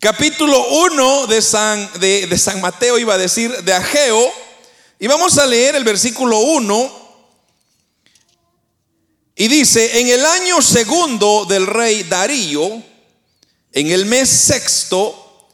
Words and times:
capítulo 0.00 0.62
1 0.68 1.26
de 1.26 1.42
San, 1.42 1.90
de, 1.98 2.38
San 2.38 2.60
Mateo, 2.60 2.98
iba 2.98 3.14
a 3.14 3.18
decir, 3.18 3.50
de 3.62 3.72
Ageo, 3.72 4.32
y 4.98 5.06
vamos 5.06 5.38
a 5.38 5.46
leer 5.46 5.74
el 5.74 5.84
versículo 5.84 6.38
1. 6.38 7.06
Y 9.36 9.48
dice, 9.48 10.00
en 10.00 10.08
el 10.08 10.24
año 10.24 10.62
segundo 10.62 11.44
del 11.44 11.66
rey 11.66 12.02
Darío, 12.04 12.82
en 13.72 13.90
el 13.90 14.06
mes 14.06 14.28
sexto, 14.28 15.48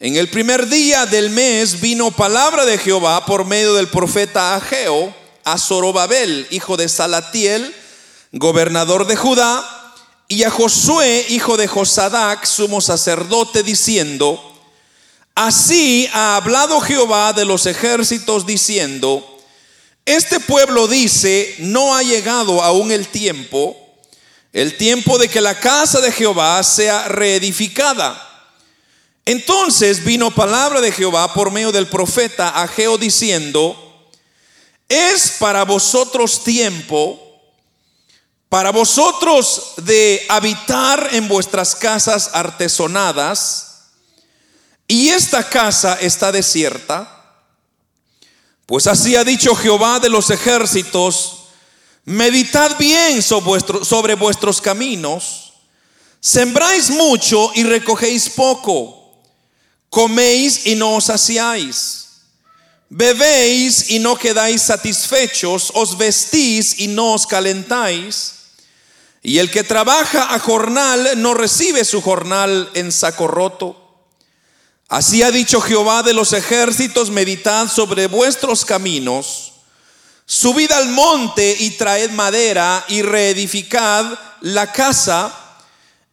en 0.00 0.16
el 0.16 0.28
primer 0.28 0.68
día 0.68 1.06
del 1.06 1.30
mes 1.30 1.80
vino 1.80 2.10
palabra 2.10 2.64
de 2.64 2.78
Jehová 2.78 3.24
por 3.26 3.44
medio 3.44 3.74
del 3.74 3.88
profeta 3.88 4.54
Ageo 4.54 5.14
a 5.44 5.58
Zorobabel, 5.58 6.46
hijo 6.50 6.76
de 6.76 6.88
Salatiel, 6.88 7.74
gobernador 8.32 9.06
de 9.06 9.16
Judá, 9.16 9.85
y 10.28 10.42
a 10.42 10.50
Josué, 10.50 11.26
hijo 11.28 11.56
de 11.56 11.68
Josadac, 11.68 12.44
sumo 12.44 12.80
sacerdote, 12.80 13.62
diciendo, 13.62 14.40
así 15.34 16.08
ha 16.12 16.36
hablado 16.36 16.80
Jehová 16.80 17.32
de 17.32 17.44
los 17.44 17.66
ejércitos, 17.66 18.44
diciendo, 18.44 19.24
este 20.04 20.40
pueblo 20.40 20.88
dice, 20.88 21.54
no 21.58 21.94
ha 21.94 22.02
llegado 22.02 22.62
aún 22.62 22.90
el 22.90 23.08
tiempo, 23.08 23.76
el 24.52 24.76
tiempo 24.76 25.18
de 25.18 25.28
que 25.28 25.40
la 25.40 25.58
casa 25.60 26.00
de 26.00 26.10
Jehová 26.10 26.62
sea 26.62 27.06
reedificada. 27.08 28.22
Entonces 29.24 30.04
vino 30.04 30.34
palabra 30.34 30.80
de 30.80 30.92
Jehová 30.92 31.34
por 31.34 31.50
medio 31.50 31.72
del 31.72 31.88
profeta 31.88 32.48
Ageo 32.62 32.98
diciendo, 32.98 34.10
es 34.88 35.32
para 35.38 35.64
vosotros 35.64 36.44
tiempo 36.44 37.25
para 38.48 38.70
vosotros 38.70 39.74
de 39.78 40.24
habitar 40.28 41.08
en 41.12 41.28
vuestras 41.28 41.74
casas 41.74 42.30
artesonadas, 42.32 43.66
y 44.88 45.08
esta 45.08 45.48
casa 45.48 45.98
está 46.00 46.30
desierta, 46.30 47.12
pues 48.66 48.86
así 48.86 49.16
ha 49.16 49.24
dicho 49.24 49.54
Jehová 49.54 49.98
de 50.00 50.08
los 50.08 50.30
ejércitos, 50.30 51.46
meditad 52.04 52.76
bien 52.78 53.20
sobre, 53.20 54.14
vuestros 54.14 54.60
caminos, 54.60 55.54
sembráis 56.20 56.90
mucho 56.90 57.50
y 57.54 57.64
recogéis 57.64 58.30
poco, 58.30 59.22
coméis 59.90 60.66
y 60.66 60.76
no 60.76 60.94
os 60.94 61.06
saciáis. 61.06 62.04
Bebéis 62.88 63.90
y 63.90 63.98
no 63.98 64.16
quedáis 64.16 64.62
satisfechos, 64.62 65.72
os 65.74 65.98
vestís 65.98 66.78
y 66.78 66.86
no 66.86 67.14
os 67.14 67.26
calentáis. 67.26 68.35
Y 69.26 69.40
el 69.40 69.50
que 69.50 69.64
trabaja 69.64 70.32
a 70.32 70.38
jornal 70.38 71.20
no 71.20 71.34
recibe 71.34 71.84
su 71.84 72.00
jornal 72.00 72.70
en 72.74 72.92
saco 72.92 73.26
roto. 73.26 74.04
Así 74.86 75.24
ha 75.24 75.32
dicho 75.32 75.60
Jehová 75.60 76.04
de 76.04 76.14
los 76.14 76.32
ejércitos, 76.32 77.10
meditad 77.10 77.66
sobre 77.66 78.06
vuestros 78.06 78.64
caminos, 78.64 79.54
subid 80.26 80.70
al 80.70 80.90
monte 80.90 81.56
y 81.58 81.70
traed 81.70 82.12
madera 82.12 82.84
y 82.86 83.02
reedificad 83.02 84.16
la 84.42 84.70
casa 84.70 85.34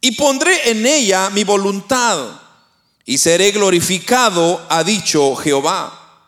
y 0.00 0.10
pondré 0.16 0.70
en 0.70 0.84
ella 0.84 1.30
mi 1.30 1.44
voluntad 1.44 2.18
y 3.04 3.18
seré 3.18 3.52
glorificado, 3.52 4.66
ha 4.68 4.82
dicho 4.82 5.36
Jehová. 5.36 6.24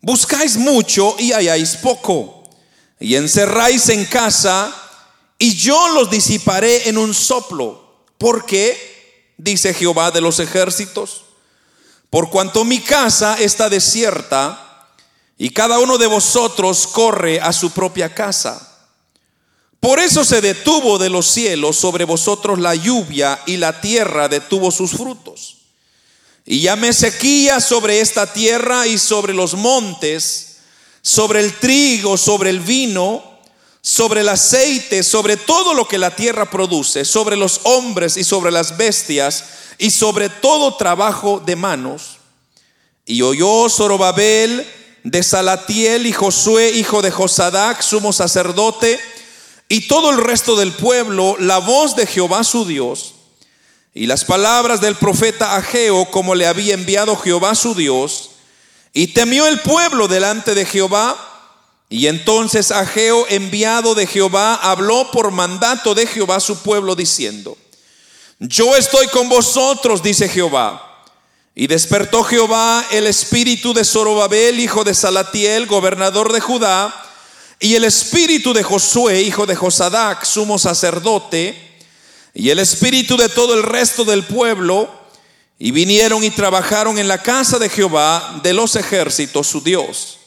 Buscáis 0.00 0.56
mucho 0.56 1.14
y 1.20 1.30
halláis 1.30 1.76
poco, 1.76 2.50
y 2.98 3.14
encerráis 3.14 3.88
en 3.90 4.06
casa 4.06 4.74
y 5.40 5.56
yo 5.56 5.88
los 5.88 6.10
disiparé 6.10 6.90
en 6.90 6.98
un 6.98 7.14
soplo. 7.14 8.04
¿Por 8.18 8.44
qué? 8.44 9.32
Dice 9.38 9.72
Jehová 9.72 10.10
de 10.10 10.20
los 10.20 10.38
ejércitos. 10.38 11.24
Por 12.10 12.28
cuanto 12.28 12.62
mi 12.64 12.80
casa 12.80 13.36
está 13.40 13.70
desierta 13.70 14.86
y 15.38 15.48
cada 15.48 15.78
uno 15.78 15.96
de 15.96 16.06
vosotros 16.06 16.86
corre 16.86 17.40
a 17.40 17.54
su 17.54 17.70
propia 17.70 18.14
casa. 18.14 18.66
Por 19.80 19.98
eso 19.98 20.26
se 20.26 20.42
detuvo 20.42 20.98
de 20.98 21.08
los 21.08 21.26
cielos 21.26 21.76
sobre 21.76 22.04
vosotros 22.04 22.58
la 22.58 22.74
lluvia 22.74 23.40
y 23.46 23.56
la 23.56 23.80
tierra 23.80 24.28
detuvo 24.28 24.70
sus 24.70 24.90
frutos. 24.90 25.56
Y 26.44 26.60
llamé 26.60 26.92
sequía 26.92 27.60
sobre 27.60 28.02
esta 28.02 28.30
tierra 28.30 28.86
y 28.86 28.98
sobre 28.98 29.32
los 29.32 29.54
montes, 29.54 30.58
sobre 31.00 31.40
el 31.40 31.54
trigo, 31.54 32.18
sobre 32.18 32.50
el 32.50 32.60
vino 32.60 33.29
sobre 33.82 34.20
el 34.20 34.28
aceite, 34.28 35.02
sobre 35.02 35.36
todo 35.36 35.74
lo 35.74 35.88
que 35.88 35.98
la 35.98 36.14
tierra 36.14 36.50
produce, 36.50 37.04
sobre 37.04 37.36
los 37.36 37.60
hombres 37.64 38.16
y 38.16 38.24
sobre 38.24 38.50
las 38.50 38.76
bestias 38.76 39.44
y 39.78 39.90
sobre 39.90 40.28
todo 40.28 40.76
trabajo 40.76 41.40
de 41.44 41.56
manos. 41.56 42.18
Y 43.06 43.22
oyó 43.22 43.68
Zorobabel 43.68 44.66
de 45.02 45.22
Salatiel 45.22 46.06
y 46.06 46.12
Josué, 46.12 46.70
hijo 46.70 47.00
de 47.02 47.10
Josadac, 47.10 47.80
sumo 47.80 48.12
sacerdote, 48.12 49.00
y 49.68 49.88
todo 49.88 50.10
el 50.10 50.18
resto 50.18 50.56
del 50.56 50.72
pueblo, 50.72 51.36
la 51.38 51.58
voz 51.58 51.96
de 51.96 52.06
Jehová 52.06 52.44
su 52.44 52.64
Dios, 52.64 53.14
y 53.94 54.06
las 54.06 54.24
palabras 54.24 54.80
del 54.80 54.96
profeta 54.96 55.56
Ageo, 55.56 56.10
como 56.10 56.34
le 56.34 56.46
había 56.46 56.74
enviado 56.74 57.16
Jehová 57.16 57.54
su 57.54 57.74
Dios, 57.74 58.30
y 58.92 59.08
temió 59.08 59.46
el 59.46 59.60
pueblo 59.60 60.08
delante 60.08 60.54
de 60.54 60.66
Jehová, 60.66 61.29
y 61.92 62.06
entonces 62.06 62.70
Ageo, 62.70 63.26
enviado 63.28 63.96
de 63.96 64.06
Jehová, 64.06 64.54
habló 64.54 65.10
por 65.10 65.32
mandato 65.32 65.92
de 65.92 66.06
Jehová 66.06 66.36
a 66.36 66.40
su 66.40 66.62
pueblo 66.62 66.94
diciendo, 66.94 67.58
yo 68.38 68.76
estoy 68.76 69.08
con 69.08 69.28
vosotros, 69.28 70.00
dice 70.00 70.28
Jehová. 70.28 70.86
Y 71.52 71.66
despertó 71.66 72.22
Jehová 72.22 72.86
el 72.92 73.08
espíritu 73.08 73.74
de 73.74 73.84
Zorobabel, 73.84 74.60
hijo 74.60 74.84
de 74.84 74.94
Salatiel, 74.94 75.66
gobernador 75.66 76.32
de 76.32 76.38
Judá, 76.38 76.94
y 77.58 77.74
el 77.74 77.82
espíritu 77.82 78.52
de 78.54 78.62
Josué, 78.62 79.22
hijo 79.22 79.44
de 79.44 79.56
Josadac, 79.56 80.24
sumo 80.24 80.60
sacerdote, 80.60 81.80
y 82.32 82.50
el 82.50 82.60
espíritu 82.60 83.16
de 83.16 83.28
todo 83.28 83.54
el 83.54 83.64
resto 83.64 84.04
del 84.04 84.22
pueblo, 84.22 84.88
y 85.58 85.72
vinieron 85.72 86.22
y 86.22 86.30
trabajaron 86.30 86.98
en 87.00 87.08
la 87.08 87.20
casa 87.20 87.58
de 87.58 87.68
Jehová 87.68 88.38
de 88.44 88.52
los 88.52 88.76
ejércitos, 88.76 89.48
su 89.48 89.60
Dios 89.60 90.19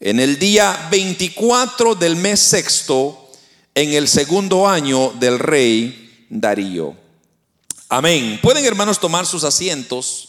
en 0.00 0.20
el 0.20 0.38
día 0.38 0.88
24 0.90 1.94
del 1.94 2.16
mes 2.16 2.40
sexto, 2.40 3.30
en 3.74 3.92
el 3.92 4.08
segundo 4.08 4.68
año 4.68 5.12
del 5.18 5.38
rey 5.38 6.26
Darío. 6.28 6.96
Amén. 7.88 8.38
Pueden 8.42 8.64
hermanos 8.64 9.00
tomar 9.00 9.26
sus 9.26 9.44
asientos. 9.44 10.28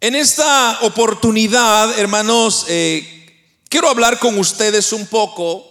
En 0.00 0.14
esta 0.14 0.78
oportunidad, 0.82 1.98
hermanos, 1.98 2.64
eh, 2.68 3.58
quiero 3.68 3.88
hablar 3.90 4.18
con 4.18 4.38
ustedes 4.38 4.94
un 4.94 5.06
poco 5.06 5.66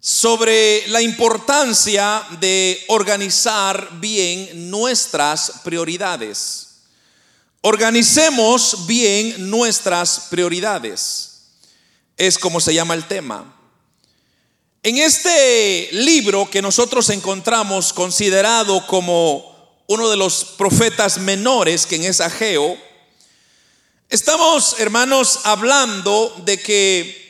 sobre 0.00 0.86
la 0.88 1.02
importancia 1.02 2.22
de 2.40 2.82
organizar 2.88 4.00
bien 4.00 4.70
nuestras 4.70 5.60
prioridades. 5.64 6.65
Organicemos 7.60 8.86
bien 8.86 9.50
nuestras 9.50 10.26
prioridades. 10.30 11.40
Es 12.16 12.38
como 12.38 12.60
se 12.60 12.74
llama 12.74 12.94
el 12.94 13.06
tema. 13.06 13.52
En 14.82 14.98
este 14.98 15.88
libro 15.90 16.48
que 16.48 16.62
nosotros 16.62 17.10
encontramos 17.10 17.92
considerado 17.92 18.86
como 18.86 19.82
uno 19.88 20.08
de 20.08 20.16
los 20.16 20.44
profetas 20.44 21.18
menores, 21.18 21.86
que 21.86 21.96
en 21.96 22.04
es 22.04 22.20
Ageo, 22.20 22.78
estamos, 24.08 24.76
hermanos, 24.78 25.40
hablando 25.44 26.34
de 26.44 26.60
que 26.60 27.26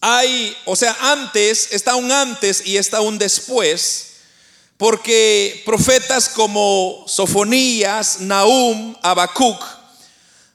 hay, 0.00 0.56
o 0.64 0.76
sea, 0.76 0.96
antes, 1.00 1.72
está 1.72 1.96
un 1.96 2.10
antes 2.10 2.64
y 2.64 2.76
está 2.76 3.00
un 3.00 3.18
después 3.18 4.09
porque 4.80 5.62
profetas 5.66 6.30
como 6.30 7.04
Sofonías, 7.06 8.20
Nahum, 8.20 8.96
Habacuc 9.02 9.62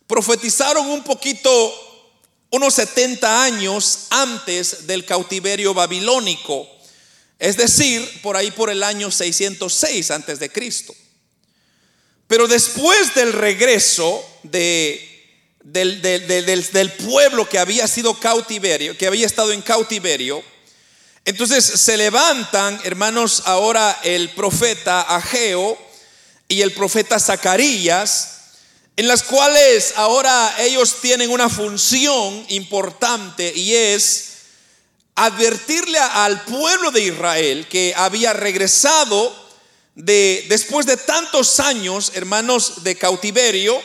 profetizaron 0.07 0.87
un 0.87 1.03
poquito 1.03 1.51
unos 2.49 2.73
70 2.73 3.43
años 3.43 4.07
antes 4.09 4.87
del 4.87 5.05
cautiverio 5.05 5.75
babilónico, 5.75 6.67
es 7.37 7.55
decir, 7.55 8.01
por 8.23 8.35
ahí 8.35 8.49
por 8.49 8.71
el 8.71 8.81
año 8.81 9.11
606 9.11 10.09
antes 10.09 10.39
de 10.39 10.49
Cristo. 10.51 10.95
Pero 12.25 12.47
después 12.47 13.13
del 13.13 13.31
regreso 13.31 14.27
de, 14.41 15.07
del, 15.61 16.01
del 16.01 16.91
pueblo 16.93 17.47
que 17.47 17.59
había 17.59 17.87
sido 17.87 18.19
cautiverio, 18.19 18.97
que 18.97 19.05
había 19.05 19.27
estado 19.27 19.51
en 19.51 19.61
cautiverio, 19.61 20.43
entonces 21.25 21.65
se 21.65 21.97
levantan, 21.97 22.79
hermanos, 22.83 23.41
ahora 23.45 23.99
el 24.03 24.29
profeta 24.29 25.01
Ageo 25.01 25.75
y 26.47 26.61
el 26.61 26.71
profeta 26.71 27.19
Zacarías, 27.19 28.31
en 28.95 29.07
las 29.07 29.23
cuales 29.23 29.93
ahora 29.95 30.55
ellos 30.59 31.01
tienen 31.01 31.31
una 31.31 31.49
función 31.49 32.45
importante 32.49 33.51
y 33.55 33.73
es 33.73 34.25
advertirle 35.15 35.97
al 35.97 36.43
pueblo 36.43 36.91
de 36.91 37.01
Israel 37.01 37.67
que 37.69 37.93
había 37.97 38.33
regresado 38.33 39.35
de, 39.95 40.45
después 40.47 40.85
de 40.85 40.97
tantos 40.97 41.59
años, 41.59 42.11
hermanos, 42.13 42.83
de 42.83 42.95
cautiverio, 42.95 43.81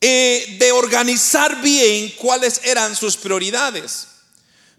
eh, 0.00 0.56
de 0.60 0.70
organizar 0.70 1.60
bien 1.62 2.14
cuáles 2.16 2.60
eran 2.62 2.94
sus 2.94 3.16
prioridades. 3.16 4.06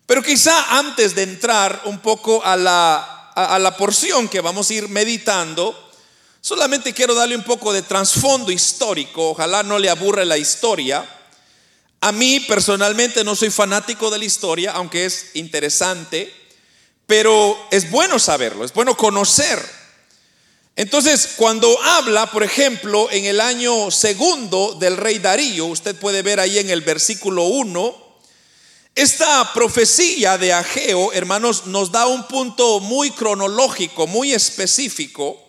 Pero 0.10 0.24
quizá 0.24 0.80
antes 0.80 1.14
de 1.14 1.22
entrar 1.22 1.84
un 1.86 2.00
poco 2.00 2.44
a 2.44 2.58
la, 2.58 3.32
a 3.36 3.60
la 3.60 3.78
porción 3.78 4.28
que 4.28 4.42
vamos 4.42 4.68
a 4.68 4.74
ir 4.74 4.90
meditando, 4.90 5.92
solamente 6.42 6.96
quiero 6.96 7.14
darle 7.14 7.36
un 7.36 7.44
poco 7.44 7.72
de 7.72 7.84
trasfondo 7.84 8.52
histórico, 8.52 9.30
ojalá 9.30 9.62
no 9.62 9.78
le 9.78 9.88
aburre 9.88 10.26
la 10.26 10.40
historia. 10.40 11.08
A 12.02 12.12
mí 12.12 12.40
personalmente 12.40 13.24
no 13.24 13.36
soy 13.36 13.52
fanático 13.52 14.10
de 14.10 14.18
la 14.18 14.26
historia, 14.26 14.72
aunque 14.72 15.06
es 15.06 15.36
interesante, 15.36 16.34
pero 17.06 17.56
es 17.70 17.92
bueno 17.92 18.18
saberlo, 18.18 18.66
es 18.66 18.74
bueno 18.74 18.98
conocer. 18.98 19.64
Entonces, 20.76 21.34
cuando 21.36 21.80
habla, 21.84 22.32
por 22.32 22.42
ejemplo, 22.42 23.10
en 23.12 23.26
el 23.26 23.40
año 23.40 23.92
segundo 23.92 24.76
del 24.80 24.98
rey 24.98 25.20
Darío, 25.20 25.68
usted 25.68 25.96
puede 25.96 26.24
ver 26.24 26.40
ahí 26.40 26.58
en 26.58 26.72
el 26.72 26.82
versículo 26.82 27.44
1, 27.44 28.09
esta 28.95 29.53
profecía 29.53 30.38
de 30.38 30.51
Ageo, 30.51 31.13
hermanos, 31.13 31.68
nos 31.68 31.91
da 31.91 32.07
un 32.07 32.27
punto 32.27 32.80
muy 32.80 33.12
cronológico, 33.12 34.07
muy 34.07 34.33
específico, 34.33 35.41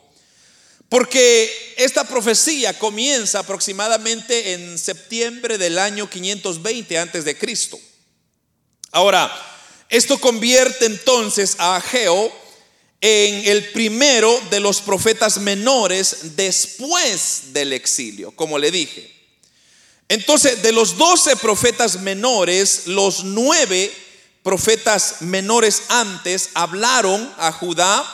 porque 0.88 1.75
esta 1.76 2.04
profecía 2.04 2.78
comienza 2.78 3.40
aproximadamente 3.40 4.52
en 4.52 4.78
septiembre 4.78 5.58
del 5.58 5.78
año 5.78 6.08
520 6.08 6.98
antes 6.98 7.25
de 7.25 7.37
Cristo. 7.37 7.78
Ahora, 8.92 9.31
esto 9.88 10.19
convierte 10.19 10.87
entonces 10.87 11.56
a 11.58 11.76
Ageo 11.76 12.32
en 13.00 13.48
el 13.48 13.70
primero 13.72 14.40
de 14.50 14.60
los 14.60 14.81
profetas 14.81 15.38
menores 15.38 16.37
después 16.37 17.52
del 17.52 17.72
exilio, 17.72 18.31
como 18.32 18.58
le 18.58 18.70
dije. 18.70 19.19
Entonces, 20.11 20.61
de 20.61 20.73
los 20.73 20.99
doce 20.99 21.37
profetas 21.37 22.01
menores, 22.01 22.89
los 22.89 23.23
nueve 23.23 23.95
profetas 24.43 25.23
menores 25.23 25.83
antes 25.89 26.51
hablaron 26.55 27.33
a 27.39 27.53
Judá 27.53 28.05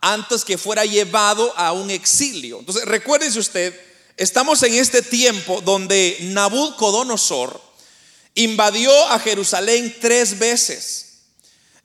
antes 0.00 0.44
que 0.44 0.56
fuera 0.56 0.84
llevado 0.84 1.52
a 1.58 1.72
un 1.72 1.90
exilio. 1.90 2.60
Entonces, 2.60 2.84
recuérdese 2.84 3.40
usted, 3.40 3.74
estamos 4.16 4.62
en 4.62 4.74
este 4.74 5.02
tiempo 5.02 5.60
donde 5.62 6.18
Nabucodonosor 6.20 7.60
invadió 8.36 8.92
a 9.08 9.18
Jerusalén 9.18 9.96
tres 10.00 10.38
veces. 10.38 11.06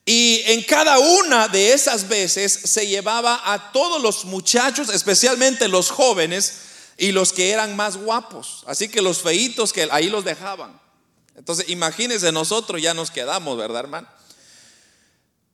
Y 0.06 0.44
en 0.46 0.62
cada 0.62 1.00
una 1.00 1.48
de 1.48 1.74
esas 1.74 2.08
veces 2.08 2.54
se 2.66 2.86
llevaba 2.86 3.42
a 3.44 3.72
todos 3.72 4.00
los 4.00 4.26
muchachos, 4.26 4.90
especialmente 4.90 5.68
los 5.68 5.90
jóvenes 5.90 6.54
y 6.98 7.12
los 7.12 7.34
que 7.34 7.52
eran 7.52 7.76
más 7.76 7.98
guapos. 7.98 8.64
Así 8.68 8.90
que 8.90 9.02
los 9.02 9.22
feitos 9.22 9.74
que 9.74 9.88
ahí 9.92 10.10
los 10.10 10.24
dejaban. 10.24 10.80
Entonces, 11.36 11.70
imagínense, 11.70 12.32
nosotros 12.32 12.82
ya 12.82 12.94
nos 12.94 13.12
quedamos, 13.12 13.58
¿verdad, 13.58 13.82
hermano? 13.82 14.08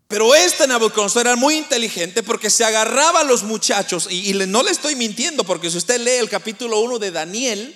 Pero 0.07 0.35
este 0.35 0.67
Nabucodonosor 0.67 1.25
era 1.25 1.35
muy 1.35 1.55
inteligente 1.55 2.21
porque 2.21 2.49
se 2.49 2.65
agarraba 2.65 3.21
a 3.21 3.23
los 3.23 3.43
muchachos, 3.43 4.07
y, 4.09 4.33
no 4.33 4.61
le 4.61 4.71
estoy 4.71 4.95
mintiendo, 4.95 5.43
porque 5.43 5.71
si 5.71 5.77
usted 5.77 6.01
lee 6.01 6.19
el 6.19 6.29
capítulo 6.29 6.79
1 6.81 6.99
de 6.99 7.11
Daniel, 7.11 7.75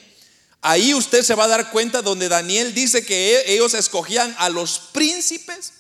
ahí 0.62 0.94
usted 0.94 1.24
se 1.24 1.34
va 1.34 1.46
a 1.46 1.48
dar 1.48 1.72
cuenta 1.72 2.02
donde 2.02 2.28
Daniel 2.28 2.74
dice 2.74 3.06
que 3.06 3.38
e, 3.38 3.54
ellos 3.54 3.74
escogían 3.74 4.36
a 4.38 4.50
los 4.50 4.80
príncipes 4.92 5.74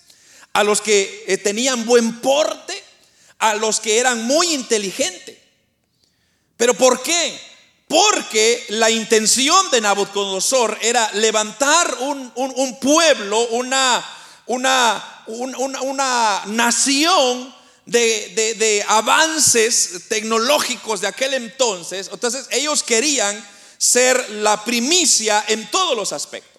a 0.56 0.64
los 0.64 0.80
que 0.80 1.26
eh, 1.28 1.38
tenían 1.38 1.86
buen 1.86 2.22
porte, 2.22 2.82
a 3.40 3.56
los 3.56 3.82
que 3.82 4.00
eran 4.00 4.24
muy 4.24 4.54
inteligentes. 4.54 5.38
¿Pero 6.56 6.74
por 6.74 7.04
qué? 7.04 7.38
Porque 7.88 8.66
la 8.70 8.90
intención 8.90 9.70
de 9.70 9.82
Nabucodonosor 9.82 10.78
era 10.82 11.12
levantar 11.14 11.98
un, 12.00 12.80
pueblo, 12.82 13.48
una, 13.50 14.04
una, 14.48 15.24
una 15.28 16.44
nación 16.48 17.54
de, 17.86 18.56
de, 18.58 18.86
avances 18.88 20.08
tecnológicos 20.10 21.02
de 21.02 21.08
aquel 21.08 21.36
entonces. 21.36 22.10
Entonces 22.12 22.48
ellos 22.50 22.82
querían 22.82 23.46
ser 23.78 24.30
la 24.32 24.64
primicia 24.64 25.44
en 25.48 25.70
todos 25.70 25.96
los 25.96 26.12
aspectos. 26.12 26.56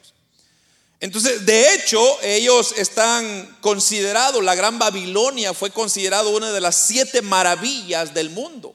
Entonces, 1.00 1.44
de 1.44 1.74
hecho, 1.74 2.00
ellos 2.22 2.72
están 2.76 3.58
considerados, 3.60 4.42
la 4.42 4.54
Gran 4.54 4.78
Babilonia 4.78 5.52
fue 5.52 5.70
considerado 5.70 6.30
una 6.30 6.52
de 6.52 6.60
las 6.60 6.74
siete 6.76 7.20
maravillas 7.20 8.14
del 8.14 8.30
mundo, 8.30 8.74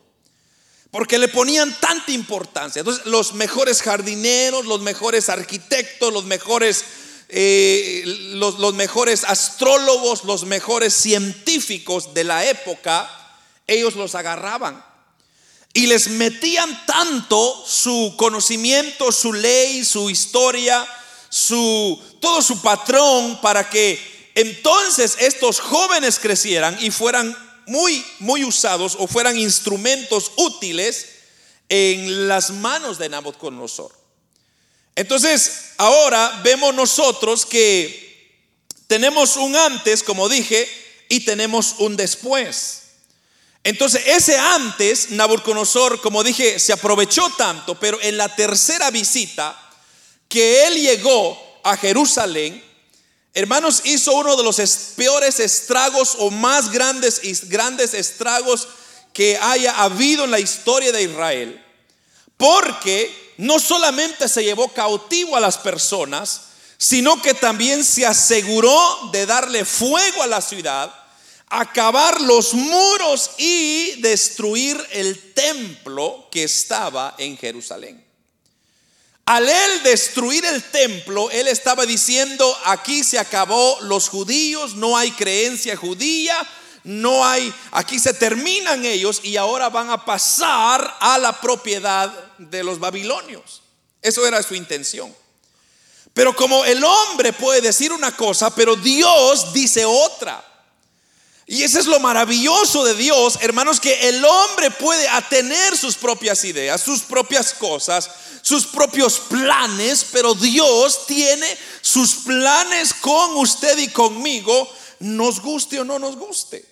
porque 0.92 1.18
le 1.18 1.30
ponían 1.30 1.74
tanta 1.80 2.12
importancia. 2.12 2.82
Entonces, 2.82 3.06
los 3.06 3.34
mejores 3.34 3.82
jardineros, 3.82 4.66
los 4.66 4.82
mejores 4.82 5.30
arquitectos, 5.30 6.12
los 6.12 6.26
mejores, 6.26 6.84
eh, 7.30 8.04
los, 8.34 8.74
mejores 8.74 9.24
astrólogos, 9.24 10.26
los 10.26 10.44
mejores 10.44 10.94
científicos 10.94 12.14
de 12.14 12.26
la 12.26 12.46
época, 12.46 13.10
ellos 13.68 13.96
los 13.96 14.16
agarraban 14.16 14.84
y 15.74 15.88
les 15.88 16.10
metían 16.10 16.86
tanto 16.86 17.64
su 17.66 18.16
conocimiento, 18.18 19.14
su 19.14 19.32
ley, 19.32 19.86
su 19.86 20.10
historia, 20.10 20.86
su, 21.30 21.98
todo 22.20 22.42
su 22.42 22.62
patrón 22.62 23.40
para 23.42 23.70
que 23.70 24.32
entonces 24.36 25.16
estos 25.20 25.62
jóvenes 25.62 26.20
crecieran 26.20 26.78
y 26.82 26.92
fueran 26.92 27.38
muy, 27.72 28.06
muy 28.20 28.44
usados 28.44 28.98
o 29.00 29.08
fueran 29.08 29.40
instrumentos 29.40 30.32
útiles 30.36 31.08
en 31.70 32.28
las 32.28 32.52
manos 32.52 32.98
de 32.98 33.08
Nabucodonosor. 33.08 33.92
Entonces, 34.94 35.72
ahora 35.78 36.42
vemos 36.44 36.76
nosotros 36.76 37.46
que 37.46 38.36
tenemos 38.88 39.38
un 39.38 39.56
antes, 39.56 40.04
como 40.04 40.28
dije, 40.28 40.68
y 41.08 41.22
tenemos 41.22 41.76
un 41.78 41.96
después. 41.96 42.82
Entonces, 43.64 44.04
ese 44.06 44.38
antes, 44.38 45.12
Nabucodonosor, 45.12 46.02
como 46.02 46.26
dije, 46.26 46.60
se 46.60 46.74
aprovechó 46.74 47.30
tanto, 47.38 47.80
pero 47.80 48.02
en 48.02 48.18
la 48.18 48.36
tercera 48.36 48.92
visita, 48.92 49.58
que 50.28 50.68
él 50.68 50.76
llegó 50.76 51.62
a 51.64 51.78
Jerusalén, 51.78 52.62
hermanos, 53.34 53.82
hizo 53.86 54.14
uno 54.14 54.36
de 54.36 54.44
los 54.44 54.58
peores 54.96 55.40
estragos 55.40 56.16
o 56.20 56.32
más 56.32 56.72
grandes, 56.72 57.50
grandes 57.50 57.94
estragos 57.94 58.68
que 59.14 59.38
haya 59.38 59.82
habido 59.82 60.26
en 60.26 60.32
la 60.32 60.40
historia 60.40 60.92
de 60.92 61.04
Israel. 61.04 61.64
Porque 62.38 63.34
no 63.38 63.60
solamente 63.60 64.28
se 64.28 64.44
llevó 64.44 64.70
cautivo 64.70 65.36
a 65.36 65.40
las 65.40 65.58
personas, 65.58 66.42
sino 66.78 67.22
que 67.22 67.34
también 67.34 67.84
se 67.84 68.06
aseguró 68.06 69.10
de 69.12 69.26
darle 69.26 69.66
fuego 69.66 70.24
a 70.24 70.28
la 70.28 70.42
ciudad, 70.42 70.94
acabar 71.48 72.20
los 72.22 72.54
muros 72.54 73.32
y 73.38 74.02
destruir 74.02 74.84
el 74.92 75.34
templo 75.34 76.28
que 76.32 76.44
estaba 76.44 77.14
en 77.18 77.38
Jerusalén. 77.38 78.11
Al 79.26 79.48
él 79.48 79.84
destruir 79.84 80.44
el 80.46 80.64
templo, 80.64 81.30
él 81.32 81.48
estaba 81.48 81.86
diciendo, 81.86 82.58
aquí 82.66 83.04
se 83.04 83.20
acabó 83.20 83.78
los 83.82 84.10
judíos, 84.10 84.76
no 84.76 84.98
hay 84.98 85.12
creencia 85.12 85.78
judía, 85.78 86.36
no 86.84 87.26
hay, 87.26 87.54
aquí 87.72 88.00
se 88.00 88.14
terminan 88.14 88.84
ellos 88.84 89.22
y 89.24 89.38
ahora 89.38 89.70
van 89.70 89.90
a 89.90 90.04
pasar 90.04 90.98
a 91.00 91.18
la 91.18 91.40
propiedad 91.40 92.12
de 92.38 92.64
los 92.64 92.80
babilonios. 92.80 93.62
Eso 94.02 94.26
era 94.26 94.42
su 94.42 94.56
intención. 94.56 95.16
Pero 96.14 96.36
como 96.36 96.66
el 96.66 96.84
hombre 96.84 97.32
puede 97.32 97.62
decir 97.62 97.94
una 97.94 98.16
cosa, 98.16 98.54
pero 98.54 98.76
Dios 98.76 99.54
dice 99.54 99.86
otra. 99.86 100.44
Y 101.52 101.64
eso 101.64 101.80
es 101.80 101.86
lo 101.86 102.00
maravilloso 102.00 102.86
de 102.86 102.94
Dios, 102.94 103.40
hermanos, 103.42 103.82
que 103.82 104.08
el 104.08 104.24
hombre 104.24 104.72
puede 104.72 105.06
atener 105.10 105.76
sus 105.76 105.96
propias 105.96 106.46
ideas, 106.46 106.80
sus 106.80 107.02
propias 107.02 107.54
cosas, 107.54 108.10
sus 108.42 108.66
propios 108.68 109.20
planes, 109.20 110.06
pero 110.14 110.34
Dios 110.34 111.06
tiene 111.08 111.46
sus 111.82 112.24
planes 112.24 112.94
con 112.94 113.36
usted 113.36 113.78
y 113.80 113.90
conmigo, 113.90 114.66
nos 115.00 115.42
guste 115.42 115.82
o 115.82 115.84
no 115.84 116.00
nos 116.00 116.16
guste. 116.16 116.64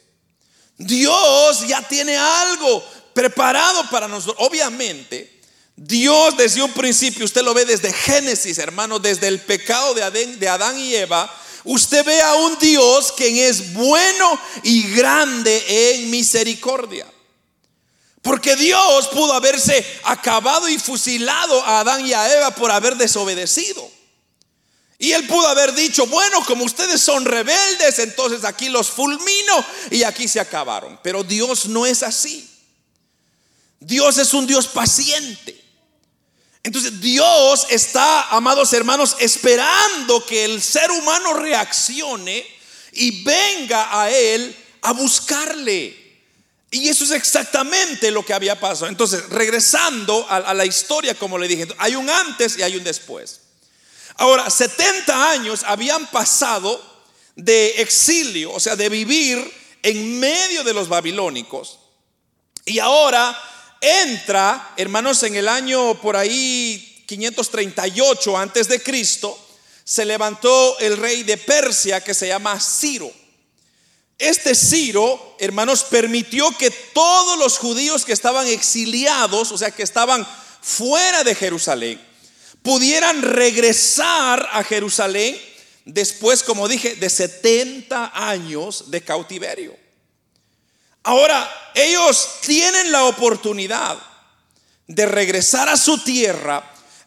Dios 0.77 1.67
ya 1.67 1.85
tiene 1.85 2.15
algo 2.15 2.81
preparado 3.13 3.89
para 3.89 4.07
nosotros. 4.07 4.47
Obviamente, 4.47 5.41
Dios 5.75 6.37
desde 6.37 6.63
un 6.63 6.71
principio, 6.71 7.25
usted 7.25 7.41
lo 7.41 7.53
ve 7.53 7.65
desde 7.65 7.91
Génesis, 7.91 8.57
hermano, 8.59 8.97
desde 8.97 9.27
el 9.27 9.41
pecado 9.41 9.93
de 9.93 10.47
Adán, 10.47 10.79
y 10.79 10.95
Eva, 10.95 11.29
usted 11.69 12.03
ve 12.03 12.19
a 12.21 12.33
un 12.33 12.57
Dios 12.57 13.11
quien 13.15 13.37
es 13.37 13.73
bueno 13.73 14.39
y 14.63 14.91
grande 14.93 15.63
en 15.67 16.09
misericordia. 16.09 17.05
Porque 18.21 18.55
Dios 18.55 19.07
pudo 19.09 19.33
haberse 19.33 19.85
acabado 20.03 20.67
y 20.67 20.77
fusilado 20.79 21.63
a 21.63 21.81
Adán 21.81 22.05
y 22.05 22.13
a 22.13 22.37
Eva 22.37 22.51
por 22.51 22.71
haber 22.71 22.95
desobedecido. 22.95 23.89
Y 24.97 25.11
él 25.11 25.27
pudo 25.27 25.47
haber 25.47 25.73
dicho, 25.73 26.07
bueno, 26.07 26.43
como 26.45 26.65
ustedes 26.65 27.01
son 27.01 27.23
rebeldes, 27.23 27.99
entonces 27.99 28.43
aquí 28.43 28.67
los 28.69 28.89
fulmino 28.89 29.65
y 29.91 30.03
aquí 30.03 30.27
se 30.27 30.39
acabaron. 30.39 30.99
Pero 31.03 31.23
Dios 31.23 31.67
no 31.67 31.85
es 31.85 32.03
así. 32.03 32.49
Dios 33.79 34.17
es 34.17 34.33
un 34.33 34.47
Dios 34.47 34.67
paciente. 34.67 35.68
Entonces 36.63 36.99
Dios 36.99 37.67
está, 37.69 38.29
amados 38.29 38.73
hermanos, 38.73 39.15
esperando 39.19 40.25
que 40.25 40.45
el 40.45 40.61
ser 40.61 40.91
humano 40.91 41.33
reaccione 41.33 42.45
y 42.91 43.23
venga 43.23 44.01
a 44.01 44.09
Él 44.11 44.55
a 44.81 44.93
buscarle. 44.93 46.09
Y 46.71 46.87
eso 46.89 47.03
es 47.03 47.11
exactamente 47.11 48.11
lo 48.11 48.23
que 48.23 48.33
había 48.33 48.59
pasado. 48.59 48.87
Entonces, 48.87 49.27
regresando 49.29 50.25
a, 50.29 50.53
la 50.53 50.65
historia, 50.65 51.15
como 51.15 51.37
le 51.37 51.47
dije, 51.47 51.67
hay 51.79 51.95
un 51.95 52.09
antes 52.09 52.57
y 52.57 52.61
hay 52.61 52.75
un 52.75 52.83
después. 52.83 53.41
Ahora, 54.15 54.49
70 54.49 55.31
años 55.31 55.63
habían 55.65 56.05
pasado 56.07 56.79
de 57.35 57.81
exilio, 57.81 58.51
o 58.51 58.59
sea, 58.59 58.75
de 58.75 58.89
vivir 58.89 59.51
en 59.81 60.19
medio 60.19 60.63
de 60.63 60.73
los 60.73 60.89
babilónicos. 60.89 61.79
Y 62.65 62.77
ahora 62.79 63.35
entra, 63.81 64.73
hermanos, 64.77 65.23
en 65.23 65.35
el 65.35 65.47
año 65.47 65.99
por 66.01 66.15
ahí 66.15 67.03
538 67.05 68.37
antes 68.37 68.67
de 68.67 68.81
Cristo, 68.81 69.37
se 69.83 70.05
levantó 70.05 70.77
el 70.79 70.97
rey 70.97 71.23
de 71.23 71.37
Persia 71.37 72.03
que 72.03 72.13
se 72.13 72.27
llama 72.27 72.59
Ciro. 72.59 73.11
Este 74.19 74.53
Ciro, 74.53 75.35
hermanos, 75.39 75.83
permitió 75.85 76.51
que 76.57 76.69
todos 76.69 77.39
los 77.39 77.57
judíos 77.57 78.05
que 78.05 78.13
estaban 78.13 78.45
exiliados, 78.47 79.51
o 79.51 79.57
sea, 79.57 79.71
que 79.71 79.83
estaban 79.83 80.27
fuera 80.61 81.23
de 81.23 81.33
Jerusalén, 81.33 81.99
pudieran 82.61 83.21
regresar 83.21 84.47
a 84.51 84.63
Jerusalén 84.63 85.39
después, 85.85 86.43
como 86.43 86.67
dije, 86.67 86.95
de 86.95 87.09
70 87.09 88.11
años 88.13 88.91
de 88.91 89.01
cautiverio. 89.01 89.88
Ahora, 91.03 91.71
ellos 91.73 92.29
tienen 92.41 92.91
la 92.91 93.05
oportunidad 93.05 93.97
de 94.87 95.05
regresar 95.05 95.69
a 95.69 95.77
su 95.77 95.97
tierra 95.99 96.63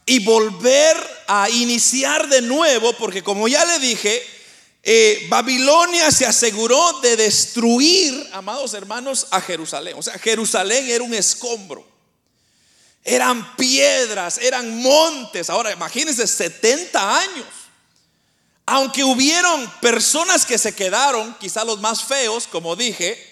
y 0.06 0.24
volver 0.24 0.96
a 1.26 1.48
iniciar 1.50 2.28
de 2.28 2.42
nuevo, 2.42 2.92
porque 2.94 3.22
como 3.22 3.48
ya 3.48 3.64
le 3.64 3.78
dije, 3.78 4.22
eh, 4.82 5.26
Babilonia 5.28 6.10
se 6.10 6.26
aseguró 6.26 7.00
de 7.00 7.16
destruir, 7.16 8.28
amados 8.32 8.74
hermanos, 8.74 9.28
a 9.30 9.40
Jerusalén. 9.40 9.94
O 9.96 10.02
sea, 10.02 10.18
Jerusalén 10.18 10.88
era 10.88 11.04
un 11.04 11.14
escombro. 11.14 11.86
Eran 13.04 13.56
piedras, 13.56 14.38
eran 14.38 14.80
montes. 14.80 15.50
Ahora, 15.50 15.72
imagínense, 15.72 16.26
70 16.26 17.18
años. 17.18 17.46
Aunque 18.66 19.04
hubieron 19.04 19.70
personas 19.80 20.46
que 20.46 20.56
se 20.56 20.74
quedaron, 20.74 21.34
quizá 21.40 21.64
los 21.64 21.80
más 21.80 22.04
feos, 22.04 22.46
como 22.46 22.76
dije, 22.76 23.31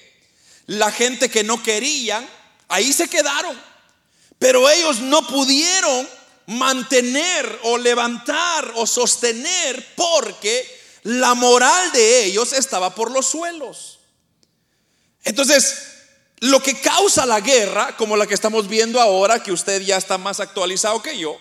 la 0.70 0.92
gente 0.92 1.28
que 1.28 1.42
no 1.42 1.60
querían, 1.60 2.24
ahí 2.68 2.92
se 2.92 3.08
quedaron. 3.08 3.60
Pero 4.38 4.70
ellos 4.70 5.00
no 5.00 5.26
pudieron 5.26 6.08
mantener 6.46 7.58
o 7.64 7.76
levantar 7.76 8.72
o 8.76 8.86
sostener 8.86 9.94
porque 9.96 10.64
la 11.02 11.34
moral 11.34 11.90
de 11.90 12.24
ellos 12.24 12.52
estaba 12.52 12.94
por 12.94 13.10
los 13.10 13.26
suelos. 13.26 13.98
Entonces, 15.24 15.74
lo 16.38 16.62
que 16.62 16.80
causa 16.80 17.26
la 17.26 17.40
guerra, 17.40 17.96
como 17.96 18.16
la 18.16 18.28
que 18.28 18.34
estamos 18.34 18.68
viendo 18.68 19.00
ahora, 19.00 19.42
que 19.42 19.50
usted 19.50 19.82
ya 19.82 19.96
está 19.96 20.18
más 20.18 20.38
actualizado 20.38 21.02
que 21.02 21.18
yo, 21.18 21.36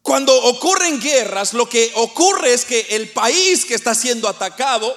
cuando 0.00 0.34
ocurren 0.44 0.98
guerras, 0.98 1.52
lo 1.52 1.68
que 1.68 1.92
ocurre 1.94 2.54
es 2.54 2.64
que 2.64 2.86
el 2.88 3.10
país 3.10 3.66
que 3.66 3.74
está 3.74 3.94
siendo 3.94 4.28
atacado 4.28 4.96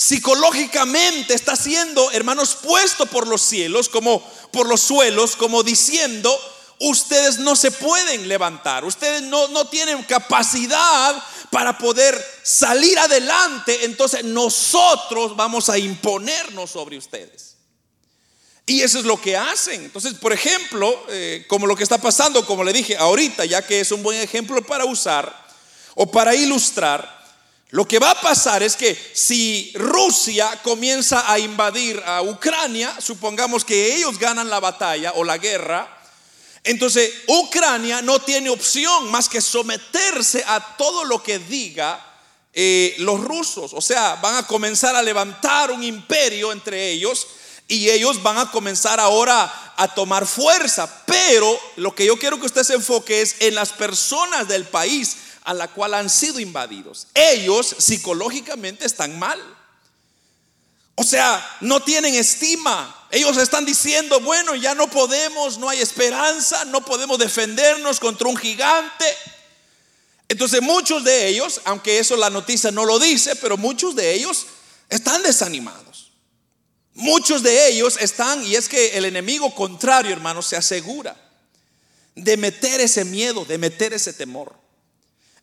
psicológicamente 0.00 1.34
está 1.34 1.54
siendo, 1.56 2.10
hermanos, 2.12 2.56
puesto 2.62 3.04
por 3.04 3.28
los 3.28 3.42
cielos, 3.42 3.90
como 3.90 4.26
por 4.50 4.66
los 4.66 4.80
suelos, 4.80 5.36
como 5.36 5.62
diciendo, 5.62 6.34
ustedes 6.78 7.38
no 7.38 7.54
se 7.54 7.70
pueden 7.70 8.26
levantar, 8.26 8.82
ustedes 8.86 9.20
no, 9.20 9.48
no 9.48 9.66
tienen 9.66 10.02
capacidad 10.04 11.22
para 11.50 11.76
poder 11.76 12.18
salir 12.42 12.98
adelante, 12.98 13.84
entonces 13.84 14.24
nosotros 14.24 15.36
vamos 15.36 15.68
a 15.68 15.76
imponernos 15.76 16.70
sobre 16.70 16.96
ustedes. 16.96 17.56
Y 18.64 18.80
eso 18.80 19.00
es 19.00 19.04
lo 19.04 19.20
que 19.20 19.36
hacen. 19.36 19.84
Entonces, 19.84 20.14
por 20.14 20.32
ejemplo, 20.32 20.98
eh, 21.10 21.44
como 21.46 21.66
lo 21.66 21.76
que 21.76 21.82
está 21.82 21.98
pasando, 21.98 22.46
como 22.46 22.64
le 22.64 22.72
dije 22.72 22.96
ahorita, 22.96 23.44
ya 23.44 23.60
que 23.66 23.80
es 23.80 23.92
un 23.92 24.02
buen 24.02 24.18
ejemplo 24.18 24.62
para 24.62 24.86
usar 24.86 25.46
o 25.94 26.10
para 26.10 26.34
ilustrar, 26.34 27.19
lo 27.70 27.86
que 27.86 28.00
va 28.00 28.10
a 28.10 28.20
pasar 28.20 28.62
es 28.62 28.74
que 28.74 28.98
si 29.14 29.72
Rusia 29.74 30.60
comienza 30.62 31.30
a 31.30 31.38
invadir 31.38 32.02
a 32.04 32.20
Ucrania, 32.22 32.92
supongamos 33.00 33.64
que 33.64 33.94
ellos 33.94 34.18
ganan 34.18 34.50
la 34.50 34.58
batalla 34.58 35.12
o 35.14 35.22
la 35.22 35.38
guerra, 35.38 35.98
entonces 36.64 37.12
Ucrania 37.28 38.02
no 38.02 38.18
tiene 38.18 38.50
opción 38.50 39.10
más 39.10 39.28
que 39.28 39.40
someterse 39.40 40.44
a 40.46 40.76
todo 40.76 41.04
lo 41.04 41.22
que 41.22 41.38
diga 41.38 42.04
eh, 42.52 42.96
los 42.98 43.20
rusos. 43.20 43.72
O 43.72 43.80
sea, 43.80 44.16
van 44.16 44.34
a 44.34 44.46
comenzar 44.46 44.96
a 44.96 45.02
levantar 45.02 45.70
un 45.70 45.84
imperio 45.84 46.52
entre 46.52 46.90
ellos 46.90 47.26
y 47.68 47.88
ellos 47.88 48.20
van 48.22 48.36
a 48.38 48.50
comenzar 48.50 48.98
ahora 48.98 49.74
a 49.76 49.94
tomar 49.94 50.26
fuerza. 50.26 51.04
Pero 51.06 51.58
lo 51.76 51.94
que 51.94 52.04
yo 52.04 52.18
quiero 52.18 52.38
que 52.40 52.46
usted 52.46 52.64
se 52.64 52.74
enfoque 52.74 53.22
es 53.22 53.36
en 53.38 53.54
las 53.54 53.70
personas 53.70 54.48
del 54.48 54.64
país 54.64 55.16
a 55.44 55.54
la 55.54 55.68
cual 55.68 55.94
han 55.94 56.10
sido 56.10 56.40
invadidos. 56.40 57.06
Ellos 57.14 57.74
psicológicamente 57.78 58.84
están 58.84 59.18
mal. 59.18 59.40
O 60.94 61.02
sea, 61.02 61.56
no 61.60 61.82
tienen 61.82 62.14
estima. 62.14 63.06
Ellos 63.10 63.36
están 63.38 63.64
diciendo, 63.64 64.20
bueno, 64.20 64.54
ya 64.54 64.74
no 64.74 64.88
podemos, 64.88 65.58
no 65.58 65.68
hay 65.68 65.80
esperanza, 65.80 66.64
no 66.66 66.84
podemos 66.84 67.18
defendernos 67.18 67.98
contra 67.98 68.28
un 68.28 68.36
gigante. 68.36 69.06
Entonces 70.28 70.60
muchos 70.62 71.02
de 71.02 71.26
ellos, 71.26 71.60
aunque 71.64 71.98
eso 71.98 72.16
la 72.16 72.30
noticia 72.30 72.70
no 72.70 72.84
lo 72.84 72.98
dice, 72.98 73.34
pero 73.36 73.56
muchos 73.56 73.96
de 73.96 74.12
ellos 74.12 74.46
están 74.88 75.22
desanimados. 75.22 76.12
Muchos 76.94 77.42
de 77.42 77.68
ellos 77.68 77.96
están, 77.98 78.44
y 78.46 78.56
es 78.56 78.68
que 78.68 78.98
el 78.98 79.06
enemigo 79.06 79.54
contrario, 79.54 80.12
hermanos, 80.12 80.46
se 80.46 80.56
asegura 80.56 81.16
de 82.14 82.36
meter 82.36 82.80
ese 82.80 83.04
miedo, 83.04 83.44
de 83.44 83.56
meter 83.56 83.94
ese 83.94 84.12
temor. 84.12 84.59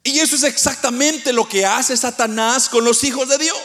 Y 0.04 0.20
eso 0.20 0.36
es 0.36 0.44
exactamente 0.44 1.34
lo 1.34 1.48
que 1.48 1.66
hace 1.66 1.98
Satanás 1.98 2.70
con 2.70 2.84
los 2.86 3.04
hijos 3.04 3.28
de 3.28 3.38
Dios. 3.38 3.58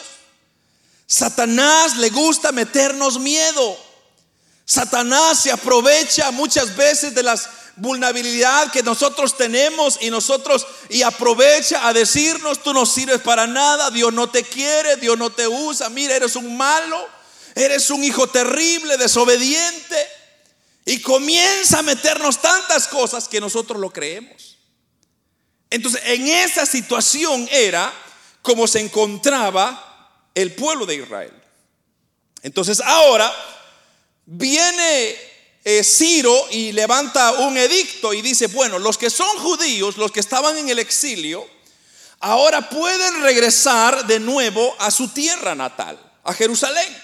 Satanás 1.06 1.96
le 1.98 2.10
gusta 2.10 2.52
meternos 2.52 3.18
miedo. 3.18 3.76
Satanás 4.64 5.40
se 5.40 5.52
aprovecha 5.52 6.30
muchas 6.30 6.74
veces 6.74 7.14
de 7.14 7.22
las 7.22 7.48
vulnerabilidad 7.76 8.70
que 8.70 8.82
nosotros 8.82 9.36
tenemos 9.36 9.98
y 10.00 10.10
nosotros 10.10 10.66
y 10.88 11.02
aprovecha 11.02 11.86
a 11.86 11.92
decirnos 11.92 12.62
tú 12.62 12.72
no 12.74 12.84
sirves 12.84 13.20
para 13.20 13.46
nada, 13.46 13.90
Dios 13.90 14.12
no 14.12 14.28
te 14.30 14.42
quiere, 14.42 14.96
Dios 14.96 15.16
no 15.18 15.30
te 15.30 15.48
usa, 15.48 15.88
mira, 15.88 16.14
eres 16.14 16.36
un 16.36 16.56
malo, 16.56 17.08
eres 17.54 17.90
un 17.90 18.04
hijo 18.04 18.26
terrible, 18.26 18.96
desobediente 18.98 20.08
y 20.84 21.00
comienza 21.00 21.78
a 21.78 21.82
meternos 21.82 22.40
tantas 22.40 22.88
cosas 22.88 23.28
que 23.28 23.40
nosotros 23.40 23.80
lo 23.80 23.90
creemos. 23.90 24.51
Entonces, 25.72 26.02
en 26.04 26.28
esa 26.28 26.66
situación 26.66 27.48
era 27.50 27.92
como 28.42 28.66
se 28.66 28.80
encontraba 28.80 30.20
el 30.34 30.54
pueblo 30.54 30.84
de 30.84 30.96
Israel. 30.96 31.32
Entonces, 32.42 32.80
ahora 32.80 33.32
viene 34.26 35.16
eh, 35.64 35.82
Ciro 35.82 36.46
y 36.50 36.72
levanta 36.72 37.32
un 37.32 37.56
edicto 37.56 38.12
y 38.12 38.20
dice, 38.20 38.48
bueno, 38.48 38.78
los 38.78 38.98
que 38.98 39.08
son 39.08 39.38
judíos, 39.38 39.96
los 39.96 40.12
que 40.12 40.20
estaban 40.20 40.58
en 40.58 40.68
el 40.68 40.78
exilio, 40.78 41.48
ahora 42.20 42.68
pueden 42.68 43.22
regresar 43.22 44.06
de 44.06 44.20
nuevo 44.20 44.76
a 44.78 44.90
su 44.90 45.08
tierra 45.08 45.54
natal, 45.54 45.98
a 46.22 46.34
Jerusalén. 46.34 47.01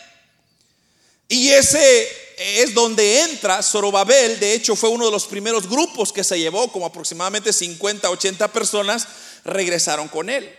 Y 1.29 1.51
ese 1.51 2.09
es 2.39 2.73
donde 2.73 3.21
entra 3.21 3.63
Zorobabel. 3.63 4.41
De 4.41 4.55
hecho, 4.55 4.75
fue 4.75 4.89
uno 4.89 5.05
de 5.05 5.11
los 5.11 5.27
primeros 5.27 5.69
grupos 5.69 6.13
que 6.13 6.25
se 6.25 6.39
llevó, 6.39 6.73
como 6.73 6.87
aproximadamente 6.87 7.53
50, 7.53 8.09
80 8.09 8.49
personas, 8.49 9.07
regresaron 9.45 10.09
con 10.09 10.31
él. 10.31 10.57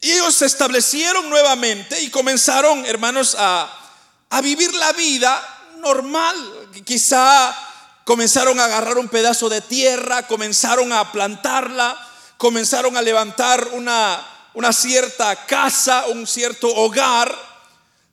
Y 0.00 0.10
ellos 0.10 0.34
se 0.34 0.46
establecieron 0.46 1.30
nuevamente 1.30 2.00
y 2.02 2.10
comenzaron, 2.10 2.84
hermanos, 2.84 3.36
a, 3.38 3.72
a 4.28 4.40
vivir 4.40 4.74
la 4.74 4.92
vida 4.92 5.70
normal. 5.78 6.36
Quizá 6.84 7.56
comenzaron 8.04 8.58
a 8.58 8.64
agarrar 8.64 8.98
un 8.98 9.08
pedazo 9.08 9.48
de 9.48 9.60
tierra, 9.60 10.26
comenzaron 10.26 10.92
a 10.92 11.12
plantarla, 11.12 11.96
comenzaron 12.36 12.96
a 12.96 13.02
levantar 13.02 13.68
una, 13.72 14.50
una 14.54 14.72
cierta 14.72 15.46
casa, 15.46 16.06
un 16.08 16.26
cierto 16.26 16.68
hogar 16.74 17.51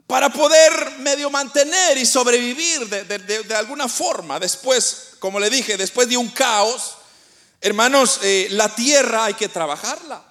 para 0.09 0.33
poder 0.33 0.97
medio 1.01 1.29
mantener 1.29 1.95
y 1.99 2.03
sobrevivir 2.03 2.89
de, 2.89 3.55
alguna 3.55 3.87
forma. 3.87 4.39
Después, 4.39 5.09
como 5.19 5.39
le 5.39 5.51
dije, 5.51 5.77
después 5.77 6.09
de 6.09 6.17
un 6.17 6.29
caos, 6.29 6.95
hermanos, 7.61 8.21
eh, 8.23 8.47
la 8.49 8.73
tierra 8.73 9.25
hay 9.25 9.35
que 9.35 9.49
trabajarla. 9.49 10.23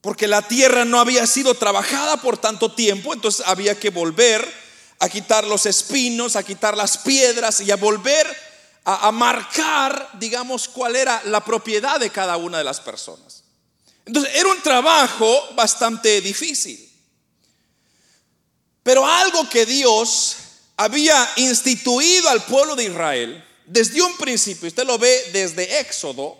Porque 0.00 0.26
la 0.26 0.42
tierra 0.42 0.84
no 0.84 0.98
había 0.98 1.28
sido 1.28 1.54
trabajada 1.54 2.16
por 2.16 2.38
tanto 2.38 2.72
tiempo, 2.72 3.14
entonces 3.14 3.46
había 3.46 3.78
que 3.78 3.90
volver 3.90 4.52
a 4.98 5.08
quitar 5.08 5.44
los 5.44 5.64
espinos, 5.66 6.34
a 6.34 6.42
quitar 6.42 6.76
las 6.76 6.98
piedras 6.98 7.60
y 7.60 7.70
a 7.70 7.76
volver 7.76 8.26
a, 8.82 9.06
a 9.06 9.12
marcar, 9.12 10.10
digamos, 10.14 10.66
cuál 10.66 10.96
era 10.96 11.22
la 11.26 11.44
propiedad 11.44 12.00
de 12.00 12.10
cada 12.10 12.36
una 12.36 12.58
de 12.58 12.64
las 12.64 12.80
personas. 12.80 13.44
Entonces, 14.06 14.34
era 14.34 14.48
un 14.48 14.60
trabajo 14.60 15.50
bastante 15.54 16.20
difícil. 16.20 16.91
Pero 18.82 19.06
algo 19.06 19.48
que 19.48 19.66
Dios 19.66 20.36
había 20.76 21.30
instituido 21.36 22.28
al 22.28 22.44
pueblo 22.44 22.74
de 22.74 22.84
Israel 22.84 23.44
desde 23.66 24.02
un 24.02 24.16
principio, 24.16 24.68
usted 24.68 24.84
lo 24.84 24.98
ve 24.98 25.30
desde 25.32 25.80
Éxodo, 25.80 26.36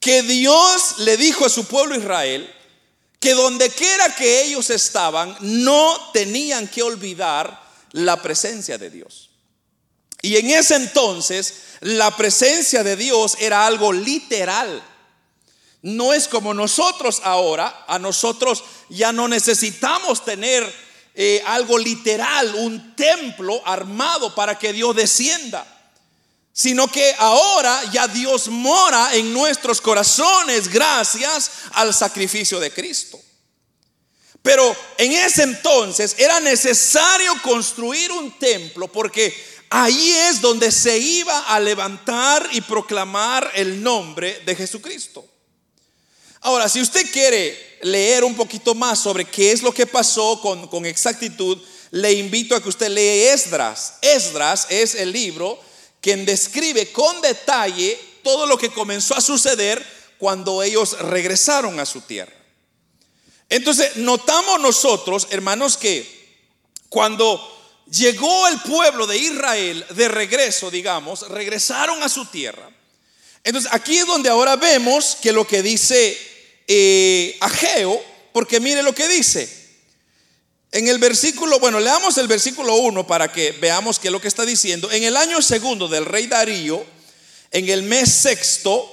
que 0.00 0.22
Dios 0.22 0.98
le 0.98 1.16
dijo 1.16 1.44
a 1.44 1.50
su 1.50 1.66
pueblo 1.66 1.96
Israel 1.96 2.52
que 3.20 3.34
donde 3.34 3.70
quiera 3.70 4.14
que 4.14 4.42
ellos 4.42 4.70
estaban, 4.70 5.36
no 5.40 6.10
tenían 6.12 6.68
que 6.68 6.82
olvidar 6.82 7.62
la 7.92 8.20
presencia 8.20 8.78
de 8.78 8.90
Dios. 8.90 9.30
Y 10.22 10.36
en 10.36 10.50
ese 10.50 10.76
entonces, 10.76 11.54
la 11.80 12.14
presencia 12.16 12.82
de 12.82 12.96
Dios 12.96 13.36
era 13.38 13.66
algo 13.66 13.92
literal. 13.92 14.82
No 15.82 16.12
es 16.12 16.28
como 16.28 16.52
nosotros 16.52 17.20
ahora, 17.24 17.84
a 17.86 17.98
nosotros 17.98 18.64
ya 18.88 19.12
no 19.12 19.28
necesitamos 19.28 20.24
tener 20.24 20.85
eh, 21.16 21.42
algo 21.46 21.78
literal, 21.78 22.54
un 22.54 22.94
templo 22.94 23.60
armado 23.64 24.34
para 24.34 24.58
que 24.58 24.72
Dios 24.72 24.94
descienda 24.94 25.66
sino 26.56 26.90
que 26.90 27.14
ahora 27.18 27.82
ya 27.92 28.08
Dios 28.08 28.48
mora 28.48 29.14
en 29.14 29.30
nuestros 29.30 29.78
corazones 29.78 30.68
gracias 30.68 31.50
al 31.72 31.92
sacrificio 31.92 32.58
de 32.58 32.70
Cristo. 32.70 33.20
Pero 34.40 34.74
en 34.96 35.12
ese 35.12 35.42
entonces 35.42 36.14
era 36.16 36.40
necesario 36.40 37.34
construir 37.42 38.10
un 38.10 38.38
templo 38.38 38.88
porque 38.88 39.36
ahí 39.68 40.12
es 40.30 40.40
donde 40.40 40.72
se 40.72 40.96
iba 40.96 41.40
a 41.40 41.60
levantar 41.60 42.48
y 42.50 42.62
proclamar 42.62 43.50
el 43.54 43.82
nombre 43.82 44.40
de 44.46 44.56
Jesucristo. 44.56 45.28
Ahora, 46.46 46.68
si 46.68 46.80
usted 46.80 47.10
quiere 47.10 47.78
leer 47.82 48.22
un 48.22 48.36
poquito 48.36 48.72
más 48.72 49.00
sobre 49.00 49.24
qué 49.24 49.50
es 49.50 49.64
lo 49.64 49.74
que 49.74 49.84
pasó 49.84 50.40
con, 50.40 50.68
con 50.68 50.86
exactitud, 50.86 51.58
le 51.90 52.12
invito 52.12 52.54
a 52.54 52.62
que 52.62 52.68
usted 52.68 52.88
lea 52.88 53.34
Esdras. 53.34 53.94
Esdras 54.00 54.68
es 54.70 54.94
el 54.94 55.10
libro 55.10 55.58
quien 56.00 56.24
describe 56.24 56.92
con 56.92 57.20
detalle 57.20 57.98
todo 58.22 58.46
lo 58.46 58.56
que 58.56 58.70
comenzó 58.70 59.16
a 59.16 59.20
suceder 59.20 59.84
cuando 60.18 60.62
ellos 60.62 60.96
regresaron 61.00 61.80
a 61.80 61.84
su 61.84 62.02
tierra. 62.02 62.32
Entonces, 63.48 63.96
notamos 63.96 64.60
nosotros, 64.60 65.26
hermanos, 65.30 65.76
que 65.76 66.08
cuando 66.88 67.84
llegó 67.90 68.46
el 68.46 68.60
pueblo 68.60 69.08
de 69.08 69.18
Israel 69.18 69.84
de 69.96 70.06
regreso, 70.06 70.70
digamos, 70.70 71.28
regresaron 71.28 72.04
a 72.04 72.08
su 72.08 72.24
tierra. 72.26 72.70
Entonces, 73.42 73.68
aquí 73.74 73.98
es 73.98 74.06
donde 74.06 74.28
ahora 74.28 74.54
vemos 74.54 75.16
que 75.20 75.32
lo 75.32 75.44
que 75.44 75.60
dice 75.60 76.35
eh, 76.66 77.36
Ageo, 77.40 78.02
porque 78.32 78.60
mire 78.60 78.82
lo 78.82 78.94
que 78.94 79.08
dice, 79.08 79.48
en 80.72 80.88
el 80.88 80.98
versículo, 80.98 81.58
bueno, 81.58 81.80
leamos 81.80 82.18
el 82.18 82.28
versículo 82.28 82.74
1 82.76 83.06
para 83.06 83.32
que 83.32 83.52
veamos 83.52 83.98
qué 83.98 84.08
es 84.08 84.12
lo 84.12 84.20
que 84.20 84.28
está 84.28 84.44
diciendo. 84.44 84.90
En 84.90 85.04
el 85.04 85.16
año 85.16 85.40
segundo 85.40 85.88
del 85.88 86.04
rey 86.04 86.26
Darío, 86.26 86.84
en 87.50 87.68
el 87.68 87.82
mes 87.82 88.12
sexto, 88.12 88.92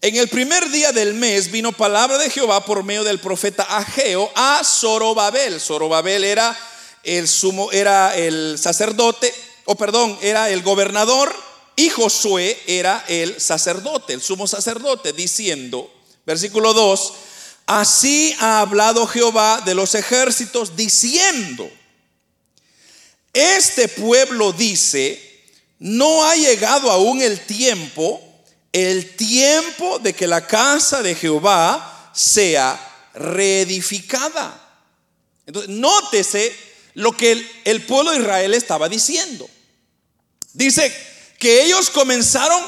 en 0.00 0.16
el 0.16 0.28
primer 0.28 0.70
día 0.70 0.92
del 0.92 1.14
mes 1.14 1.50
vino 1.50 1.72
palabra 1.72 2.18
de 2.18 2.30
Jehová 2.30 2.64
por 2.64 2.84
medio 2.84 3.04
del 3.04 3.20
profeta 3.20 3.62
Ageo 3.64 4.30
a 4.34 4.62
Zorobabel. 4.62 5.60
Zorobabel 5.60 6.24
era 6.24 6.56
el 7.02 7.26
sumo, 7.26 7.72
era 7.72 8.14
el 8.14 8.58
sacerdote, 8.58 9.34
o 9.64 9.74
perdón, 9.74 10.18
era 10.20 10.50
el 10.50 10.62
gobernador 10.62 11.34
y 11.74 11.88
Josué 11.88 12.60
era 12.66 13.04
el 13.08 13.40
sacerdote, 13.40 14.12
el 14.12 14.22
sumo 14.22 14.46
sacerdote, 14.46 15.12
diciendo, 15.12 15.90
versículo 16.26 16.72
2, 16.72 17.12
Así 17.66 18.36
ha 18.40 18.60
hablado 18.60 19.06
Jehová 19.06 19.62
de 19.64 19.74
los 19.74 19.94
ejércitos 19.94 20.76
diciendo, 20.76 21.70
este 23.32 23.88
pueblo 23.88 24.52
dice, 24.52 25.20
no 25.78 26.24
ha 26.24 26.36
llegado 26.36 26.90
aún 26.90 27.22
el 27.22 27.40
tiempo, 27.40 28.22
el 28.72 29.16
tiempo 29.16 29.98
de 29.98 30.12
que 30.12 30.26
la 30.26 30.46
casa 30.46 31.02
de 31.02 31.14
Jehová 31.14 32.12
sea 32.14 32.78
reedificada. 33.14 34.60
Entonces, 35.46 35.74
nótese 35.74 36.54
lo 36.94 37.12
que 37.16 37.32
el, 37.32 37.50
el 37.64 37.82
pueblo 37.86 38.12
de 38.12 38.18
Israel 38.18 38.54
estaba 38.54 38.88
diciendo. 38.88 39.48
Dice 40.52 40.94
que 41.38 41.64
ellos 41.64 41.90
comenzaron 41.90 42.62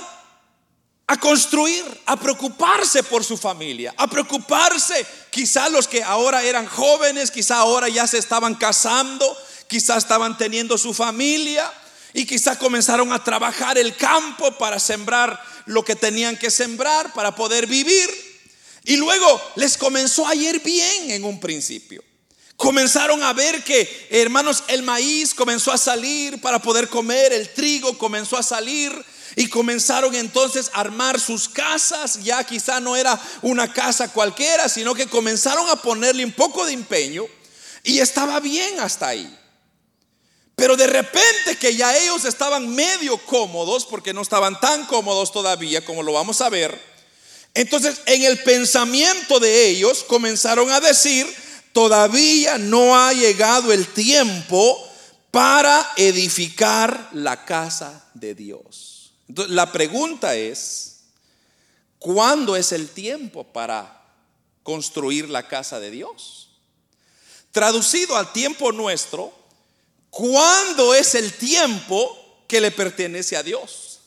a 1.08 1.18
construir, 1.18 1.84
a 2.06 2.16
preocuparse 2.16 3.02
por 3.04 3.22
su 3.22 3.36
familia, 3.36 3.94
a 3.96 4.08
preocuparse, 4.08 5.06
quizá 5.30 5.68
los 5.68 5.86
que 5.86 6.02
ahora 6.02 6.42
eran 6.42 6.66
jóvenes, 6.66 7.30
quizá 7.30 7.58
ahora 7.58 7.88
ya 7.88 8.06
se 8.06 8.18
estaban 8.18 8.56
casando, 8.56 9.36
quizá 9.68 9.96
estaban 9.96 10.36
teniendo 10.36 10.76
su 10.76 10.92
familia 10.92 11.72
y 12.12 12.26
quizá 12.26 12.58
comenzaron 12.58 13.12
a 13.12 13.22
trabajar 13.22 13.78
el 13.78 13.94
campo 13.94 14.50
para 14.58 14.80
sembrar 14.80 15.40
lo 15.66 15.84
que 15.84 15.94
tenían 15.94 16.36
que 16.36 16.50
sembrar 16.50 17.12
para 17.12 17.34
poder 17.36 17.66
vivir. 17.66 18.10
Y 18.84 18.96
luego 18.96 19.40
les 19.56 19.76
comenzó 19.76 20.26
a 20.26 20.34
ir 20.34 20.60
bien 20.62 21.10
en 21.10 21.24
un 21.24 21.38
principio. 21.38 22.02
Comenzaron 22.56 23.22
a 23.22 23.32
ver 23.32 23.62
que, 23.62 24.08
hermanos, 24.10 24.64
el 24.68 24.82
maíz 24.82 25.34
comenzó 25.34 25.72
a 25.72 25.78
salir 25.78 26.40
para 26.40 26.60
poder 26.60 26.88
comer, 26.88 27.32
el 27.32 27.52
trigo 27.52 27.98
comenzó 27.98 28.38
a 28.38 28.42
salir, 28.42 28.92
y 29.36 29.50
comenzaron 29.50 30.14
entonces 30.14 30.70
a 30.72 30.80
armar 30.80 31.20
sus 31.20 31.46
casas. 31.46 32.24
Ya 32.24 32.42
quizá 32.42 32.80
no 32.80 32.96
era 32.96 33.20
una 33.42 33.70
casa 33.70 34.10
cualquiera, 34.10 34.66
sino 34.68 34.94
que 34.94 35.06
comenzaron 35.06 35.68
a 35.68 35.76
ponerle 35.76 36.24
un 36.24 36.32
poco 36.32 36.64
de 36.64 36.72
empeño. 36.72 37.26
Y 37.84 38.00
estaba 38.00 38.40
bien 38.40 38.80
hasta 38.80 39.08
ahí. 39.08 39.38
Pero 40.56 40.74
de 40.74 40.86
repente 40.86 41.56
que 41.60 41.76
ya 41.76 41.94
ellos 41.98 42.24
estaban 42.24 42.74
medio 42.74 43.18
cómodos, 43.18 43.84
porque 43.84 44.14
no 44.14 44.22
estaban 44.22 44.58
tan 44.58 44.86
cómodos 44.86 45.30
todavía 45.30 45.84
como 45.84 46.02
lo 46.02 46.14
vamos 46.14 46.40
a 46.40 46.48
ver, 46.48 46.96
entonces 47.52 48.00
en 48.06 48.22
el 48.22 48.42
pensamiento 48.42 49.38
de 49.38 49.68
ellos 49.68 50.02
comenzaron 50.04 50.70
a 50.70 50.80
decir, 50.80 51.26
todavía 51.72 52.56
no 52.56 52.96
ha 52.96 53.12
llegado 53.12 53.70
el 53.70 53.86
tiempo 53.86 54.82
para 55.30 55.92
edificar 55.96 57.10
la 57.12 57.44
casa 57.44 58.08
de 58.14 58.34
Dios. 58.34 58.95
Entonces, 59.28 59.54
la 59.54 59.72
pregunta 59.72 60.34
es, 60.34 61.00
¿cuándo 61.98 62.56
es 62.56 62.72
el 62.72 62.88
tiempo 62.90 63.44
para 63.44 64.04
construir 64.62 65.28
la 65.28 65.48
casa 65.48 65.80
de 65.80 65.90
Dios? 65.90 66.50
Traducido 67.50 68.16
al 68.16 68.32
tiempo 68.32 68.72
nuestro, 68.72 69.32
¿cuándo 70.10 70.94
es 70.94 71.14
el 71.14 71.32
tiempo 71.32 72.44
que 72.46 72.60
le 72.60 72.70
pertenece 72.70 73.36
a 73.36 73.42
Dios? 73.42 74.00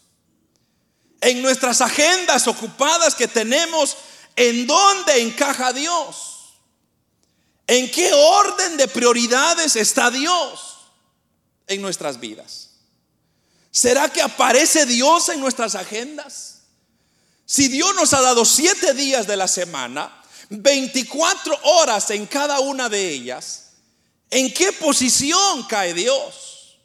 En 1.21 1.41
nuestras 1.41 1.82
agendas 1.82 2.47
ocupadas 2.47 3.15
que 3.15 3.27
tenemos, 3.27 3.97
¿en 4.36 4.65
dónde 4.65 5.21
encaja 5.21 5.73
Dios? 5.73 6.39
¿En 7.67 7.91
qué 7.91 8.12
orden 8.13 8.77
de 8.77 8.88
prioridades 8.88 9.75
está 9.75 10.10
Dios 10.10 10.77
en 11.67 11.82
nuestras 11.82 12.19
vidas? 12.19 12.68
¿Será 13.71 14.10
que 14.10 14.21
aparece 14.21 14.86
Dios 14.86 15.29
en 15.29 15.39
nuestras 15.39 15.75
agendas? 15.75 16.62
Si 17.45 17.67
Dios 17.67 17.93
nos 17.95 18.13
ha 18.13 18.21
dado 18.21 18.45
siete 18.45 18.93
días 18.93 19.27
de 19.27 19.38
la 19.38 19.47
semana, 19.47 20.21
24 20.49 21.60
horas 21.63 22.10
en 22.12 22.25
cada 22.25 22.60
una 22.60 22.89
de 22.89 23.10
ellas, 23.10 23.71
¿en 24.29 24.53
qué 24.53 24.71
posición 24.73 25.63
cae 25.67 25.93
Dios? 25.93 26.77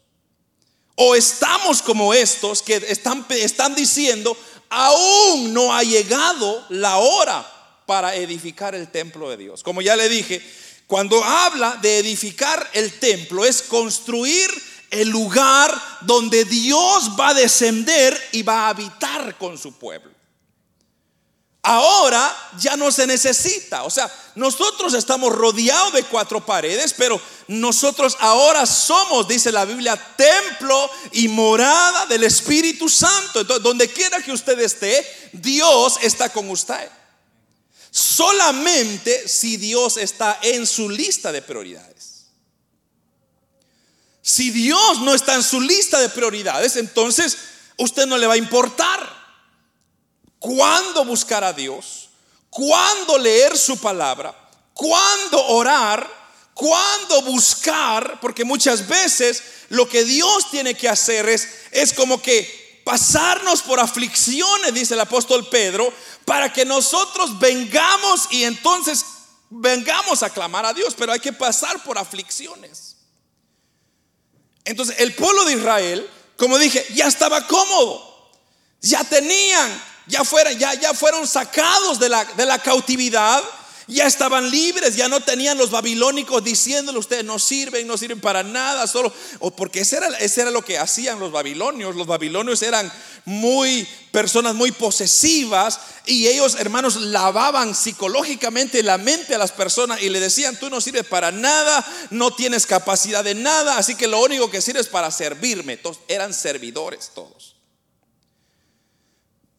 O 0.96 1.14
estamos 1.14 1.82
como 1.82 2.14
estos 2.14 2.62
que 2.62 2.76
están, 2.76 3.26
están 3.30 3.74
diciendo, 3.74 4.36
aún 4.68 5.52
no 5.52 5.74
ha 5.74 5.82
llegado 5.82 6.64
la 6.68 6.98
hora 6.98 7.50
para 7.86 8.14
edificar 8.14 8.74
el 8.74 8.90
templo 8.90 9.28
de 9.30 9.36
Dios. 9.36 9.62
Como 9.62 9.82
ya 9.82 9.96
le 9.96 10.08
dije, 10.08 10.42
cuando 10.86 11.22
habla 11.24 11.78
de 11.82 11.98
edificar 11.98 12.70
el 12.74 12.98
templo 12.98 13.44
es 13.44 13.62
construir 13.62 14.50
el 14.94 15.08
lugar 15.08 15.70
donde 16.02 16.44
Dios 16.44 17.10
va 17.18 17.28
a 17.28 17.34
descender 17.34 18.18
y 18.32 18.42
va 18.42 18.66
a 18.66 18.68
habitar 18.68 19.36
con 19.36 19.58
su 19.58 19.72
pueblo. 19.72 20.14
Ahora 21.66 22.50
ya 22.58 22.76
no 22.76 22.92
se 22.92 23.06
necesita. 23.06 23.84
O 23.84 23.90
sea, 23.90 24.12
nosotros 24.34 24.92
estamos 24.92 25.32
rodeados 25.32 25.94
de 25.94 26.02
cuatro 26.04 26.44
paredes, 26.44 26.94
pero 26.96 27.18
nosotros 27.48 28.16
ahora 28.20 28.66
somos, 28.66 29.26
dice 29.26 29.50
la 29.50 29.64
Biblia, 29.64 29.96
templo 30.16 30.90
y 31.12 31.26
morada 31.28 32.04
del 32.04 32.24
Espíritu 32.24 32.86
Santo. 32.88 33.40
Entonces, 33.40 33.64
donde 33.64 33.88
quiera 33.88 34.20
que 34.20 34.32
usted 34.32 34.58
esté, 34.60 35.30
Dios 35.32 35.98
está 36.02 36.28
con 36.28 36.50
usted. 36.50 36.90
Solamente 37.90 39.26
si 39.26 39.56
Dios 39.56 39.96
está 39.96 40.38
en 40.42 40.66
su 40.66 40.90
lista 40.90 41.32
de 41.32 41.40
prioridades. 41.40 42.13
Si 44.26 44.50
Dios 44.50 45.00
no 45.02 45.12
está 45.12 45.34
en 45.34 45.42
su 45.42 45.60
lista 45.60 46.00
de 46.00 46.08
prioridades, 46.08 46.76
entonces 46.76 47.36
usted 47.76 48.06
no 48.06 48.16
le 48.16 48.26
va 48.26 48.32
a 48.32 48.38
importar 48.38 48.98
cuándo 50.38 51.04
buscar 51.04 51.44
a 51.44 51.52
Dios, 51.52 52.08
cuándo 52.48 53.18
leer 53.18 53.54
su 53.58 53.76
palabra, 53.76 54.34
cuándo 54.72 55.44
orar, 55.48 56.10
cuándo 56.54 57.20
buscar, 57.20 58.18
porque 58.22 58.46
muchas 58.46 58.88
veces 58.88 59.42
lo 59.68 59.86
que 59.86 60.04
Dios 60.04 60.50
tiene 60.50 60.74
que 60.74 60.88
hacer 60.88 61.28
es, 61.28 61.46
es 61.70 61.92
como 61.92 62.22
que 62.22 62.80
pasarnos 62.82 63.60
por 63.60 63.78
aflicciones, 63.78 64.72
dice 64.72 64.94
el 64.94 65.00
apóstol 65.00 65.46
Pedro, 65.50 65.92
para 66.24 66.50
que 66.50 66.64
nosotros 66.64 67.38
vengamos 67.38 68.28
y 68.30 68.44
entonces 68.44 69.04
vengamos 69.50 70.22
a 70.22 70.30
clamar 70.30 70.64
a 70.64 70.72
Dios, 70.72 70.94
pero 70.96 71.12
hay 71.12 71.20
que 71.20 71.34
pasar 71.34 71.84
por 71.84 71.98
aflicciones. 71.98 72.93
Entonces 74.64 74.96
el 74.98 75.14
pueblo 75.14 75.44
de 75.44 75.54
Israel, 75.54 76.08
como 76.36 76.58
dije, 76.58 76.84
ya 76.94 77.06
estaba 77.06 77.46
cómodo, 77.46 78.30
ya 78.80 79.04
tenían, 79.04 79.82
ya, 80.06 80.22
ya, 80.58 80.74
ya 80.74 80.94
fueron 80.94 81.26
sacados 81.26 81.98
de 81.98 82.08
la, 82.08 82.24
de 82.24 82.46
la 82.46 82.58
cautividad 82.58 83.42
ya 83.86 84.06
estaban 84.06 84.50
libres, 84.50 84.96
ya 84.96 85.08
no 85.08 85.20
tenían 85.20 85.58
los 85.58 85.70
babilónicos 85.70 86.42
diciéndole 86.42 86.98
ustedes 86.98 87.24
no 87.24 87.38
sirven, 87.38 87.86
no 87.86 87.98
sirven 87.98 88.20
para 88.20 88.42
nada, 88.42 88.86
solo, 88.86 89.12
o 89.40 89.50
porque 89.50 89.80
ese 89.80 89.98
era, 89.98 90.08
ese 90.18 90.42
era 90.42 90.50
lo 90.50 90.64
que 90.64 90.78
hacían 90.78 91.18
los 91.20 91.30
babilonios. 91.30 91.94
Los 91.94 92.06
babilonios 92.06 92.62
eran 92.62 92.90
muy 93.24 93.86
personas 94.10 94.54
muy 94.54 94.70
posesivas 94.70 95.80
y 96.06 96.26
ellos, 96.28 96.56
hermanos, 96.56 96.96
lavaban 96.96 97.74
psicológicamente 97.74 98.82
la 98.82 98.98
mente 98.98 99.34
a 99.34 99.38
las 99.38 99.52
personas 99.52 100.02
y 100.02 100.08
le 100.08 100.20
decían, 100.20 100.58
tú 100.58 100.70
no 100.70 100.80
sirves 100.80 101.06
para 101.06 101.32
nada, 101.32 101.84
no 102.10 102.30
tienes 102.32 102.66
capacidad 102.66 103.24
de 103.24 103.34
nada, 103.34 103.78
así 103.78 103.94
que 103.94 104.06
lo 104.06 104.22
único 104.22 104.50
que 104.50 104.60
sirves 104.60 104.86
para 104.86 105.10
servirme. 105.10 105.76
Todos 105.76 106.00
eran 106.08 106.32
servidores 106.34 107.10
todos. 107.14 107.56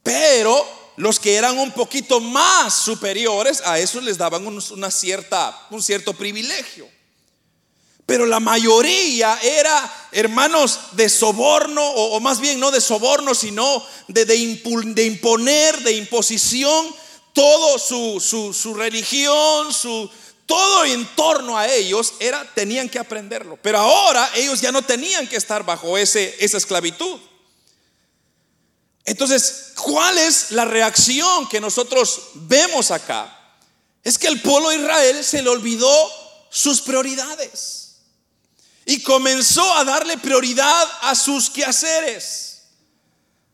Pero 0.04 0.66
los 0.98 1.20
que 1.20 1.36
eran 1.36 1.58
un 1.58 1.72
poquito 1.72 2.20
más 2.20 2.74
superiores, 2.74 3.62
a 3.66 3.80
eso 3.80 4.00
les 4.00 4.18
daban 4.18 4.46
una 4.46 4.92
cierta, 4.92 5.68
un 5.72 5.82
cierto 5.82 6.14
privilegio. 6.14 6.95
Pero 8.06 8.28
la 8.28 8.40
mayoría 8.40 9.40
era, 9.42 10.08
hermanos, 10.12 10.80
de 10.92 11.10
soborno, 11.10 11.84
o, 11.84 12.20
más 12.20 12.40
bien 12.40 12.60
no 12.60 12.70
de 12.70 12.80
soborno, 12.80 13.34
sino 13.34 13.84
de, 14.08 14.36
imponer, 14.36 15.80
de 15.80 15.92
imposición, 15.94 16.96
todo 17.34 17.80
su, 17.80 18.74
religión, 18.76 19.74
su, 19.74 20.10
todo 20.46 20.86
en 20.86 21.04
torno 21.16 21.58
a 21.58 21.68
ellos 21.68 22.14
era, 22.20 22.48
tenían 22.54 22.90
que 22.90 23.00
aprenderlo. 23.00 23.58
Pero 23.64 23.80
ahora 23.80 24.30
ellos 24.36 24.62
ya 24.62 24.72
no 24.72 24.84
tenían 24.84 25.28
que 25.28 25.38
estar 25.38 25.66
bajo 25.66 25.98
esa 25.98 26.20
esclavitud. 26.20 27.20
Entonces, 29.04 29.72
¿cuál 29.76 30.18
es 30.20 30.52
la 30.52 30.66
reacción 30.66 31.50
que 31.50 31.60
nosotros 31.60 32.22
vemos 32.36 32.92
acá? 32.92 33.32
Es 34.04 34.20
que 34.20 34.28
el 34.28 34.42
pueblo 34.42 34.70
de 34.70 34.78
Israel 34.78 35.24
se 35.24 35.42
le 35.42 35.50
olvidó 35.50 36.12
sus 36.52 36.82
prioridades 36.82 37.85
y 38.86 39.02
comenzó 39.02 39.74
a 39.74 39.84
darle 39.84 40.18
prioridad 40.18 40.88
a 41.02 41.16
sus 41.16 41.50
quehaceres, 41.50 42.62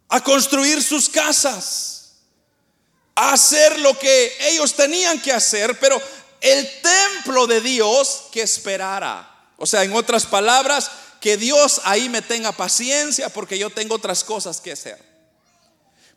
a 0.09 0.21
construir 0.21 0.83
sus 0.83 1.07
casas, 1.07 2.13
a 3.15 3.33
hacer 3.33 3.79
lo 3.79 3.97
que 3.97 4.33
ellos 4.49 4.73
tenían 4.73 5.21
que 5.21 5.31
hacer, 5.31 5.79
pero 5.79 6.01
el 6.41 6.81
templo 6.81 7.47
de 7.47 7.61
Dios 7.61 8.23
que 8.31 8.41
esperara. 8.41 9.27
O 9.57 9.65
sea, 9.65 9.83
en 9.83 9.93
otras 9.93 10.25
palabras, 10.25 10.91
que 11.21 11.37
Dios 11.37 11.81
ahí 11.83 12.09
me 12.09 12.23
tenga 12.23 12.51
paciencia 12.51 13.29
porque 13.29 13.57
yo 13.57 13.69
tengo 13.69 13.95
otras 13.95 14.23
cosas 14.23 14.59
que 14.59 14.71
hacer. 14.71 14.97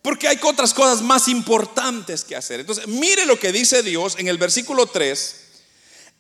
Porque 0.01 0.27
hay 0.27 0.41
otras 0.43 0.75
cosas 0.75 1.03
más 1.03 1.29
importantes 1.29 2.25
que 2.25 2.35
hacer. 2.35 2.61
Entonces, 2.61 2.87
mire 2.89 3.27
lo 3.27 3.39
que 3.39 3.53
dice 3.53 3.83
Dios 3.83 4.17
en 4.19 4.29
el 4.29 4.39
versículo 4.39 4.87
3. 4.87 5.44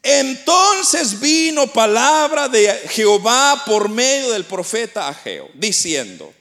Entonces 0.06 1.18
vino 1.18 1.66
palabra 1.66 2.46
de 2.46 2.68
Jehová 2.90 3.62
por 3.64 3.88
medio 3.88 4.32
del 4.32 4.44
profeta 4.44 5.08
Ageo, 5.08 5.48
diciendo, 5.54 6.34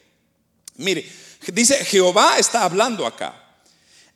mire, 0.75 1.09
dice 1.47 1.85
Jehová 1.85 2.37
está 2.37 2.65
hablando 2.65 3.07
acá. 3.07 3.41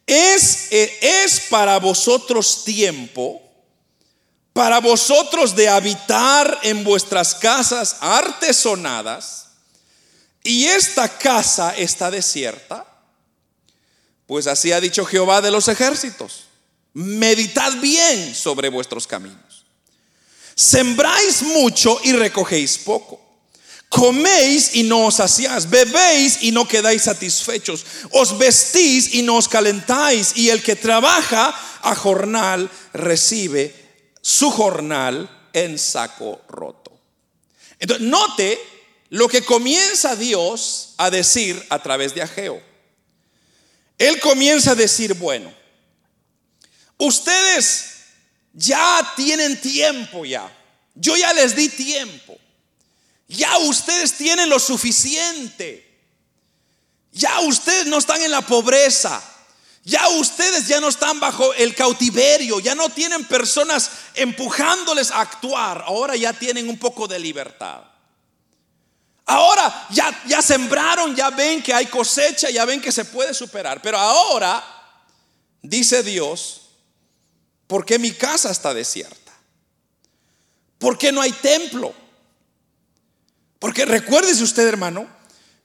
Es, 0.06 0.68
eh, 0.72 1.24
es 1.24 1.40
para 1.50 1.80
vosotros 1.80 2.66
tiempo, 2.66 3.42
para 4.52 4.82
vosotros 4.82 5.56
de 5.56 5.70
habitar 5.70 6.60
en 6.64 6.84
vuestras 6.84 7.34
casas 7.34 7.96
artesonadas, 8.02 9.46
y 10.44 10.66
esta 10.66 11.08
casa 11.08 11.74
está 11.78 12.12
desierta. 12.12 12.86
Pues 14.26 14.46
así 14.46 14.74
ha 14.74 14.82
dicho 14.82 15.06
Jehová 15.06 15.40
de 15.40 15.52
los 15.52 15.70
ejércitos. 15.70 16.47
Meditad 16.98 17.80
bien 17.80 18.34
sobre 18.34 18.70
vuestros 18.70 19.06
caminos. 19.06 19.66
Sembráis 20.56 21.44
mucho 21.44 22.00
y 22.04 22.12
recogéis 22.14 22.80
poco. 22.80 23.22
Coméis 23.88 24.74
y 24.74 24.82
no 24.82 25.06
os 25.06 25.18
saciáis, 25.18 25.70
bebéis 25.70 26.40
y 26.42 26.52
no 26.52 26.68
quedáis 26.68 27.04
satisfechos, 27.04 27.86
os 28.10 28.40
vestís 28.40 29.14
y 29.14 29.22
no 29.22 29.36
os 29.36 29.48
calentáis, 29.48 30.34
y 30.36 30.50
el 30.50 30.64
que 30.64 30.76
trabaja 30.76 31.56
a 31.84 31.94
jornal 31.94 32.68
recibe 32.94 33.76
su 34.20 34.50
jornal 34.50 35.30
en 35.54 35.78
saco 35.78 36.42
roto. 36.50 37.00
Entonces, 37.78 38.08
note 38.08 38.60
lo 39.12 39.28
que 39.28 39.44
comienza 39.44 40.16
Dios 40.16 40.96
a 40.98 41.12
decir 41.12 41.64
a 41.70 41.78
través 41.78 42.16
de 42.16 42.24
Ageo. 42.24 42.60
Él 44.00 44.20
comienza 44.20 44.72
a 44.72 44.76
decir, 44.76 45.14
bueno, 45.14 45.54
ustedes 46.98 47.98
ya 48.54 49.14
tienen 49.16 49.60
tiempo 49.62 50.26
ya. 50.26 50.52
Yo 50.96 51.16
ya 51.16 51.32
les 51.34 51.56
di 51.56 51.70
tiempo. 51.70 52.38
Ya 53.28 53.58
ustedes 53.58 54.14
tienen 54.18 54.50
lo 54.50 54.60
suficiente. 54.60 55.84
Ya 57.12 57.40
ustedes 57.42 57.86
no 57.88 57.98
están 57.98 58.22
en 58.22 58.32
la 58.32 58.42
pobreza. 58.42 59.22
Ya 59.84 60.08
ustedes 60.10 60.68
ya 60.68 60.82
no 60.82 60.90
están 60.90 61.20
bajo 61.20 61.54
el 61.54 61.76
cautiverio. 61.76 62.60
Ya 62.60 62.74
no 62.76 62.90
tienen 62.90 63.26
personas 63.26 63.92
empujándoles 64.16 65.12
a 65.12 65.22
actuar. 65.22 65.84
Ahora 65.86 66.16
ya 66.16 66.34
tienen 66.34 66.68
un 66.68 66.78
poco 66.78 67.08
de 67.08 67.20
libertad. 67.20 67.84
Ahora 69.26 69.88
ya, 69.90 70.24
ya 70.26 70.42
sembraron, 70.42 71.14
ya 71.16 71.30
ven 71.30 71.62
que 71.62 71.74
hay 71.74 71.86
cosecha, 71.88 72.50
ya 72.50 72.64
ven 72.64 72.82
que 72.82 72.94
se 72.94 73.06
puede 73.06 73.34
superar. 73.34 73.82
Pero 73.82 73.98
ahora, 73.98 74.64
dice 75.62 76.02
Dios, 76.02 76.67
¿por 77.68 77.86
qué 77.86 78.00
mi 78.00 78.12
casa 78.12 78.50
está 78.50 78.74
desierta? 78.74 79.34
¿Por 80.80 80.98
qué 80.98 81.12
no 81.12 81.22
hay 81.22 81.32
templo? 81.32 81.94
Porque 83.60 83.86
recuérdese 83.86 84.44
usted, 84.44 84.68
hermano, 84.68 85.08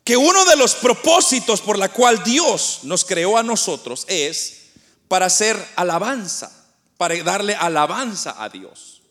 que 0.05 0.17
uno 0.17 0.45
de 0.45 0.57
los 0.57 0.75
propósitos 0.75 1.61
por 1.61 1.79
la 1.79 1.91
cual 1.91 2.23
Dios 2.25 2.81
nos 2.83 3.05
creó 3.05 3.39
a 3.39 3.43
nosotros 3.43 4.05
es 4.09 4.63
para 5.09 5.27
hacer 5.27 5.57
alabanza, 5.77 6.51
para 6.97 7.23
darle 7.23 7.55
alabanza 7.55 8.43
a 8.43 8.49
Dios. 8.49 9.03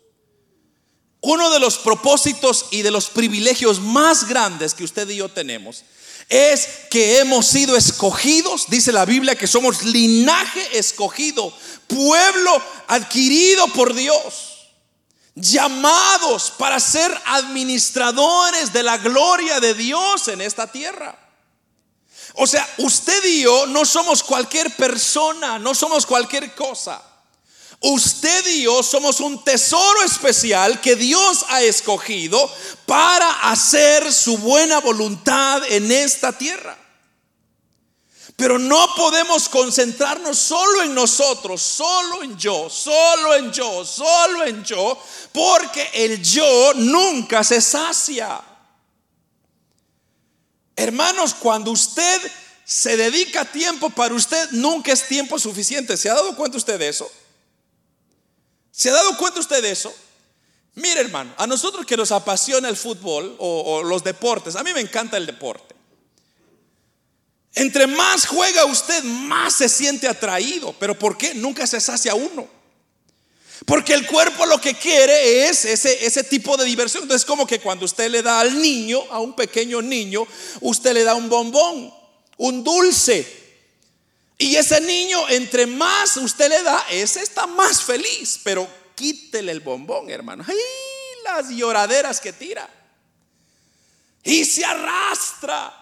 Uno 1.21 1.51
de 1.51 1.59
los 1.59 1.77
propósitos 1.77 2.65
y 2.71 2.81
de 2.81 2.89
los 2.89 3.09
privilegios 3.09 3.79
más 3.79 4.27
grandes 4.27 4.73
que 4.73 4.83
usted 4.83 5.07
y 5.09 5.17
yo 5.17 5.29
tenemos 5.29 5.83
es 6.31 6.69
que 6.89 7.19
hemos 7.19 7.45
sido 7.45 7.75
escogidos, 7.75 8.69
dice 8.69 8.93
la 8.93 9.03
Biblia, 9.03 9.35
que 9.35 9.47
somos 9.47 9.83
linaje 9.83 10.79
escogido, 10.79 11.53
pueblo 11.87 12.63
adquirido 12.87 13.67
por 13.67 13.93
Dios, 13.93 14.69
llamados 15.35 16.53
para 16.57 16.79
ser 16.79 17.13
administradores 17.25 18.71
de 18.71 18.81
la 18.81 18.97
gloria 18.97 19.59
de 19.59 19.73
Dios 19.73 20.29
en 20.29 20.39
esta 20.39 20.71
tierra. 20.71 21.19
O 22.35 22.47
sea, 22.47 22.65
usted 22.77 23.21
y 23.25 23.41
yo 23.41 23.65
no 23.65 23.83
somos 23.83 24.23
cualquier 24.23 24.73
persona, 24.77 25.59
no 25.59 25.75
somos 25.75 26.05
cualquier 26.05 26.55
cosa. 26.55 27.01
Usted 27.83 28.45
y 28.45 28.63
yo 28.63 28.83
somos 28.83 29.19
un 29.21 29.43
tesoro 29.43 30.03
especial 30.03 30.79
que 30.81 30.95
Dios 30.95 31.45
ha 31.49 31.63
escogido 31.63 32.49
para 32.85 33.49
hacer 33.49 34.13
su 34.13 34.37
buena 34.37 34.79
voluntad 34.79 35.63
en 35.67 35.91
esta 35.91 36.31
tierra. 36.31 36.77
Pero 38.35 38.59
no 38.59 38.87
podemos 38.95 39.49
concentrarnos 39.49 40.37
solo 40.37 40.83
en 40.83 40.93
nosotros, 40.93 41.59
solo 41.59 42.21
en 42.21 42.37
yo, 42.37 42.69
solo 42.69 43.33
en 43.33 43.51
yo, 43.51 43.83
solo 43.83 44.45
en 44.45 44.63
yo, 44.63 44.97
porque 45.31 45.89
el 45.93 46.21
yo 46.21 46.73
nunca 46.75 47.43
se 47.43 47.61
sacia. 47.61 48.41
Hermanos, 50.75 51.33
cuando 51.33 51.71
usted 51.71 52.31
se 52.63 52.95
dedica 52.95 53.43
tiempo 53.43 53.89
para 53.89 54.13
usted, 54.13 54.51
nunca 54.51 54.91
es 54.91 55.07
tiempo 55.07 55.39
suficiente. 55.39 55.97
¿Se 55.97 56.11
ha 56.11 56.13
dado 56.13 56.35
cuenta 56.35 56.57
usted 56.57 56.77
de 56.77 56.89
eso? 56.89 57.11
¿Se 58.81 58.89
ha 58.89 58.93
dado 58.93 59.15
cuenta 59.15 59.39
usted 59.39 59.61
de 59.61 59.69
eso? 59.69 59.93
Mire 60.73 61.01
hermano, 61.01 61.35
a 61.37 61.45
nosotros 61.45 61.85
que 61.85 61.95
nos 61.95 62.11
apasiona 62.11 62.67
el 62.67 62.75
fútbol 62.75 63.35
o, 63.37 63.83
los 63.83 64.03
deportes, 64.03 64.55
a 64.55 64.63
mí 64.63 64.73
me 64.73 64.79
encanta 64.79 65.17
el 65.17 65.27
deporte. 65.27 65.75
Entre 67.53 67.85
más 67.85 68.25
juega 68.25 68.65
usted, 68.65 69.03
más 69.03 69.53
se 69.53 69.69
siente 69.69 70.07
atraído. 70.07 70.73
¿Pero 70.79 70.97
por 70.97 71.15
qué? 71.15 71.35
Nunca 71.35 71.67
se 71.67 71.79
sacia 71.79 72.15
uno. 72.15 72.47
Porque 73.67 73.93
el 73.93 74.07
cuerpo 74.07 74.47
lo 74.47 74.59
que 74.59 74.73
quiere 74.73 75.47
es 75.47 75.63
ese, 75.65 76.03
ese 76.03 76.23
tipo 76.23 76.57
de 76.57 76.65
diversión. 76.65 77.03
Entonces, 77.03 77.23
como 77.23 77.45
que 77.45 77.59
cuando 77.59 77.85
usted 77.85 78.09
le 78.09 78.23
da 78.23 78.39
al 78.39 78.59
niño, 78.59 79.03
a 79.11 79.19
un 79.19 79.35
pequeño 79.35 79.83
niño, 79.83 80.25
usted 80.61 80.95
le 80.95 81.03
da 81.03 81.13
un 81.13 81.29
bombón, 81.29 81.93
un 82.37 82.63
dulce. 82.63 83.40
Y 84.41 84.55
ese 84.55 84.81
niño, 84.81 85.29
entre 85.29 85.67
más 85.67 86.17
usted 86.17 86.49
le 86.49 86.63
da, 86.63 86.83
ese 86.89 87.21
está 87.21 87.45
más 87.45 87.83
feliz. 87.83 88.39
Pero 88.43 88.67
quítele 88.95 89.51
el 89.51 89.59
bombón, 89.59 90.09
hermano. 90.09 90.43
¡Ay! 90.47 90.55
Las 91.23 91.49
lloraderas 91.49 92.19
que 92.19 92.33
tira. 92.33 92.67
Y 94.23 94.43
se 94.43 94.65
arrastra. 94.65 95.77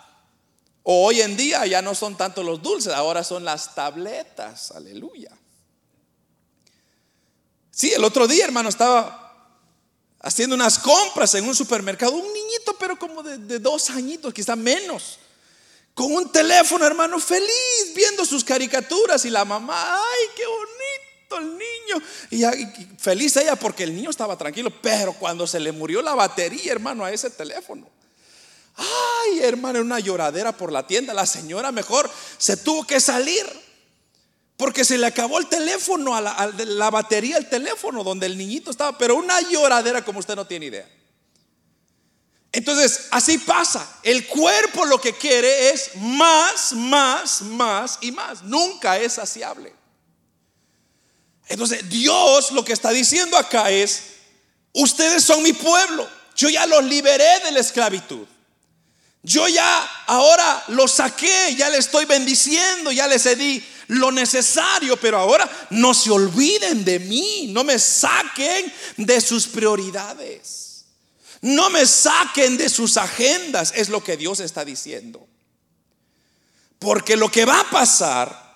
O 0.83 1.05
hoy 1.05 1.21
en 1.21 1.37
día 1.37 1.65
ya 1.67 1.81
no 1.81 1.95
son 1.95 2.17
tanto 2.17 2.43
los 2.43 2.61
dulces, 2.61 2.91
ahora 2.91 3.23
son 3.23 3.45
las 3.45 3.73
tabletas. 3.75 4.71
Aleluya. 4.71 5.31
Sí, 7.71 7.93
el 7.93 8.03
otro 8.03 8.27
día, 8.27 8.43
hermano, 8.43 8.67
estaba 8.67 9.55
haciendo 10.19 10.57
unas 10.57 10.79
compras 10.79 11.33
en 11.35 11.47
un 11.47 11.55
supermercado. 11.55 12.11
Un 12.11 12.33
niñito, 12.33 12.75
pero 12.77 12.99
como 12.99 13.23
de, 13.23 13.59
dos 13.59 13.89
añitos, 13.89 14.33
quizá 14.33 14.57
menos. 14.57 15.17
Con 15.99 16.13
un 16.13 16.31
teléfono, 16.31 16.85
hermano, 16.85 17.19
feliz, 17.19 17.93
viendo 17.93 18.23
sus 18.23 18.45
caricaturas. 18.45 19.25
Y 19.25 19.29
la 19.29 19.43
mamá, 19.43 19.97
ay, 19.97 20.27
qué 20.33 20.43
bonito 20.45 21.39
el 21.39 21.57
niño. 21.57 22.57
Y, 22.57 22.97
feliz 22.97 23.35
ella 23.35 23.57
porque 23.57 23.83
el 23.83 23.93
niño 23.93 24.09
estaba 24.09 24.38
tranquilo. 24.38 24.71
Pero 24.81 25.12
cuando 25.12 25.45
se 25.45 25.59
le 25.59 25.73
murió 25.73 26.01
la 26.01 26.15
batería, 26.15 26.71
hermano, 26.71 27.03
a 27.03 27.12
ese 27.12 27.29
teléfono 27.29 27.85
Ay, 28.77 29.41
hermano, 29.41 29.81
una 29.81 29.99
lloradera 29.99 30.53
por 30.53 30.71
la 30.71 30.88
tienda. 30.88 31.13
La 31.13 31.25
señora 31.25 31.73
mejor 31.73 32.09
se 32.38 32.55
tuvo 32.55 32.88
que 32.88 33.01
salir 33.01 33.45
porque 34.55 34.85
se 34.85 34.97
le 34.97 35.05
acabó 35.05 35.38
el 35.38 35.47
teléfono, 35.47 36.15
a 36.15 36.21
la, 36.21 36.89
batería 36.89 37.35
del 37.35 37.49
teléfono 37.49 38.05
donde 38.05 38.25
el 38.25 38.38
niñito 38.38 38.71
estaba, 38.71 38.97
pero 38.97 39.17
una 39.17 39.41
lloradera 39.41 40.05
como 40.05 40.19
usted 40.19 40.38
no 40.38 40.47
tiene 40.47 40.67
idea. 40.67 40.88
Entonces, 42.51 43.07
así 43.12 43.38
pasa. 43.38 43.88
El 44.03 44.25
cuerpo 44.27 44.85
lo 44.85 44.99
que 44.99 45.13
quiere 45.13 45.69
es 45.69 45.95
más, 45.95 46.73
más, 46.73 47.41
más 47.43 47.97
y 48.01 48.12
más. 48.12 48.43
Nunca 48.43 48.97
es 48.97 49.13
saciable. 49.13 49.73
Entonces, 51.47 51.89
Dios 51.89 52.51
lo 52.51 52.63
que 52.63 52.73
está 52.73 52.91
diciendo 52.91 53.38
acá 53.38 53.69
es, 53.69 54.03
ustedes 54.73 55.23
son 55.23 55.43
mi 55.43 55.53
pueblo. 55.53 56.07
Yo 56.35 56.49
ya 56.49 56.65
los 56.65 56.83
liberé 56.83 57.39
de 57.43 57.51
la 57.51 57.59
esclavitud. 57.59 58.25
Yo 59.21 59.47
ya 59.47 59.83
ahora 60.07 60.63
lo 60.69 60.88
saqué, 60.88 61.55
ya 61.55 61.69
le 61.69 61.77
estoy 61.77 62.05
bendiciendo, 62.05 62.91
ya 62.91 63.07
les 63.07 63.38
di 63.38 63.63
lo 63.88 64.12
necesario, 64.12 64.97
pero 64.97 65.17
ahora 65.17 65.49
no 65.71 65.93
se 65.93 66.09
olviden 66.12 66.85
de 66.85 66.99
mí, 66.99 67.47
no 67.49 67.63
me 67.63 67.77
saquen 67.77 68.71
de 68.97 69.19
sus 69.19 69.47
prioridades, 69.47 70.68
no 71.41 71.69
me 71.69 71.86
saquen 71.86 72.58
de 72.58 72.69
sus 72.69 72.97
agendas, 72.97 73.73
es 73.75 73.89
lo 73.89 74.04
que 74.04 74.17
Dios 74.17 74.39
está 74.39 74.65
diciendo. 74.65 75.25
Porque 76.80 77.15
lo 77.15 77.30
que 77.30 77.45
va 77.45 77.60
a 77.62 77.69
pasar 77.69 78.49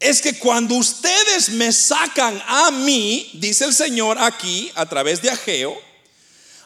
es 0.00 0.20
que 0.20 0.38
cuando 0.38 0.74
ustedes 0.74 1.50
me 1.50 1.72
sacan 1.72 2.42
a 2.46 2.70
mí, 2.70 3.30
dice 3.34 3.64
el 3.64 3.74
Señor 3.74 4.18
aquí 4.18 4.70
a 4.74 4.86
través 4.86 5.22
de 5.22 5.30
Ageo, 5.30 5.76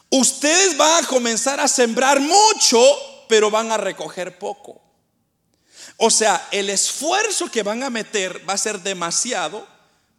ustedes 0.09 0.75
van 0.77 1.03
a 1.03 1.07
comenzar 1.07 1.59
a 1.59 1.67
sembrar 1.67 2.19
mucho 2.19 2.79
pero 3.27 3.51
van 3.51 3.71
a 3.71 3.77
recoger 3.77 4.37
poco. 4.39 4.81
O 5.97 6.09
sea, 6.09 6.47
el 6.51 6.69
esfuerzo 6.69 7.49
que 7.51 7.63
van 7.63 7.83
a 7.83 7.89
meter 7.89 8.47
va 8.47 8.53
a 8.53 8.57
ser 8.57 8.81
demasiado, 8.81 9.67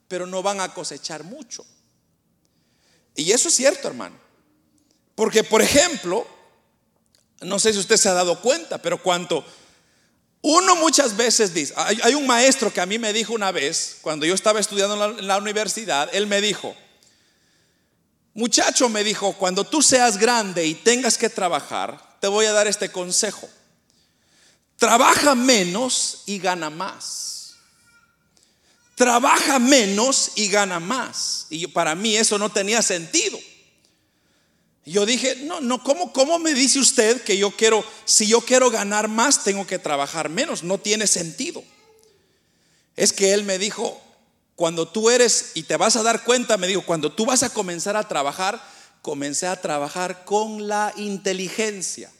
pero 0.08 0.26
no 0.26 0.42
van 0.42 0.60
a 0.60 0.74
cosechar 0.74 1.24
mucho. 1.24 1.64
Y 3.14 3.32
eso 3.32 3.48
es 3.48 3.54
cierto, 3.54 3.88
hermano. 3.88 4.16
Porque, 5.18 5.42
por 5.42 5.60
ejemplo, 5.60 6.24
no 7.40 7.58
sé 7.58 7.72
si 7.72 7.80
usted 7.80 7.96
se 7.96 8.08
ha 8.08 8.12
dado 8.12 8.40
cuenta, 8.40 8.78
pero 8.80 9.02
cuando 9.02 9.44
uno 10.42 10.76
muchas 10.76 11.16
veces 11.16 11.52
dice, 11.52 11.74
hay, 11.76 12.14
un 12.14 12.24
maestro 12.24 12.72
que 12.72 12.80
a 12.80 12.86
mí 12.86 13.00
me 13.00 13.12
dijo 13.12 13.32
una 13.32 13.50
vez, 13.50 13.96
cuando 14.00 14.24
yo 14.26 14.32
estaba 14.32 14.60
estudiando 14.60 15.18
en 15.18 15.26
la 15.26 15.38
universidad, 15.38 16.08
él 16.12 16.28
me 16.28 16.40
dijo, 16.40 16.72
muchacho 18.32 18.88
me 18.88 19.02
dijo, 19.02 19.32
cuando 19.32 19.64
tú 19.64 19.82
seas 19.82 20.18
grande 20.18 20.64
y 20.64 20.74
tengas 20.74 21.18
que 21.18 21.28
trabajar, 21.28 22.00
te 22.20 22.28
voy 22.28 22.46
a 22.46 22.52
dar 22.52 22.68
este 22.68 22.92
consejo. 22.92 23.48
Trabaja 24.76 25.34
menos 25.34 26.22
y 26.26 26.38
gana 26.38 26.70
más. 26.70 27.56
Trabaja 28.94 29.58
menos 29.58 30.30
y 30.36 30.46
gana 30.46 30.78
más. 30.78 31.48
Y 31.50 31.66
para 31.66 31.96
mí 31.96 32.14
eso 32.14 32.38
no 32.38 32.52
tenía 32.52 32.82
sentido. 32.82 33.36
Yo 34.88 35.04
dije, 35.04 35.36
no, 35.44 35.60
no, 35.60 35.82
¿cómo, 35.82 36.12
¿cómo 36.12 36.38
me 36.38 36.54
dice 36.54 36.78
usted 36.78 37.22
que 37.22 37.36
yo 37.36 37.50
quiero, 37.50 37.84
si 38.04 38.26
yo 38.26 38.40
quiero 38.40 38.70
ganar 38.70 39.08
más, 39.08 39.44
tengo 39.44 39.66
que 39.66 39.78
trabajar 39.78 40.28
menos? 40.28 40.62
No 40.62 40.78
tiene 40.78 41.06
sentido. 41.06 41.62
Es 42.96 43.12
que 43.12 43.32
él 43.32 43.44
me 43.44 43.58
dijo, 43.58 44.00
cuando 44.56 44.88
tú 44.88 45.10
eres, 45.10 45.52
y 45.54 45.64
te 45.64 45.76
vas 45.76 45.96
a 45.96 46.02
dar 46.02 46.24
cuenta, 46.24 46.56
me 46.56 46.66
dijo, 46.66 46.82
cuando 46.84 47.12
tú 47.12 47.26
vas 47.26 47.42
a 47.42 47.50
comenzar 47.50 47.96
a 47.96 48.08
trabajar, 48.08 48.60
comencé 49.02 49.46
a 49.46 49.60
trabajar 49.60 50.24
con 50.24 50.66
la 50.66 50.92
inteligencia. 50.96 52.10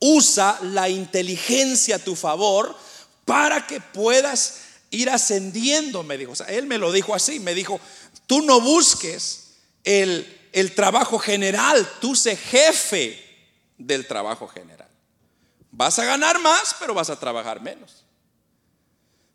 Usa 0.00 0.58
la 0.62 0.88
inteligencia 0.88 1.96
a 1.96 2.00
tu 2.00 2.14
favor 2.14 2.76
para 3.24 3.66
que 3.66 3.80
puedas 3.80 4.58
ir 4.90 5.08
ascendiendo, 5.08 6.02
me 6.02 6.18
dijo. 6.18 6.32
O 6.32 6.36
sea, 6.36 6.46
él 6.46 6.66
me 6.66 6.78
lo 6.78 6.92
dijo 6.92 7.14
así, 7.14 7.40
me 7.40 7.54
dijo, 7.54 7.80
tú 8.26 8.42
no 8.42 8.60
busques 8.60 9.44
el, 9.84 10.37
el 10.52 10.74
trabajo 10.74 11.18
general, 11.18 11.88
tú 12.00 12.14
sé 12.14 12.36
jefe 12.36 13.24
del 13.76 14.06
trabajo 14.06 14.48
general. 14.48 14.88
Vas 15.70 15.98
a 15.98 16.04
ganar 16.04 16.38
más, 16.40 16.74
pero 16.78 16.94
vas 16.94 17.10
a 17.10 17.18
trabajar 17.18 17.60
menos. 17.60 18.04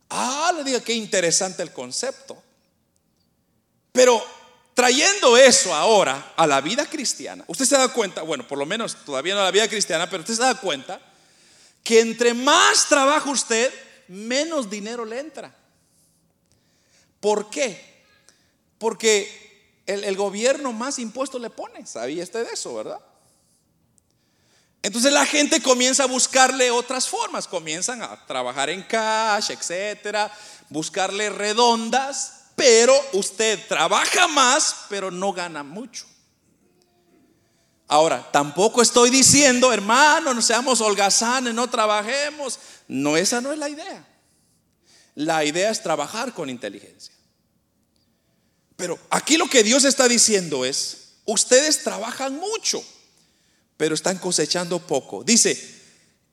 Ah, 0.10 0.52
le 0.56 0.63
digo, 0.63 0.82
qué 0.84 0.93
interesante 0.93 1.63
el 1.63 1.71
concepto. 1.71 2.41
Pero 3.91 4.23
Trayendo 4.73 5.38
eso 5.38 5.73
ahora 5.73 6.34
a 6.36 6.47
la 6.47 6.60
vida 6.60 6.88
cristiana, 6.88 7.43
usted 7.47 7.65
se 7.65 7.78
da 7.78 7.89
cuenta, 7.89 8.23
bueno, 8.23 8.47
por 8.47 8.58
lo 8.58 8.65
menos 8.65 8.95
todavía 9.06 9.36
no 9.36 9.41
a 9.41 9.45
la 9.45 9.52
vida 9.52 9.67
cristiana, 9.67 10.10
pero 10.10 10.21
usted 10.21 10.34
se 10.34 10.41
da 10.41 10.56
cuenta 10.56 10.99
que 11.84 11.99
entre 11.99 12.34
más 12.34 12.89
trabaja 12.89 13.30
usted, 13.30 13.71
menos 14.08 14.71
dinero 14.71 15.06
le 15.06 15.19
entra. 15.19 15.56
¿Por 17.19 17.52
qué? 17.52 18.04
Porque 18.80 19.42
el, 19.86 20.15
gobierno 20.15 20.74
más 20.74 21.00
impuestos 21.00 21.41
le 21.41 21.50
pone. 21.50 21.86
¿Sabía 21.86 22.24
usted 22.24 22.46
de 22.46 22.54
eso, 22.54 22.74
verdad? 22.76 23.00
Entonces 24.82 25.13
la 25.13 25.26
gente 25.26 25.62
comienza 25.62 26.04
a 26.04 26.08
buscarle 26.08 26.72
otras 26.72 27.08
formas, 27.08 27.48
comienzan 27.48 28.02
a 28.02 28.26
trabajar 28.26 28.69
en 28.69 28.84
cash, 28.84 29.52
etcétera, 29.52 30.32
buscarle 30.69 31.30
redondas 31.30 32.43
pero 32.56 32.93
usted 33.13 33.60
trabaja 33.67 34.28
más, 34.28 34.86
pero 34.89 35.10
no 35.12 35.34
gana 35.34 35.63
mucho. 35.63 36.06
Ahora, 37.88 38.28
tampoco 38.32 38.82
estoy 38.82 39.10
diciendo, 39.10 39.72
hermano, 39.74 40.34
no 40.34 40.41
seamos 40.41 40.82
holgazanes, 40.82 41.54
no 41.54 41.69
trabajemos. 41.69 42.60
No, 42.88 43.17
esa 43.17 43.41
no 43.41 43.52
es 43.52 43.58
la 43.58 43.69
idea. 43.69 44.08
La 45.15 45.43
idea 45.43 45.69
es 45.69 45.84
trabajar 45.84 46.34
con 46.34 46.50
inteligencia. 46.50 47.12
Pero 48.84 49.00
aquí 49.10 49.38
lo 49.38 49.50
que 49.50 49.63
Dios 49.63 49.86
está 49.86 50.10
diciendo 50.10 50.65
es, 50.65 51.13
ustedes 51.24 51.84
trabajan 51.86 52.36
mucho, 52.36 52.84
pero 53.78 53.96
están 53.96 54.17
cosechando 54.17 54.78
poco. 54.78 55.24
Dice, 55.24 55.58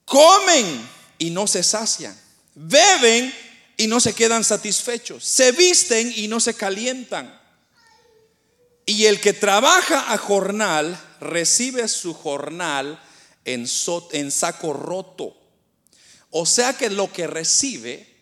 comen 0.04 0.84
y 1.16 1.30
no 1.30 1.46
se 1.46 1.62
sacian, 1.62 2.20
beben 2.56 3.32
y 3.76 3.86
no 3.86 4.00
se 4.00 4.14
quedan 4.14 4.42
satisfechos, 4.42 5.24
se 5.24 5.52
visten 5.52 6.12
y 6.16 6.26
no 6.26 6.40
se 6.40 6.54
calientan. 6.54 7.40
Y 8.84 9.04
el 9.04 9.20
que 9.20 9.32
trabaja 9.32 10.12
a 10.12 10.18
jornal 10.18 11.00
recibe 11.20 11.86
su 11.86 12.14
jornal 12.14 13.00
en, 13.44 13.68
saco 13.68 14.72
roto. 14.72 15.36
O 16.30 16.44
sea 16.46 16.76
que 16.76 16.90
lo 16.90 17.12
que 17.12 17.28
recibe 17.28 18.12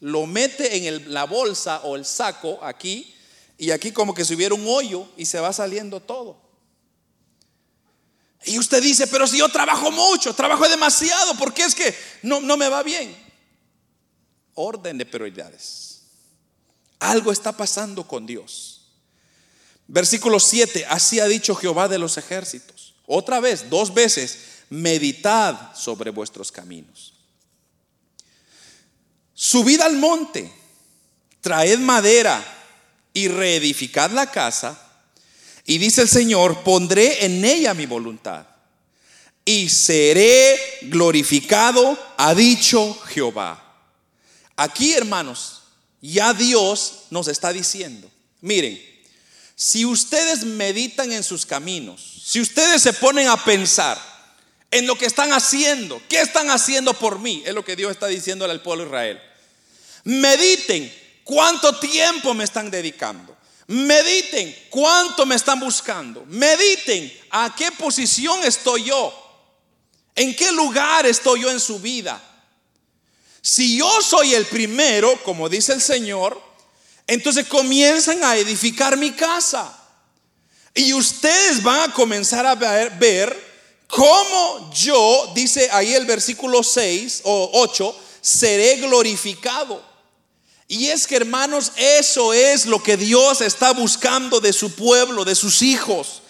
lo 0.00 0.26
mete 0.26 0.88
en 0.88 1.14
la 1.14 1.26
bolsa 1.26 1.82
o 1.84 1.94
el 1.94 2.04
saco 2.04 2.58
aquí 2.60 3.14
y 3.58 3.70
aquí 3.70 3.92
como 3.92 4.14
que 4.14 4.24
si 4.24 4.34
hubiera 4.34 4.54
un 4.54 4.64
hoyo 4.66 5.06
y 5.16 5.26
se 5.26 5.40
va 5.40 5.52
saliendo 5.52 6.00
todo. 6.00 6.40
Y 8.44 8.58
usted 8.58 8.82
dice, 8.82 9.06
pero 9.08 9.26
si 9.26 9.38
yo 9.38 9.48
trabajo 9.48 9.90
mucho, 9.90 10.32
trabajo 10.32 10.66
demasiado, 10.68 11.34
¿por 11.34 11.52
qué 11.52 11.64
es 11.64 11.74
que 11.74 11.94
no, 12.22 12.40
no 12.40 12.56
me 12.56 12.68
va 12.68 12.82
bien? 12.82 13.28
orden 14.58 14.98
de 14.98 15.06
prioridades. 15.06 16.02
Algo 16.98 17.30
está 17.30 17.52
pasando 17.52 18.06
con 18.06 18.26
Dios. 18.26 18.82
Versículo 19.86 20.40
7, 20.40 20.84
así 20.86 21.20
ha 21.20 21.26
dicho 21.26 21.54
Jehová 21.54 21.88
de 21.88 21.98
los 21.98 22.18
ejércitos. 22.18 22.94
Otra 23.06 23.40
vez, 23.40 23.70
dos 23.70 23.94
veces, 23.94 24.38
meditad 24.68 25.74
sobre 25.74 26.10
vuestros 26.10 26.52
caminos. 26.52 27.14
Subid 29.32 29.80
al 29.80 29.96
monte, 29.96 30.52
traed 31.40 31.78
madera 31.78 32.57
y 33.12 33.28
reedificad 33.28 34.10
la 34.10 34.30
casa. 34.30 34.80
Y 35.64 35.78
dice 35.78 36.02
el 36.02 36.08
Señor, 36.08 36.62
pondré 36.62 37.24
en 37.24 37.44
ella 37.44 37.74
mi 37.74 37.86
voluntad 37.86 38.46
y 39.48 39.70
seré 39.70 40.60
glorificado, 40.82 41.98
ha 42.18 42.34
dicho 42.34 42.92
Jehová. 43.06 43.64
Aquí, 44.56 44.92
hermanos, 44.92 45.62
ya 46.02 46.34
Dios 46.34 47.04
nos 47.08 47.28
está 47.28 47.50
diciendo, 47.50 48.10
miren, 48.42 48.78
si 49.56 49.86
ustedes 49.86 50.44
meditan 50.44 51.12
en 51.12 51.22
sus 51.22 51.46
caminos, 51.46 52.20
si 52.26 52.42
ustedes 52.42 52.82
se 52.82 52.92
ponen 52.92 53.28
a 53.28 53.42
pensar 53.42 53.98
en 54.70 54.86
lo 54.86 54.98
que 54.98 55.06
están 55.06 55.32
haciendo, 55.32 56.02
¿qué 56.10 56.20
están 56.20 56.50
haciendo 56.50 56.92
por 56.92 57.18
mí? 57.18 57.42
Es 57.46 57.54
lo 57.54 57.64
que 57.64 57.74
Dios 57.74 57.90
está 57.90 58.06
diciendo 58.06 58.44
al 58.44 58.60
pueblo 58.60 58.84
de 58.84 58.90
Israel. 58.90 59.20
Mediten 60.04 60.92
cuánto 61.28 61.78
tiempo 61.78 62.32
me 62.32 62.44
están 62.44 62.70
dedicando. 62.70 63.36
Mediten 63.66 64.56
cuánto 64.70 65.26
me 65.26 65.34
están 65.34 65.60
buscando. 65.60 66.24
Mediten 66.24 67.12
a 67.28 67.54
qué 67.54 67.70
posición 67.70 68.42
estoy 68.44 68.84
yo. 68.84 69.12
En 70.14 70.34
qué 70.34 70.50
lugar 70.52 71.04
estoy 71.04 71.42
yo 71.42 71.50
en 71.50 71.60
su 71.60 71.78
vida. 71.80 72.18
Si 73.42 73.76
yo 73.76 74.00
soy 74.00 74.32
el 74.32 74.46
primero, 74.46 75.22
como 75.22 75.50
dice 75.50 75.74
el 75.74 75.82
Señor, 75.82 76.40
entonces 77.06 77.46
comienzan 77.46 78.24
a 78.24 78.36
edificar 78.36 78.96
mi 78.96 79.10
casa. 79.10 79.70
Y 80.74 80.94
ustedes 80.94 81.62
van 81.62 81.90
a 81.90 81.92
comenzar 81.92 82.46
a 82.46 82.54
ver, 82.54 82.90
ver 82.92 83.84
cómo 83.86 84.72
yo, 84.72 85.30
dice 85.34 85.68
ahí 85.72 85.94
el 85.94 86.06
versículo 86.06 86.62
6 86.62 87.20
o 87.24 87.50
8, 87.52 87.96
seré 88.22 88.76
glorificado. 88.76 89.87
Y 90.70 90.88
es 90.88 91.06
que 91.06 91.16
hermanos, 91.16 91.72
eso 91.76 92.34
es 92.34 92.66
lo 92.66 92.82
que 92.82 92.98
Dios 92.98 93.40
está 93.40 93.72
buscando 93.72 94.38
de 94.38 94.52
su 94.52 94.74
pueblo, 94.74 95.24
de 95.24 95.34
sus 95.34 95.62
hijos. 95.62 96.20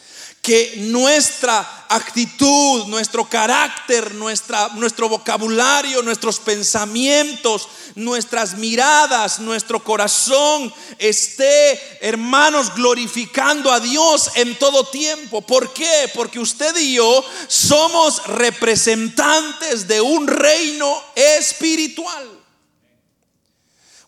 Que 0.40 0.74
nuestra 0.76 1.86
actitud, 1.88 2.86
nuestro 2.86 3.28
carácter, 3.28 4.14
nuestra, 4.14 4.68
nuestro 4.76 5.08
vocabulario, 5.08 6.02
nuestros 6.02 6.38
pensamientos, 6.38 7.68
nuestras 7.96 8.56
miradas, 8.56 9.40
nuestro 9.40 9.82
corazón 9.82 10.72
esté, 10.98 11.98
hermanos, 12.00 12.72
glorificando 12.76 13.72
a 13.72 13.80
Dios 13.80 14.30
en 14.36 14.56
todo 14.56 14.84
tiempo. 14.84 15.42
¿Por 15.42 15.72
qué? 15.74 16.08
Porque 16.14 16.38
usted 16.38 16.76
y 16.76 16.94
yo 16.94 17.24
somos 17.48 18.24
representantes 18.28 19.88
de 19.88 20.00
un 20.00 20.28
reino 20.28 21.02
espiritual. 21.16 22.37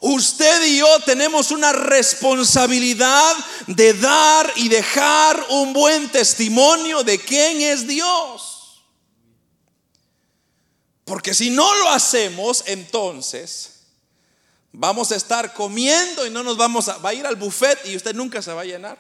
Usted 0.00 0.64
y 0.64 0.78
yo 0.78 1.00
tenemos 1.00 1.50
una 1.50 1.72
responsabilidad 1.72 3.36
de 3.66 3.92
dar 3.92 4.50
y 4.56 4.70
dejar 4.70 5.44
un 5.50 5.74
buen 5.74 6.08
testimonio 6.10 7.04
de 7.04 7.18
quién 7.18 7.60
es 7.60 7.86
Dios. 7.86 8.80
Porque 11.04 11.34
si 11.34 11.50
no 11.50 11.74
lo 11.74 11.90
hacemos, 11.90 12.64
entonces 12.66 13.80
vamos 14.72 15.12
a 15.12 15.16
estar 15.16 15.52
comiendo 15.52 16.24
y 16.24 16.30
no 16.30 16.42
nos 16.42 16.56
vamos 16.56 16.88
a, 16.88 16.96
va 16.96 17.10
a 17.10 17.14
ir 17.14 17.26
al 17.26 17.36
buffet 17.36 17.84
y 17.84 17.94
usted 17.94 18.14
nunca 18.14 18.40
se 18.40 18.54
va 18.54 18.62
a 18.62 18.64
llenar. 18.64 18.98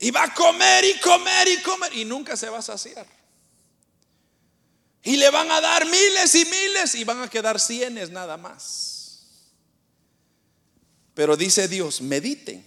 Y 0.00 0.10
va 0.10 0.24
a 0.24 0.34
comer 0.34 0.84
y 0.84 0.98
comer 0.98 1.48
y 1.48 1.62
comer 1.62 1.94
y 1.94 2.04
nunca 2.04 2.36
se 2.36 2.48
va 2.48 2.58
a 2.58 2.62
saciar. 2.62 3.06
Y 5.02 5.16
le 5.16 5.30
van 5.30 5.50
a 5.50 5.60
dar 5.60 5.86
miles 5.86 6.34
y 6.34 6.44
miles 6.44 6.94
y 6.94 7.04
van 7.04 7.22
a 7.22 7.30
quedar 7.30 7.60
cienes 7.60 8.10
nada 8.10 8.36
más. 8.36 8.88
Pero 11.14 11.36
dice 11.36 11.68
Dios, 11.68 12.00
mediten. 12.00 12.64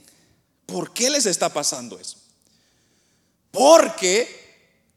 ¿Por 0.66 0.94
qué 0.94 1.10
les 1.10 1.26
está 1.26 1.50
pasando 1.50 2.00
eso? 2.00 2.18
Porque, 3.52 4.28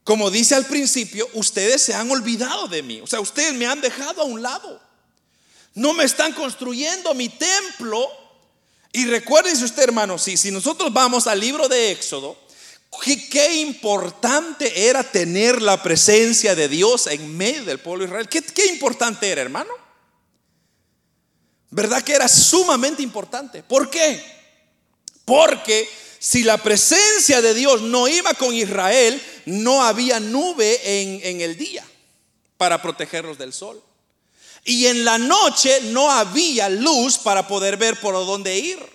como 0.05 0.31
dice 0.31 0.55
al 0.55 0.66
principio, 0.66 1.29
ustedes 1.35 1.83
se 1.83 1.94
han 1.94 2.11
olvidado 2.11 2.68
de 2.68 2.83
mí. 2.83 3.01
O 3.01 3.07
sea, 3.07 3.20
ustedes 3.20 3.53
me 3.55 3.66
han 3.66 3.81
dejado 3.81 4.23
a 4.23 4.25
un 4.25 4.42
lado. 4.42 4.81
No 5.75 5.92
me 5.92 6.05
están 6.05 6.33
construyendo 6.33 7.14
mi 7.14 7.29
templo. 7.29 8.09
Y 8.92 9.07
recuérdense 9.07 9.64
usted, 9.64 9.83
hermano, 9.83 10.18
si, 10.18 10.37
si 10.37 10.53
nosotros 10.53 10.92
vamos 10.92 11.27
al 11.27 11.40
libro 11.40 11.68
de 11.68 11.90
Éxodo, 11.90 12.38
Qué, 13.02 13.54
importante 13.61 14.88
era 14.88 15.02
tener 15.02 15.62
la 15.62 15.83
presencia 15.83 16.54
de 16.54 16.68
Dios 16.68 17.07
en 17.07 17.37
medio 17.37 17.64
del 17.64 17.78
pueblo 17.78 18.04
de 18.04 18.09
Israel. 18.09 18.28
¿Qué, 18.28 18.66
importante 18.66 19.28
era, 19.28 19.42
hermano? 19.42 19.70
¿Verdad 21.70 22.02
que 22.02 22.12
era 22.12 22.28
sumamente 22.28 23.02
importante? 23.02 23.62
¿Por 23.62 23.90
qué? 23.90 24.22
Porque 25.24 25.88
si 26.18 26.42
la 26.42 26.59
presencia 26.59 27.42
de 27.42 27.54
Dios 27.54 27.83
no 27.83 28.09
iba 28.09 28.33
con 28.35 28.54
Israel, 28.54 29.20
no 29.46 29.83
había 29.83 30.20
nube 30.20 30.80
en, 30.85 31.20
en 31.22 31.40
el 31.40 31.57
día 31.57 31.85
para 32.57 32.80
protegerlos 32.80 33.38
del 33.38 33.52
sol. 33.52 33.83
Y 34.64 34.87
en 34.87 35.04
la 35.04 35.18
noche 35.18 35.80
no 35.85 36.11
había 36.11 36.68
luz 36.68 37.18
para 37.18 37.46
poder 37.46 37.76
ver 37.76 38.00
por 38.00 38.14
dónde 38.14 38.57
ir. 38.59 38.93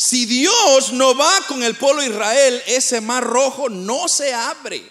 Si 0.00 0.24
Dios 0.24 0.94
no 0.94 1.14
va 1.14 1.42
con 1.46 1.62
el 1.62 1.74
pueblo 1.74 2.00
de 2.00 2.08
Israel, 2.08 2.62
ese 2.66 3.02
mar 3.02 3.22
rojo 3.22 3.68
no 3.68 4.08
se 4.08 4.32
abre. 4.32 4.82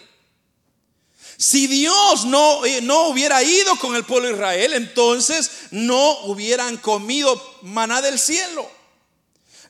Si 1.36 1.66
Dios 1.66 2.26
no, 2.26 2.64
eh, 2.64 2.80
no 2.84 3.08
hubiera 3.08 3.42
ido 3.42 3.76
con 3.78 3.96
el 3.96 4.06
pueblo 4.06 4.28
de 4.28 4.36
Israel, 4.36 4.74
entonces 4.74 5.50
no 5.72 6.26
hubieran 6.26 6.78
comido 6.78 7.42
maná 7.64 8.04
del 8.04 8.20
cielo. 8.20 8.70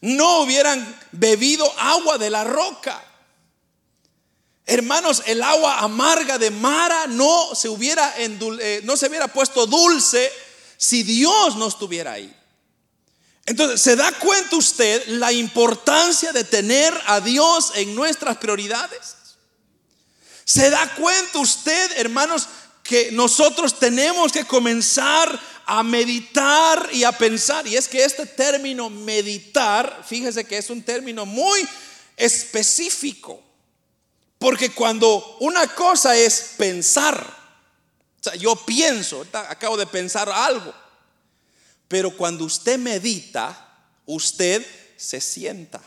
No 0.02 0.42
hubieran 0.42 1.00
bebido 1.14 1.72
agua 1.80 2.18
de 2.18 2.30
la 2.32 2.44
roca. 2.44 3.02
Hermanos, 4.66 5.24
el 5.26 5.42
agua 5.42 5.80
amarga 5.80 6.38
de 6.38 6.52
Mara 6.52 7.08
no 7.08 7.56
se 7.56 7.70
hubiera, 7.70 8.14
eh, 8.18 8.82
no 8.84 8.98
se 8.98 9.08
hubiera 9.08 9.30
puesto 9.30 9.66
dulce 9.68 10.34
si 10.76 11.04
Dios 11.04 11.56
no 11.56 11.70
estuviera 11.70 12.12
ahí. 12.12 12.39
Entonces, 13.50 13.82
¿se 13.82 13.96
da 13.96 14.12
cuenta 14.12 14.58
usted 14.58 15.08
la 15.08 15.32
importancia 15.32 16.32
de 16.32 16.44
tener 16.44 16.94
a 17.08 17.20
Dios 17.20 17.72
en 17.74 17.96
nuestras 17.96 18.38
prioridades? 18.38 19.16
¿Se 20.46 20.70
da 20.70 20.94
cuenta 20.94 21.40
usted, 21.40 21.98
hermanos, 21.98 22.48
que 22.84 23.12
nosotros 23.12 23.80
tenemos 23.80 24.32
que 24.32 24.46
comenzar 24.46 25.40
a 25.66 25.82
meditar 25.82 26.90
y 26.94 27.04
a 27.04 27.12
pensar? 27.12 27.66
Y 27.66 27.76
es 27.76 27.88
que 27.88 28.04
este 28.04 28.28
término 28.28 28.88
meditar, 28.92 30.04
fíjese 30.08 30.46
que 30.46 30.60
es 30.60 30.70
un 30.70 30.84
término 30.84 31.26
muy 31.26 31.68
específico. 32.18 33.42
Porque 34.38 34.70
cuando 34.70 35.38
una 35.40 35.66
cosa 35.74 36.16
es 36.16 36.52
pensar, 36.56 37.18
o 38.20 38.24
sea, 38.24 38.36
yo 38.36 38.56
pienso, 38.58 39.26
acabo 39.34 39.76
de 39.76 39.88
pensar 39.88 40.30
algo. 40.30 40.72
Pero 41.90 42.16
cuando 42.16 42.46
usted 42.46 42.78
medita, 42.78 43.68
usted 44.06 44.66
se 44.96 45.20
sienta. 45.20 45.82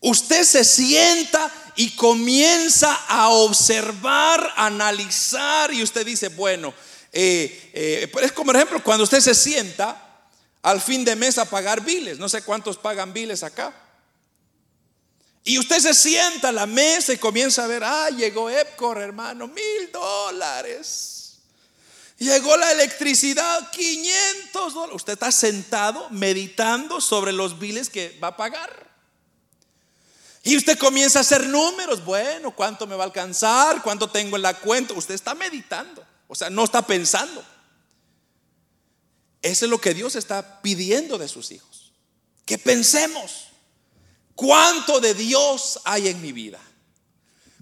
Usted 0.00 0.44
se 0.44 0.64
sienta 0.64 1.50
y 1.76 1.90
comienza 1.90 2.92
a 3.06 3.28
observar, 3.28 4.52
analizar 4.56 5.72
y 5.72 5.82
usted 5.82 6.04
dice, 6.04 6.28
bueno, 6.28 6.74
eh, 7.12 7.70
eh, 7.72 8.12
es 8.22 8.32
como 8.32 8.52
ejemplo 8.52 8.82
cuando 8.82 9.04
usted 9.04 9.20
se 9.20 9.34
sienta 9.34 10.28
al 10.62 10.80
fin 10.80 11.04
de 11.04 11.16
mes 11.16 11.38
a 11.38 11.44
pagar 11.44 11.82
biles, 11.82 12.18
no 12.18 12.28
sé 12.28 12.42
cuántos 12.42 12.76
pagan 12.76 13.12
biles 13.12 13.42
acá. 13.42 13.72
Y 15.44 15.58
usted 15.58 15.78
se 15.78 15.92
sienta 15.92 16.48
a 16.48 16.52
la 16.52 16.66
mesa 16.66 17.12
y 17.12 17.18
comienza 17.18 17.64
a 17.64 17.66
ver, 17.66 17.84
ah, 17.84 18.08
llegó 18.08 18.48
Epcor, 18.48 18.98
hermano, 18.98 19.46
mil 19.46 19.92
dólares. 19.92 21.23
Llegó 22.24 22.56
la 22.56 22.72
electricidad, 22.72 23.70
500 23.70 24.72
dólares. 24.72 24.96
Usted 24.96 25.12
está 25.12 25.30
sentado 25.30 26.08
meditando 26.08 27.02
sobre 27.02 27.32
los 27.32 27.58
biles 27.58 27.90
que 27.90 28.18
va 28.18 28.28
a 28.28 28.36
pagar. 28.38 28.90
Y 30.42 30.56
usted 30.56 30.78
comienza 30.78 31.18
a 31.18 31.22
hacer 31.22 31.46
números. 31.46 32.02
Bueno, 32.02 32.50
¿cuánto 32.56 32.86
me 32.86 32.96
va 32.96 33.04
a 33.04 33.06
alcanzar? 33.08 33.82
¿Cuánto 33.82 34.08
tengo 34.08 34.36
en 34.36 34.42
la 34.42 34.54
cuenta? 34.54 34.94
Usted 34.94 35.14
está 35.14 35.34
meditando. 35.34 36.02
O 36.26 36.34
sea, 36.34 36.48
no 36.48 36.64
está 36.64 36.86
pensando. 36.86 37.44
Eso 39.42 39.66
es 39.66 39.70
lo 39.70 39.78
que 39.78 39.92
Dios 39.92 40.16
está 40.16 40.62
pidiendo 40.62 41.18
de 41.18 41.28
sus 41.28 41.50
hijos. 41.50 41.92
Que 42.46 42.56
pensemos. 42.56 43.48
¿Cuánto 44.34 44.98
de 44.98 45.12
Dios 45.12 45.78
hay 45.84 46.08
en 46.08 46.22
mi 46.22 46.32
vida? 46.32 46.60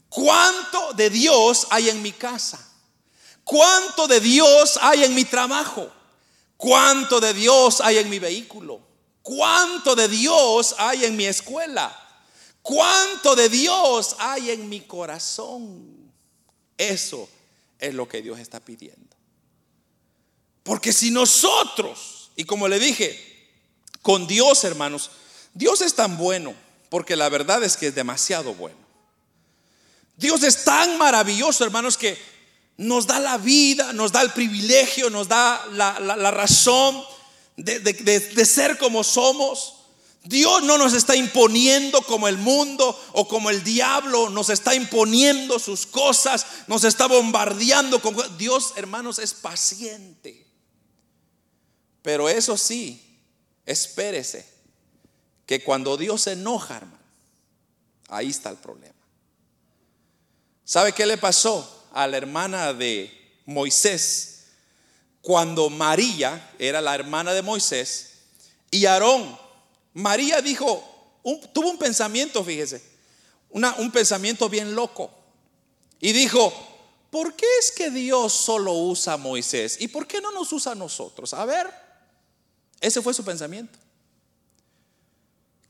¿Cuánto 0.09 0.93
de 0.93 1.11
Dios 1.11 1.67
hay 1.69 1.91
en 1.91 2.01
mi 2.01 2.13
casa? 2.13 2.72
¿Cuánto 3.45 4.07
de 4.07 4.21
Dios 4.21 4.79
hay 4.81 5.05
en 5.05 5.15
mi 5.15 5.25
trabajo? 5.25 5.91
¿Cuánto 6.57 7.21
de 7.21 7.35
Dios 7.35 7.81
hay 7.81 7.99
en 7.99 8.09
mi 8.09 8.19
vehículo? 8.19 8.81
¿Cuánto 9.23 9.95
de 9.95 10.09
Dios 10.09 10.75
hay 10.79 11.05
en 11.05 11.17
mi 11.17 11.27
escuela? 11.27 11.99
¿Cuánto 12.63 13.35
de 13.35 13.49
Dios 13.49 14.17
hay 14.19 14.51
en 14.51 14.69
mi 14.69 14.81
corazón? 14.83 16.13
Eso 16.79 17.29
es 17.79 17.95
lo 17.95 18.09
que 18.09 18.23
Dios 18.23 18.39
está 18.39 18.61
pidiendo. 18.61 19.17
Porque 20.63 20.93
si 20.93 21.11
nosotros, 21.11 22.31
y 22.37 22.45
como 22.45 22.69
le 22.69 22.79
dije, 22.79 23.51
con 24.01 24.27
Dios 24.27 24.63
hermanos, 24.65 25.11
Dios 25.55 25.81
es 25.81 25.95
tan 25.95 26.17
bueno, 26.17 26.55
porque 26.89 27.17
la 27.17 27.29
verdad 27.29 27.65
es 27.65 27.77
que 27.77 27.89
es 27.89 27.95
demasiado 27.95 28.55
bueno. 28.55 28.79
Dios 30.17 30.43
es 30.45 30.65
tan 30.65 30.99
maravilloso, 30.99 31.65
hermanos, 31.65 31.97
que 31.97 32.17
nos 32.77 33.07
da 33.07 33.21
la 33.21 33.39
vida, 33.39 33.93
nos 33.93 34.13
da 34.13 34.23
el 34.23 34.33
privilegio, 34.33 35.11
nos 35.11 35.29
da 35.29 35.65
la, 35.73 36.31
razón 36.31 37.03
de, 37.57 38.45
ser 38.47 38.79
como 38.79 39.05
somos. 39.05 39.75
Dios 40.25 40.63
no 40.63 40.79
nos 40.79 40.93
está 40.93 41.17
imponiendo 41.17 42.01
como 42.03 42.29
el 42.29 42.39
mundo 42.39 42.99
o 43.13 43.27
como 43.27 43.51
el 43.51 43.65
diablo 43.65 44.31
nos 44.31 44.51
está 44.51 44.75
imponiendo 44.75 45.59
sus 45.59 45.85
cosas, 45.85 46.47
nos 46.69 46.85
está 46.85 47.07
bombardeando 47.07 48.01
con 48.01 48.17
Dios, 48.39 48.75
hermanos, 48.77 49.19
es 49.19 49.35
paciente. 49.35 50.47
Pero 52.03 52.29
eso 52.29 52.57
sí, 52.57 53.21
espérese 53.67 54.49
que 55.45 55.63
cuando 55.63 55.97
Dios 55.97 56.23
se 56.23 56.33
enoja, 56.33 56.77
hermano, 56.77 57.05
ahí 58.09 58.31
está 58.31 58.51
el 58.51 58.57
problema. 58.57 58.95
¿Sabe 60.65 60.93
qué 60.93 61.05
le 61.05 61.19
pasó 61.19 61.82
a 61.93 62.07
la 62.07 62.17
hermana 62.17 62.73
de 62.73 63.41
Moisés 63.47 64.45
cuando 65.21 65.71
María 65.71 66.51
era 66.59 66.81
la 66.81 66.95
hermana 66.95 67.33
de 67.33 67.43
Moisés 67.43 68.13
y 68.71 68.87
Aarón? 68.87 69.39
María 69.95 70.41
dijo, 70.41 70.83
tuvo 71.53 71.71
un 71.71 71.79
pensamiento, 71.79 72.43
fíjese, 72.43 72.83
un 73.51 73.91
pensamiento 73.91 74.49
bien 74.49 74.75
loco. 74.75 75.11
Y 76.01 76.13
dijo, 76.13 76.53
¿por 77.11 77.35
qué 77.35 77.47
es 77.61 77.71
que 77.71 77.91
Dios 77.91 78.33
solo 78.33 78.73
usa 78.73 79.13
a 79.15 79.17
Moisés? 79.17 79.77
¿Y 79.81 79.89
por 79.89 80.07
qué 80.07 80.21
no 80.21 80.33
nos 80.33 80.53
usa 80.53 80.73
a 80.73 80.75
nosotros? 80.75 81.35
A 81.35 81.45
ver, 81.45 81.71
ese 82.81 83.01
fue 83.03 83.15
su 83.15 83.25
pensamiento. 83.25 83.79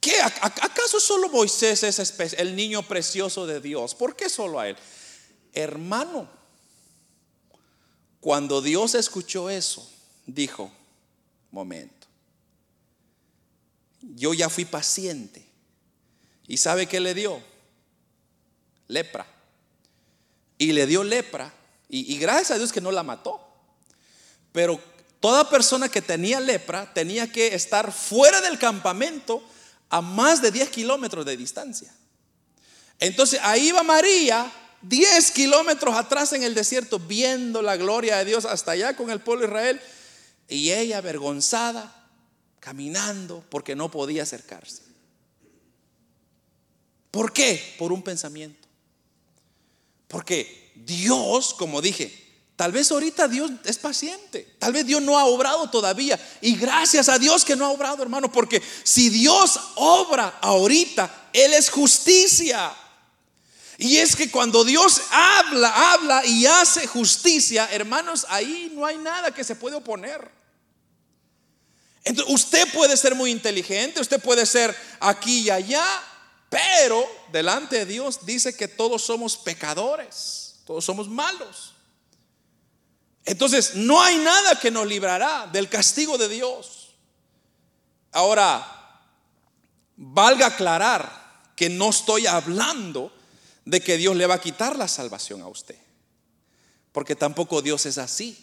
¿Qué? 0.01 0.21
¿Acaso 0.21 0.99
solo 0.99 1.29
Moisés 1.29 1.83
es 1.83 2.35
el 2.39 2.57
niño 2.57 2.83
precioso 2.83 3.47
de 3.47 3.61
Dios? 3.61 3.95
¿Por 3.95 4.17
qué 4.17 4.29
solo 4.29 4.59
a 4.59 4.69
él? 4.69 4.77
Hermano, 5.53 6.29
cuando 8.21 8.63
Dios 8.63 8.95
escuchó 8.95 9.51
eso, 9.51 9.89
dijo, 10.27 10.73
momento, 11.51 12.07
yo 14.01 14.35
ya 14.35 14.49
fui 14.49 14.65
paciente. 14.65 15.47
¿Y 16.47 16.57
sabe 16.57 16.87
qué 16.87 17.01
le 17.01 17.15
dio? 17.15 17.41
Lepra. 18.89 19.27
Y 20.59 20.73
le 20.73 20.87
dio 20.87 21.05
lepra. 21.05 21.53
Y, 21.89 22.15
y 22.15 22.19
gracias 22.19 22.53
a 22.53 22.59
Dios 22.59 22.73
que 22.73 22.81
no 22.81 22.91
la 22.91 23.03
mató. 23.03 23.41
Pero 24.53 24.81
toda 25.21 25.49
persona 25.49 25.89
que 25.89 26.03
tenía 26.03 26.41
lepra 26.41 26.93
tenía 26.93 27.31
que 27.31 27.55
estar 27.55 27.93
fuera 27.93 28.41
del 28.41 28.59
campamento 28.59 29.43
a 29.89 30.01
más 30.01 30.43
de 30.43 30.51
10 30.51 30.71
kilómetros 30.71 31.25
de 31.25 31.37
distancia. 31.37 31.95
Entonces 32.99 33.41
ahí 33.43 33.73
va 33.73 33.83
María, 33.83 34.51
10 34.83 35.31
kilómetros 35.31 35.95
atrás 35.95 36.33
en 36.33 36.43
el 36.43 36.55
desierto, 36.55 36.99
viendo 36.99 37.63
la 37.63 37.77
gloria 37.77 38.19
de 38.19 38.25
Dios 38.25 38.45
hasta 38.45 38.73
allá 38.73 38.97
con 38.97 39.11
el 39.11 39.21
pueblo 39.21 39.43
de 39.43 39.49
Israel. 39.49 39.81
Y 40.49 40.71
ella 40.71 40.99
avergonzada, 40.99 42.09
caminando, 42.61 43.45
porque 43.49 43.75
no 43.75 43.91
podía 43.91 44.25
acercarse. 44.25 44.83
¿Por 47.11 47.33
qué? 47.33 47.75
Por 47.79 47.93
un 47.93 48.03
pensamiento. 48.03 48.69
Porque 50.09 50.73
Dios, 50.75 51.55
como 51.55 51.81
dije, 51.81 52.23
Tal 52.63 52.71
vez 52.71 52.93
ahorita 52.93 53.27
Dios 53.27 53.51
es 53.65 53.79
paciente. 53.79 54.55
Tal 54.59 54.73
vez 54.73 54.87
Dios 54.87 55.03
no 55.03 55.19
ha 55.19 55.25
obrado 55.25 55.69
todavía. 55.69 56.17
Y 56.41 56.55
gracias 56.55 57.09
a 57.09 57.19
Dios 57.19 57.45
que 57.45 57.57
no 57.57 57.65
ha 57.65 57.71
obrado, 57.71 58.03
hermano. 58.03 58.31
Porque 58.31 58.63
si 58.85 59.09
Dios 59.09 59.59
obra 59.75 60.39
ahorita, 60.41 61.31
Él 61.33 61.55
es 61.55 61.71
justicia. 61.71 62.73
Y 63.83 63.97
es 63.97 64.15
que 64.15 64.31
cuando 64.31 64.63
Dios 64.63 65.03
habla, 65.11 65.93
habla 65.93 66.25
y 66.25 66.47
hace 66.47 66.87
justicia, 66.87 67.69
hermanos, 67.73 68.25
ahí 68.29 68.71
no 68.73 68.87
hay 68.87 68.97
nada 68.97 69.35
que 69.35 69.43
se 69.43 69.57
puede 69.57 69.75
oponer. 69.75 70.31
Entonces, 72.05 72.33
usted 72.33 72.73
puede 72.73 72.97
ser 72.97 73.17
muy 73.17 73.33
inteligente, 73.33 74.01
usted 74.01 74.23
puede 74.23 74.47
ser 74.47 74.73
aquí 75.01 75.41
y 75.41 75.51
allá, 75.51 75.85
pero 76.49 77.05
delante 77.33 77.79
de 77.79 77.87
Dios 77.87 78.25
dice 78.25 78.57
que 78.57 78.69
todos 78.69 79.03
somos 79.03 79.37
pecadores, 79.37 80.61
todos 80.65 80.85
somos 80.85 81.09
malos. 81.09 81.75
Entonces, 83.25 83.75
no 83.75 84.01
hay 84.01 84.17
nada 84.19 84.61
que 84.61 84.71
nos 84.71 84.87
librará 84.87 85.49
del 85.51 85.69
castigo 85.69 86.17
de 86.19 86.29
Dios. 86.29 86.95
Ahora, 88.13 88.65
valga 89.97 90.47
aclarar 90.47 91.51
que 91.57 91.69
no 91.69 91.91
estoy 91.91 92.29
hablando 92.29 93.13
de 93.65 93.81
que 93.81 93.97
Dios 93.97 94.17
le 94.17 94.27
va 94.27 94.35
a 94.35 94.41
quitar 94.41 94.77
la 94.77 94.89
salvación 94.89 95.41
a 95.43 95.49
usted. 95.49 95.77
Porque 96.93 97.17
tampoco 97.17 97.63
Dios 97.63 97.87
es 97.87 97.99
así. 97.99 98.37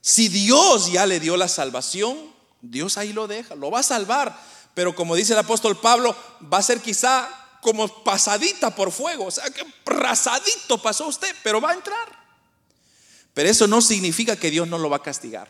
Si 0.00 0.28
Dios 0.28 0.92
ya 0.92 1.06
le 1.06 1.20
dio 1.20 1.36
la 1.36 1.48
salvación, 1.48 2.16
Dios 2.60 2.96
ahí 2.96 3.12
lo 3.12 3.26
deja, 3.26 3.54
lo 3.54 3.70
va 3.70 3.80
a 3.80 3.82
salvar. 3.82 4.38
Pero 4.74 4.94
como 4.94 5.16
dice 5.16 5.32
el 5.32 5.38
apóstol 5.38 5.78
Pablo, 5.80 6.14
va 6.52 6.58
a 6.58 6.62
ser 6.62 6.80
quizá 6.80 7.28
como 7.62 7.88
pasadita 8.04 8.74
por 8.74 8.92
fuego. 8.92 9.26
O 9.26 9.30
sea, 9.30 9.50
que 9.50 9.64
rasadito 9.84 10.80
pasó 10.80 11.08
usted, 11.08 11.34
pero 11.42 11.60
va 11.60 11.70
a 11.70 11.74
entrar. 11.74 12.26
Pero 13.34 13.48
eso 13.48 13.66
no 13.66 13.82
significa 13.82 14.36
que 14.36 14.50
Dios 14.50 14.68
no 14.68 14.78
lo 14.78 14.88
va 14.88 14.98
a 14.98 15.02
castigar. 15.02 15.48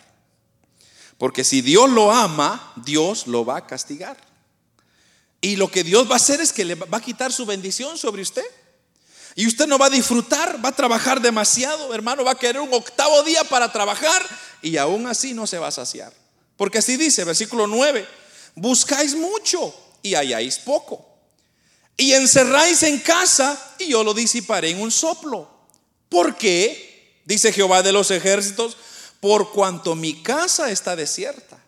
Porque 1.18 1.44
si 1.44 1.60
Dios 1.60 1.90
lo 1.90 2.12
ama, 2.12 2.72
Dios 2.76 3.26
lo 3.26 3.44
va 3.44 3.58
a 3.58 3.66
castigar. 3.66 4.16
Y 5.40 5.56
lo 5.56 5.70
que 5.70 5.84
Dios 5.84 6.08
va 6.08 6.14
a 6.14 6.16
hacer 6.16 6.40
es 6.40 6.52
que 6.52 6.64
le 6.64 6.74
va 6.74 6.98
a 6.98 7.02
quitar 7.02 7.32
su 7.32 7.46
bendición 7.46 7.98
sobre 7.98 8.22
usted. 8.22 8.44
Y 9.36 9.46
usted 9.46 9.66
no 9.66 9.78
va 9.78 9.86
a 9.86 9.90
disfrutar, 9.90 10.64
va 10.64 10.70
a 10.70 10.74
trabajar 10.74 11.20
demasiado, 11.20 11.94
hermano, 11.94 12.24
va 12.24 12.32
a 12.32 12.38
querer 12.38 12.60
un 12.60 12.72
octavo 12.72 13.22
día 13.22 13.44
para 13.44 13.70
trabajar 13.70 14.26
y 14.62 14.78
aún 14.78 15.06
así 15.06 15.34
no 15.34 15.46
se 15.46 15.58
va 15.58 15.68
a 15.68 15.72
saciar. 15.72 16.12
Porque 16.56 16.78
así 16.78 16.96
dice, 16.96 17.22
versículo 17.22 17.66
9, 17.66 18.08
buscáis 18.54 19.14
mucho 19.14 19.74
y 20.02 20.14
halláis 20.14 20.58
poco. 20.58 21.06
Y 21.98 22.12
encerráis 22.12 22.82
en 22.82 22.98
casa 22.98 23.74
y 23.78 23.88
yo 23.90 24.02
lo 24.02 24.14
disiparé 24.14 24.70
en 24.70 24.80
un 24.80 24.90
soplo. 24.90 25.48
¿Por 26.08 26.36
qué? 26.36 27.20
dice 27.26 27.52
Jehová 27.52 27.82
de 27.82 27.92
los 27.92 28.10
ejércitos, 28.10 28.76
por 29.20 29.52
cuanto 29.52 29.94
mi 29.94 30.22
casa 30.22 30.70
está 30.70 30.96
desierta 30.96 31.58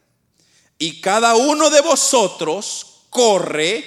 y 0.79 1.01
cada 1.01 1.35
uno 1.35 1.69
de 1.69 1.81
vosotros 1.81 3.05
corre 3.11 3.85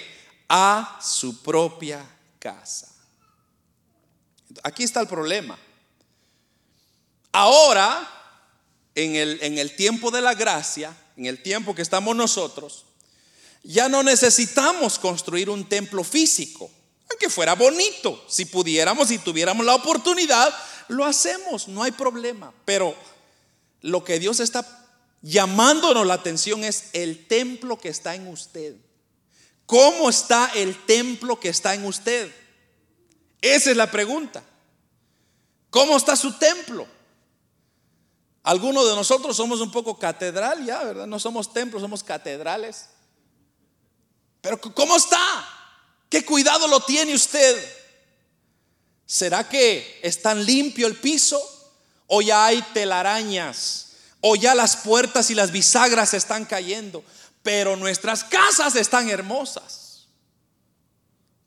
a 0.49 0.99
su 1.01 1.41
propia 1.41 2.05
casa. 2.37 2.90
Aquí 4.63 4.83
está 4.83 5.01
el 5.01 5.07
problema. 5.07 5.57
Ahora, 7.31 8.07
en 8.95 9.15
el, 9.15 9.39
en 9.41 9.57
el 9.57 9.75
tiempo 9.75 10.11
de 10.11 10.21
la 10.21 10.33
gracia, 10.33 10.95
en 11.17 11.25
el 11.25 11.41
tiempo 11.41 11.73
que 11.73 11.81
estamos 11.81 12.15
nosotros, 12.15 12.85
ya 13.63 13.89
no 13.89 14.03
necesitamos 14.03 14.99
construir 14.99 15.49
un 15.49 15.67
templo 15.67 16.03
físico, 16.03 16.69
aunque 17.09 17.29
fuera 17.29 17.55
bonito, 17.55 18.23
si 18.27 18.45
pudiéramos, 18.45 19.09
si 19.09 19.17
tuviéramos 19.17 19.65
la 19.65 19.75
oportunidad, 19.75 20.53
lo 20.87 21.05
hacemos, 21.05 21.67
no 21.67 21.83
hay 21.83 21.91
problema. 21.91 22.53
Pero 22.65 22.95
lo 23.81 24.03
que 24.03 24.19
Dios 24.19 24.39
está 24.39 24.65
llamándonos 25.21 26.07
la 26.07 26.15
atención 26.15 26.63
es 26.63 26.85
el 26.93 27.27
templo 27.27 27.77
que 27.79 27.89
está 27.89 28.15
en 28.15 28.27
usted. 28.27 28.75
¿Cómo 29.65 30.09
está 30.09 30.51
el 30.55 30.85
templo 30.85 31.39
que 31.39 31.49
está 31.49 31.73
en 31.73 31.85
usted? 31.85 32.31
Esa 33.41 33.71
es 33.71 33.77
la 33.77 33.89
pregunta. 33.89 34.43
¿Cómo 35.71 35.97
está 35.97 36.15
su 36.15 36.33
templo? 36.33 36.85
Algunos 38.43 38.87
de 38.87 38.95
nosotros 38.95 39.35
somos 39.35 39.61
un 39.61 39.71
poco 39.71 39.97
catedral 39.97 40.63
ya, 40.65 40.83
¿verdad? 40.83 41.07
No 41.07 41.17
somos 41.17 41.53
templos, 41.53 41.81
somos 41.81 42.03
catedrales. 42.03 42.89
Pero 44.41 44.59
¿cómo 44.59 44.97
está? 44.97 45.19
¿Qué 46.09 46.25
cuidado 46.25 46.67
lo 46.67 46.81
tiene 46.81 47.15
usted? 47.15 47.55
¿Será 49.05 49.47
que 49.47 49.99
es 50.03 50.21
tan 50.21 50.45
limpio 50.45 50.87
el 50.87 50.97
piso? 50.97 51.41
¿O 52.07 52.21
ya 52.21 52.47
hay 52.47 52.61
telarañas? 52.73 53.93
¿O 54.19 54.35
ya 54.35 54.53
las 54.53 54.75
puertas 54.75 55.29
y 55.29 55.35
las 55.35 55.51
bisagras 55.51 56.13
están 56.13 56.45
cayendo? 56.45 57.03
Pero 57.43 57.77
nuestras 57.77 58.25
casas 58.25 58.75
están 58.75 59.09
hermosas. 59.09 60.07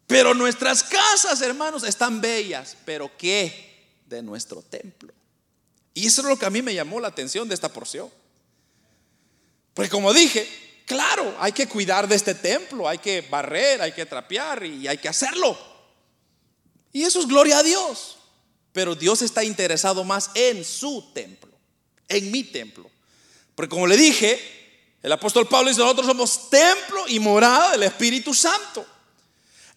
Pero 0.07 0.33
nuestras 0.33 0.83
casas, 0.83 1.43
hermanos, 1.43 1.83
están 1.83 2.21
bellas. 2.21 2.77
Pero 2.85 3.11
¿qué 3.19 3.74
de 4.15 4.23
nuestro 4.23 4.63
templo? 4.63 5.13
Y 5.93 6.07
eso 6.07 6.23
es 6.23 6.29
lo 6.29 6.39
que 6.39 6.47
a 6.47 6.51
mí 6.51 6.63
me 6.63 6.75
llamó 6.75 7.01
la 7.01 7.09
atención 7.09 7.49
de 7.49 7.55
esta 7.55 7.73
porción. 7.73 8.11
Porque 9.75 9.91
como 9.91 10.13
dije, 10.13 10.49
claro, 10.87 11.37
hay 11.39 11.53
que 11.53 11.69
cuidar 11.69 12.09
de 12.09 12.17
este 12.17 12.35
templo, 12.35 12.89
hay 12.89 12.99
que 12.99 13.23
barrer, 13.23 13.83
hay 13.83 13.93
que 13.93 14.07
trapear 14.07 14.65
y 14.65 14.89
hay 14.89 14.99
que 14.99 15.09
hacerlo. 15.09 15.57
Y 16.93 17.03
eso 17.03 17.21
es 17.21 17.27
gloria 17.27 17.59
a 17.59 17.63
Dios. 17.63 18.19
Pero 18.73 18.95
Dios 18.95 19.23
está 19.23 19.45
interesado 19.45 20.03
más 20.03 20.31
en 20.35 20.65
su 20.65 21.13
templo, 21.13 21.53
en 22.09 22.31
mi 22.33 22.43
templo. 22.43 22.91
Porque 23.55 23.71
como 23.71 23.87
le 23.87 23.97
dije, 23.97 24.41
el 25.01 25.13
apóstol 25.13 25.47
Pablo 25.47 25.69
dice, 25.69 25.81
nosotros 25.81 26.07
somos 26.07 26.51
templo 26.51 27.05
y 27.07 27.21
morada 27.21 27.73
del 27.73 27.85
Espíritu 27.85 28.35
Santo. 28.35 28.85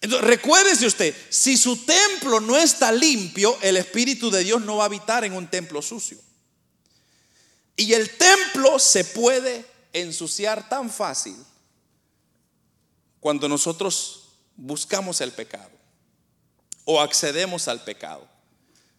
Entonces, 0.00 0.28
recuérdese 0.28 0.86
usted, 0.86 1.14
si 1.28 1.56
su 1.56 1.84
templo 1.84 2.40
no 2.40 2.56
está 2.56 2.92
limpio, 2.92 3.58
el 3.62 3.76
Espíritu 3.76 4.30
de 4.30 4.44
Dios 4.44 4.62
no 4.62 4.76
va 4.76 4.84
a 4.84 4.86
habitar 4.86 5.24
en 5.24 5.32
un 5.32 5.48
templo 5.48 5.82
sucio. 5.82 6.18
Y 7.76 7.92
el 7.92 8.16
templo 8.16 8.78
se 8.78 9.04
puede 9.04 9.64
ensuciar 9.92 10.68
tan 10.68 10.90
fácil 10.90 11.36
cuando 13.20 13.48
nosotros 13.48 14.28
buscamos 14.56 15.20
el 15.20 15.32
pecado 15.32 15.70
o 16.84 17.00
accedemos 17.00 17.68
al 17.68 17.82
pecado. 17.82 18.26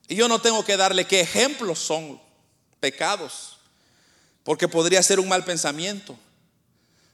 Y 0.07 0.15
yo 0.15 0.27
no 0.27 0.41
tengo 0.41 0.63
que 0.65 0.77
darle 0.77 1.05
qué 1.05 1.21
ejemplos 1.21 1.79
son 1.79 2.19
pecados, 2.79 3.57
porque 4.43 4.67
podría 4.67 5.03
ser 5.03 5.19
un 5.19 5.27
mal 5.27 5.45
pensamiento, 5.45 6.17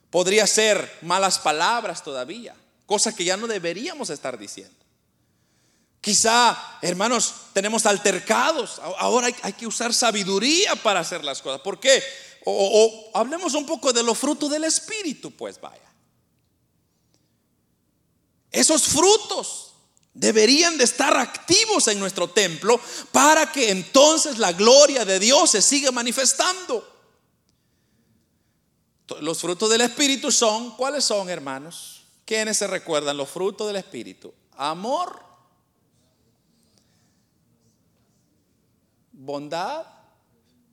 podría 0.10 0.48
ser 0.48 1.00
malas 1.02 1.40
palabras 1.40 2.04
todavía, 2.04 2.56
cosas 2.86 3.14
que 3.14 3.26
ya 3.26 3.38
no 3.38 3.48
deberíamos 3.48 4.10
estar 4.10 4.38
diciendo. 4.38 4.76
Quizá, 6.02 6.78
hermanos, 6.82 7.34
tenemos 7.54 7.86
altercados. 7.88 8.80
Ahora 9.00 9.30
hay, 9.42 9.54
que 9.54 9.66
usar 9.66 9.92
sabiduría 9.94 10.76
para 10.76 11.00
hacer 11.00 11.24
las 11.24 11.42
cosas. 11.42 11.62
¿Por 11.62 11.80
qué? 11.80 12.04
O, 12.46 13.12
o 13.12 13.18
hablemos 13.18 13.56
un 13.56 13.66
poco 13.66 13.92
de 13.92 14.04
los 14.04 14.18
frutos 14.18 14.52
del 14.52 14.66
Espíritu, 14.66 15.32
pues 15.32 15.60
vaya. 15.60 15.82
Esos 18.52 18.84
frutos 18.84 19.74
deberían 20.14 20.78
de 20.78 20.84
estar 20.84 21.18
activos 21.18 21.88
en 21.88 22.00
nuestro 22.00 22.30
templo 22.30 22.80
para 23.12 23.52
que 23.52 23.70
entonces 23.70 24.38
la 24.38 24.54
gloria 24.54 25.06
de 25.06 25.20
Dios 25.20 25.52
se 25.52 25.62
siga 25.62 25.92
manifestando. 25.92 26.88
Los 29.22 29.40
frutos 29.40 29.70
del 29.70 29.82
Espíritu 29.82 30.32
son, 30.32 30.76
¿cuáles 30.78 31.04
son, 31.04 31.30
hermanos? 31.30 31.95
¿Quiénes 32.26 32.58
se 32.58 32.66
recuerdan 32.66 33.18
los 33.18 33.30
frutos 33.30 33.68
del 33.68 33.76
Espíritu? 33.76 34.34
Amor, 34.54 35.24
bondad, 39.12 39.86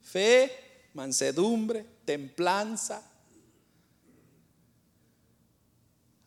fe, 0.03 0.89
mansedumbre, 0.95 1.85
templanza. 2.07 3.03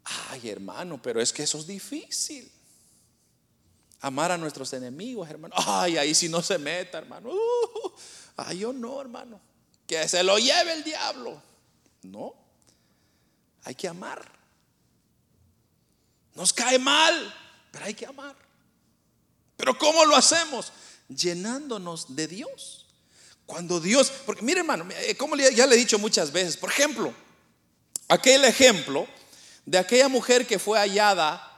Ay, 0.03 0.49
hermano, 0.49 1.01
pero 1.01 1.19
es 1.19 1.33
que 1.33 1.43
eso 1.43 1.57
es 1.57 1.65
difícil. 1.65 2.51
Amar 4.01 4.31
a 4.31 4.37
nuestros 4.37 4.71
enemigos, 4.73 5.27
hermano. 5.27 5.55
Ay, 5.57 5.97
ahí 5.97 6.13
si 6.13 6.29
no 6.29 6.43
se 6.43 6.59
meta, 6.59 6.99
hermano. 6.99 7.31
Uh, 7.31 7.91
ay, 8.37 8.59
yo 8.59 8.71
no, 8.71 9.01
hermano. 9.01 9.41
Que 9.87 10.07
se 10.07 10.23
lo 10.23 10.37
lleve 10.37 10.73
el 10.73 10.83
diablo. 10.83 11.41
No. 12.03 12.35
Hay 13.63 13.73
que 13.73 13.87
amar. 13.87 14.34
Nos 16.35 16.53
cae 16.53 16.77
mal, 16.77 17.33
pero 17.71 17.85
hay 17.85 17.93
que 17.93 18.05
amar. 18.05 18.35
Pero 19.57 19.77
¿cómo 19.77 20.05
lo 20.05 20.15
hacemos? 20.15 20.71
Llenándonos 21.07 22.15
de 22.15 22.27
Dios. 22.27 22.85
Cuando 23.45 23.79
Dios, 23.79 24.11
porque 24.25 24.41
mire 24.41 24.59
hermano, 24.59 24.87
eh, 24.91 25.15
como 25.15 25.35
ya 25.35 25.65
le 25.65 25.75
he 25.75 25.79
dicho 25.79 25.97
muchas 25.99 26.31
veces, 26.31 26.57
por 26.57 26.69
ejemplo, 26.71 27.13
aquel 28.07 28.43
ejemplo 28.45 29.07
de 29.65 29.77
aquella 29.77 30.07
mujer 30.07 30.45
que 30.45 30.59
fue 30.59 30.77
hallada 30.77 31.51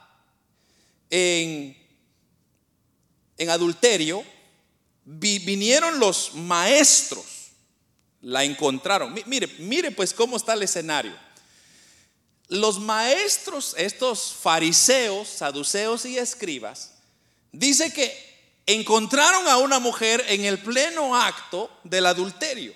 en 1.10 1.78
en 3.38 3.50
adulterio, 3.50 4.24
vinieron 5.04 5.98
los 6.00 6.34
maestros, 6.34 7.24
la 8.20 8.44
encontraron. 8.44 9.14
Mire, 9.26 9.46
mire 9.60 9.92
pues 9.92 10.12
cómo 10.12 10.36
está 10.36 10.54
el 10.54 10.64
escenario. 10.64 11.16
Los 12.48 12.80
maestros, 12.80 13.74
estos 13.76 14.32
fariseos, 14.32 15.28
saduceos 15.28 16.04
y 16.06 16.18
escribas, 16.18 16.94
dice 17.52 17.92
que 17.92 18.62
encontraron 18.66 19.46
a 19.48 19.58
una 19.58 19.78
mujer 19.78 20.24
en 20.28 20.44
el 20.44 20.58
pleno 20.58 21.14
acto 21.14 21.70
del 21.84 22.06
adulterio. 22.06 22.72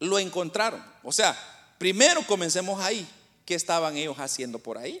Lo 0.00 0.18
encontraron. 0.18 0.84
O 1.02 1.12
sea, 1.12 1.38
primero 1.78 2.26
comencemos 2.26 2.80
ahí. 2.80 3.08
¿Qué 3.46 3.54
estaban 3.54 3.96
ellos 3.96 4.18
haciendo 4.18 4.58
por 4.58 4.78
ahí? 4.78 5.00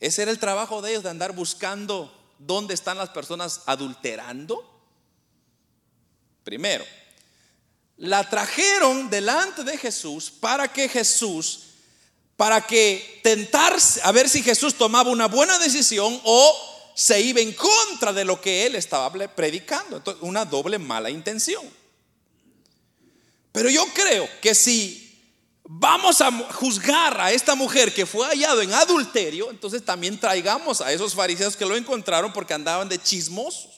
Ese 0.00 0.22
era 0.22 0.30
el 0.30 0.38
trabajo 0.38 0.82
de 0.82 0.90
ellos 0.90 1.02
de 1.02 1.10
andar 1.10 1.32
buscando 1.32 2.12
dónde 2.38 2.74
están 2.74 2.98
las 2.98 3.10
personas 3.10 3.62
adulterando? 3.66 4.70
Primero, 6.42 6.84
la 7.96 8.28
trajeron 8.28 9.08
delante 9.08 9.64
de 9.64 9.78
Jesús 9.78 10.30
para 10.30 10.72
que 10.72 10.88
Jesús, 10.88 11.60
para 12.36 12.66
que 12.66 13.20
tentarse, 13.22 14.00
a 14.02 14.12
ver 14.12 14.28
si 14.28 14.42
Jesús 14.42 14.74
tomaba 14.74 15.10
una 15.10 15.28
buena 15.28 15.58
decisión 15.58 16.20
o 16.24 16.92
se 16.94 17.20
iba 17.20 17.40
en 17.40 17.52
contra 17.52 18.12
de 18.12 18.24
lo 18.24 18.40
que 18.40 18.66
él 18.66 18.74
estaba 18.76 19.12
predicando. 19.34 19.98
Entonces, 19.98 20.22
una 20.22 20.44
doble 20.44 20.78
mala 20.78 21.10
intención. 21.10 21.64
Pero 23.52 23.68
yo 23.70 23.86
creo 23.94 24.28
que 24.40 24.54
si 24.54 25.04
vamos 25.62 26.20
a 26.20 26.30
juzgar 26.54 27.20
a 27.20 27.32
esta 27.32 27.54
mujer 27.54 27.94
que 27.94 28.06
fue 28.06 28.26
hallado 28.26 28.60
en 28.62 28.72
adulterio, 28.72 29.50
entonces 29.50 29.84
también 29.84 30.18
traigamos 30.18 30.80
a 30.80 30.92
esos 30.92 31.14
fariseos 31.14 31.56
que 31.56 31.64
lo 31.64 31.76
encontraron 31.76 32.32
porque 32.32 32.54
andaban 32.54 32.88
de 32.88 33.00
chismosos 33.00 33.70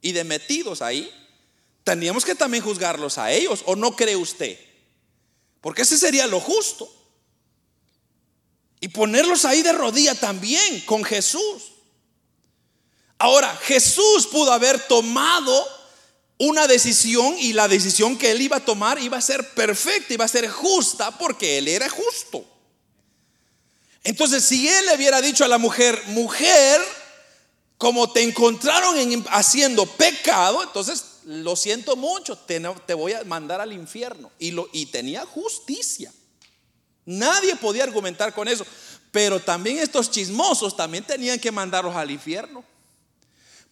y 0.00 0.12
de 0.12 0.24
metidos 0.24 0.82
ahí. 0.82 1.10
Tendríamos 1.84 2.24
que 2.24 2.34
también 2.34 2.62
juzgarlos 2.62 3.18
a 3.18 3.32
ellos, 3.32 3.62
¿o 3.66 3.76
no 3.76 3.96
cree 3.96 4.16
usted? 4.16 4.58
Porque 5.60 5.82
ese 5.82 5.98
sería 5.98 6.26
lo 6.26 6.40
justo. 6.40 6.92
Y 8.80 8.88
ponerlos 8.88 9.44
ahí 9.44 9.62
de 9.62 9.72
rodilla 9.72 10.14
también 10.14 10.80
con 10.80 11.04
Jesús. 11.04 11.72
Ahora, 13.18 13.56
Jesús 13.56 14.26
pudo 14.26 14.52
haber 14.52 14.80
tomado 14.88 15.66
una 16.38 16.66
decisión 16.66 17.36
y 17.38 17.52
la 17.52 17.68
decisión 17.68 18.18
que 18.18 18.32
él 18.32 18.40
iba 18.42 18.56
a 18.56 18.64
tomar 18.64 19.00
iba 19.00 19.16
a 19.16 19.20
ser 19.20 19.54
perfecta, 19.54 20.14
iba 20.14 20.24
a 20.24 20.28
ser 20.28 20.48
justa 20.48 21.16
porque 21.16 21.58
él 21.58 21.68
era 21.68 21.88
justo. 21.88 22.44
Entonces, 24.02 24.44
si 24.44 24.68
él 24.68 24.86
le 24.86 24.96
hubiera 24.96 25.20
dicho 25.20 25.44
a 25.44 25.48
la 25.48 25.58
mujer, 25.58 26.02
mujer, 26.06 26.80
como 27.82 28.08
te 28.12 28.22
encontraron 28.22 28.94
haciendo 29.30 29.86
pecado, 29.86 30.62
entonces 30.62 31.04
lo 31.24 31.56
siento 31.56 31.96
mucho, 31.96 32.38
te, 32.38 32.60
voy 32.94 33.12
a 33.12 33.24
mandar 33.24 33.60
al 33.60 33.72
infierno. 33.72 34.30
Y, 34.38 34.52
lo, 34.52 34.68
y 34.72 34.86
tenía 34.86 35.26
justicia. 35.26 36.12
Nadie 37.04 37.56
podía 37.56 37.82
argumentar 37.82 38.32
con 38.34 38.46
eso. 38.46 38.64
Pero 39.10 39.40
también 39.40 39.78
estos 39.78 40.12
chismosos 40.12 40.76
también 40.76 41.02
tenían 41.02 41.40
que 41.40 41.50
mandarlos 41.50 41.96
al 41.96 42.12
infierno. 42.12 42.62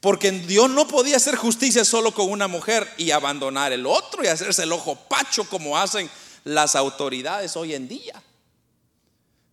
Porque 0.00 0.32
Dios 0.32 0.68
no 0.68 0.88
podía 0.88 1.16
hacer 1.16 1.36
justicia 1.36 1.84
solo 1.84 2.12
con 2.12 2.32
una 2.32 2.48
mujer 2.48 2.92
y 2.96 3.12
abandonar 3.12 3.70
el 3.70 3.86
otro 3.86 4.24
y 4.24 4.26
hacerse 4.26 4.64
el 4.64 4.72
ojo 4.72 4.96
pacho 5.08 5.48
como 5.48 5.78
hacen 5.78 6.10
las 6.42 6.74
autoridades 6.74 7.56
hoy 7.56 7.74
en 7.74 7.86
día. 7.86 8.20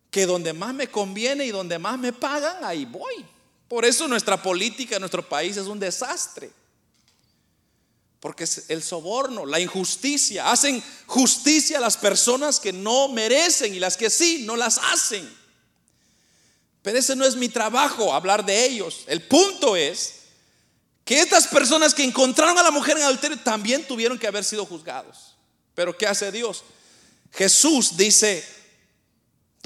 Que 0.10 0.26
donde 0.26 0.54
más 0.54 0.74
me 0.74 0.88
conviene 0.88 1.46
y 1.46 1.52
donde 1.52 1.78
más 1.78 2.00
me 2.00 2.12
pagan, 2.12 2.66
ahí 2.66 2.86
voy. 2.86 3.37
Por 3.68 3.86
eso 3.86 4.08
nuestra 4.08 4.42
política 4.42 4.96
en 4.96 5.02
nuestro 5.02 5.28
país 5.28 5.58
es 5.58 5.68
un 5.68 5.80
desastre. 5.80 6.52
Porque 8.20 8.48
el 8.70 8.82
soborno, 8.82 9.46
la 9.46 9.60
injusticia. 9.60 10.52
Hacen 10.52 10.84
justicia 11.06 11.78
a 11.78 11.82
las 11.82 11.98
personas 11.98 12.60
que 12.60 12.74
no 12.74 13.10
merecen 13.10 13.74
y 13.74 13.80
las 13.80 13.98
que 13.98 14.10
sí, 14.10 14.44
no 14.46 14.56
las 14.56 14.78
hacen. 14.78 15.30
Pero 16.82 16.98
ese 16.98 17.16
no 17.16 17.26
es 17.26 17.36
mi 17.36 17.50
trabajo, 17.50 18.14
hablar 18.14 18.46
de 18.46 18.66
ellos. 18.66 19.04
El 19.08 19.22
punto 19.22 19.76
es 19.76 20.14
que 21.04 21.20
estas 21.20 21.48
personas 21.48 21.94
que 21.94 22.04
encontraron 22.04 22.58
a 22.58 22.64
la 22.64 22.72
mujer 22.72 22.98
en 22.98 23.04
adulterio 23.04 23.38
también 23.40 23.86
tuvieron 23.86 24.18
que 24.18 24.28
haber 24.28 24.44
sido 24.44 24.66
juzgados. 24.66 25.36
Pero 25.76 25.98
¿qué 25.98 26.08
hace 26.08 26.32
Dios? 26.32 26.64
Jesús 27.32 27.98
dice, 27.98 28.44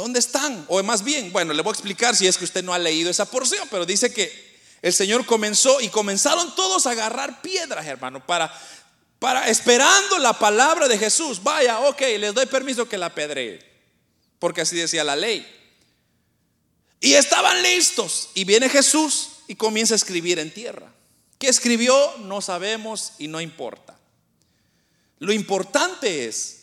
¿dónde 0.01 0.19
están? 0.19 0.65
O 0.67 0.81
más 0.83 1.03
bien, 1.03 1.31
bueno, 1.31 1.53
le 1.53 1.61
voy 1.61 1.71
a 1.71 1.73
explicar 1.73 2.15
si 2.15 2.27
es 2.27 2.37
que 2.37 2.43
usted 2.43 2.63
no 2.63 2.73
ha 2.73 2.79
leído 2.79 3.09
esa 3.09 3.25
porción, 3.25 3.67
pero 3.69 3.85
dice 3.85 4.11
que 4.11 4.51
el 4.81 4.93
Señor 4.93 5.25
comenzó 5.25 5.79
y 5.79 5.89
comenzaron 5.89 6.55
todos 6.55 6.87
a 6.87 6.91
agarrar 6.91 7.41
piedras, 7.41 7.85
hermano, 7.85 8.25
para, 8.25 8.51
para 9.19 9.47
esperando 9.47 10.17
la 10.17 10.33
palabra 10.33 10.87
de 10.87 10.97
Jesús. 10.97 11.43
Vaya, 11.43 11.79
ok, 11.81 12.01
les 12.19 12.33
doy 12.33 12.47
permiso 12.47 12.89
que 12.89 12.97
la 12.97 13.07
apedreen, 13.07 13.63
porque 14.39 14.61
así 14.61 14.75
decía 14.75 15.03
la 15.03 15.15
ley. 15.15 15.47
Y 16.99 17.13
estaban 17.13 17.61
listos. 17.61 18.29
Y 18.33 18.43
viene 18.43 18.69
Jesús 18.69 19.29
y 19.47 19.55
comienza 19.55 19.93
a 19.93 19.97
escribir 19.97 20.39
en 20.39 20.51
tierra. 20.51 20.91
¿Qué 21.37 21.47
escribió? 21.47 22.17
No 22.19 22.41
sabemos 22.41 23.13
y 23.19 23.27
no 23.27 23.39
importa. 23.39 23.97
Lo 25.19 25.31
importante 25.31 26.27
es, 26.27 26.61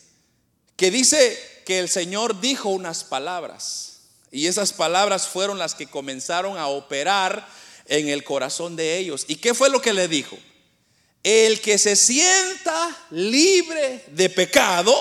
que 0.79 0.91
dice 0.91 1.37
que 1.69 1.77
el 1.77 1.87
Señor 1.87 2.41
dijo 2.41 2.69
unas 2.69 3.03
palabras 3.03 3.99
y 4.31 4.47
esas 4.47 4.73
palabras 4.73 5.27
fueron 5.27 5.59
las 5.59 5.75
que 5.75 5.85
comenzaron 5.85 6.57
a 6.57 6.65
operar 6.65 7.47
en 7.85 8.09
el 8.09 8.23
corazón 8.23 8.75
de 8.75 8.97
ellos. 8.97 9.25
¿Y 9.27 9.35
qué 9.35 9.53
fue 9.53 9.69
lo 9.69 9.79
que 9.79 9.93
le 9.93 10.07
dijo? 10.07 10.35
El 11.21 11.61
que 11.61 11.77
se 11.77 11.95
sienta 11.95 12.97
libre 13.11 14.03
de 14.07 14.31
pecado, 14.31 14.91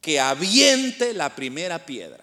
que 0.00 0.20
aviente 0.20 1.14
la 1.14 1.34
primera 1.34 1.84
piedra. 1.84 2.22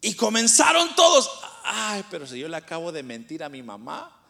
Y 0.00 0.14
comenzaron 0.14 0.96
todos, 0.96 1.30
ay, 1.62 2.04
pero 2.10 2.26
si 2.26 2.40
yo 2.40 2.48
le 2.48 2.56
acabo 2.56 2.90
de 2.90 3.04
mentir 3.04 3.44
a 3.44 3.48
mi 3.48 3.62
mamá, 3.62 4.20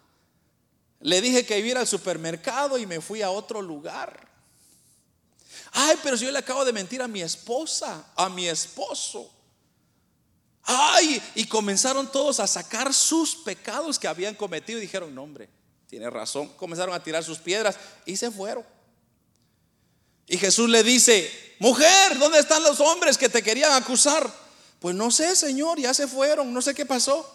le 1.00 1.22
dije 1.22 1.46
que 1.46 1.60
iba 1.60 1.80
al 1.80 1.86
supermercado 1.86 2.76
y 2.76 2.84
me 2.84 3.00
fui 3.00 3.22
a 3.22 3.30
otro 3.30 3.62
lugar. 3.62 4.25
Ay, 5.78 5.98
pero 6.02 6.16
si 6.16 6.24
yo 6.24 6.32
le 6.32 6.38
acabo 6.38 6.64
de 6.64 6.72
mentir 6.72 7.02
a 7.02 7.06
mi 7.06 7.20
esposa, 7.20 8.02
a 8.16 8.30
mi 8.30 8.48
esposo. 8.48 9.30
Ay, 10.62 11.22
y 11.34 11.44
comenzaron 11.44 12.10
todos 12.10 12.40
a 12.40 12.46
sacar 12.46 12.94
sus 12.94 13.36
pecados 13.36 13.98
que 13.98 14.08
habían 14.08 14.34
cometido 14.34 14.78
y 14.78 14.80
dijeron, 14.82 15.14
no 15.14 15.22
hombre, 15.22 15.50
tiene 15.86 16.08
razón. 16.08 16.48
Comenzaron 16.56 16.94
a 16.94 17.02
tirar 17.02 17.22
sus 17.22 17.38
piedras 17.38 17.76
y 18.06 18.16
se 18.16 18.30
fueron. 18.30 18.64
Y 20.26 20.38
Jesús 20.38 20.70
le 20.70 20.82
dice, 20.82 21.30
mujer, 21.58 22.18
¿dónde 22.18 22.38
están 22.38 22.62
los 22.62 22.80
hombres 22.80 23.18
que 23.18 23.28
te 23.28 23.42
querían 23.42 23.72
acusar? 23.72 24.32
Pues 24.80 24.96
no 24.96 25.10
sé, 25.10 25.36
Señor, 25.36 25.78
ya 25.78 25.92
se 25.92 26.08
fueron, 26.08 26.54
no 26.54 26.62
sé 26.62 26.72
qué 26.72 26.86
pasó. 26.86 27.30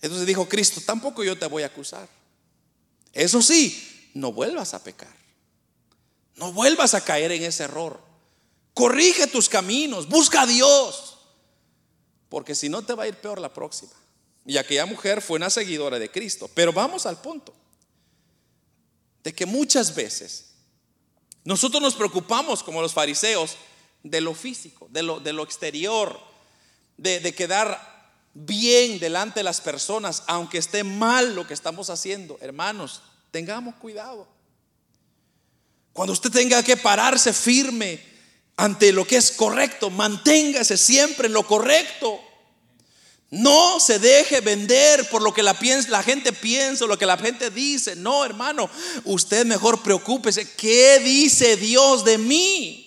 Entonces 0.00 0.26
dijo 0.26 0.48
Cristo, 0.48 0.80
tampoco 0.80 1.22
yo 1.22 1.38
te 1.38 1.44
voy 1.44 1.62
a 1.62 1.66
acusar. 1.66 2.08
Eso 3.12 3.42
sí, 3.42 4.10
no 4.14 4.32
vuelvas 4.32 4.72
a 4.72 4.82
pecar. 4.82 5.23
No 6.36 6.52
vuelvas 6.52 6.94
a 6.94 7.04
caer 7.04 7.32
en 7.32 7.44
ese 7.44 7.64
error. 7.64 8.00
Corrige 8.72 9.26
tus 9.26 9.48
caminos, 9.48 10.08
busca 10.08 10.42
a 10.42 10.46
Dios. 10.46 11.18
Porque 12.28 12.54
si 12.54 12.68
no 12.68 12.82
te 12.82 12.94
va 12.94 13.04
a 13.04 13.08
ir 13.08 13.16
peor 13.16 13.40
la 13.40 13.52
próxima. 13.52 13.92
Y 14.44 14.56
aquella 14.56 14.86
mujer 14.86 15.22
fue 15.22 15.36
una 15.36 15.50
seguidora 15.50 15.98
de 15.98 16.10
Cristo. 16.10 16.50
Pero 16.54 16.72
vamos 16.72 17.06
al 17.06 17.20
punto. 17.20 17.54
De 19.22 19.32
que 19.32 19.46
muchas 19.46 19.94
veces 19.94 20.52
nosotros 21.44 21.80
nos 21.80 21.94
preocupamos 21.94 22.62
como 22.62 22.82
los 22.82 22.92
fariseos 22.92 23.56
de 24.02 24.20
lo 24.20 24.34
físico, 24.34 24.88
de 24.90 25.02
lo, 25.02 25.42
exterior, 25.42 26.20
de 26.96 27.34
quedar 27.34 27.94
bien 28.34 28.98
delante 28.98 29.40
de 29.40 29.44
las 29.44 29.60
personas, 29.60 30.24
aunque 30.26 30.58
esté 30.58 30.84
mal 30.84 31.34
lo 31.34 31.46
que 31.46 31.54
estamos 31.54 31.88
haciendo. 31.88 32.36
Hermanos, 32.40 33.02
tengamos 33.30 33.76
cuidado. 33.76 34.28
Cuando 35.94 36.12
usted 36.12 36.30
tenga 36.30 36.60
que 36.64 36.76
pararse 36.76 37.32
firme 37.32 38.02
ante 38.56 38.92
lo 38.92 39.06
que 39.06 39.16
es 39.16 39.30
correcto, 39.30 39.90
manténgase 39.90 40.76
siempre 40.76 41.28
en 41.28 41.32
lo 41.32 41.46
correcto. 41.46 42.20
No 43.30 43.78
se 43.78 44.00
deje 44.00 44.40
vender 44.40 45.08
por 45.08 45.22
lo 45.22 45.32
que 45.32 45.44
la, 45.44 45.56
la 45.88 46.02
gente 46.02 46.32
piensa, 46.32 46.84
lo 46.86 46.98
que 46.98 47.06
la 47.06 47.16
gente 47.16 47.48
dice. 47.48 47.94
No, 47.94 48.24
hermano, 48.24 48.68
usted 49.04 49.46
mejor 49.46 49.82
preocúpese. 49.82 50.50
¿Qué 50.54 50.98
dice 50.98 51.56
Dios 51.56 52.04
de 52.04 52.18
mí? 52.18 52.80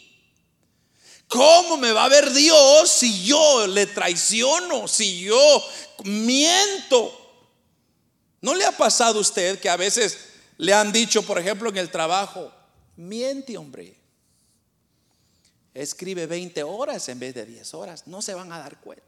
¿Cómo 1.30 1.78
me 1.78 1.94
va 1.94 2.04
a 2.04 2.10
ver 2.10 2.34
Dios 2.34 2.90
si 2.90 3.24
yo 3.24 3.68
le 3.68 3.86
traiciono, 3.86 4.86
si 4.90 5.22
yo 5.22 5.66
miento? 6.04 7.14
¿No 8.42 8.54
le 8.54 8.66
ha 8.66 8.76
pasado 8.76 9.20
a 9.20 9.22
usted 9.22 9.60
que 9.60 9.70
a 9.70 9.78
veces 9.78 10.18
le 10.58 10.74
han 10.74 10.92
dicho, 10.92 11.24
por 11.24 11.40
ejemplo, 11.40 11.70
en 11.70 11.78
el 11.78 11.90
trabajo, 11.90 12.52
miente 12.98 13.58
hombre, 13.58 13.96
escribe 15.74 16.26
20 16.26 16.64
horas 16.64 17.08
en 17.10 17.20
vez 17.20 17.34
de 17.34 17.46
10 17.46 17.74
horas, 17.74 18.08
no 18.08 18.22
se 18.22 18.34
van 18.34 18.52
a 18.52 18.60
dar 18.60 18.80
cuenta? 18.82 19.06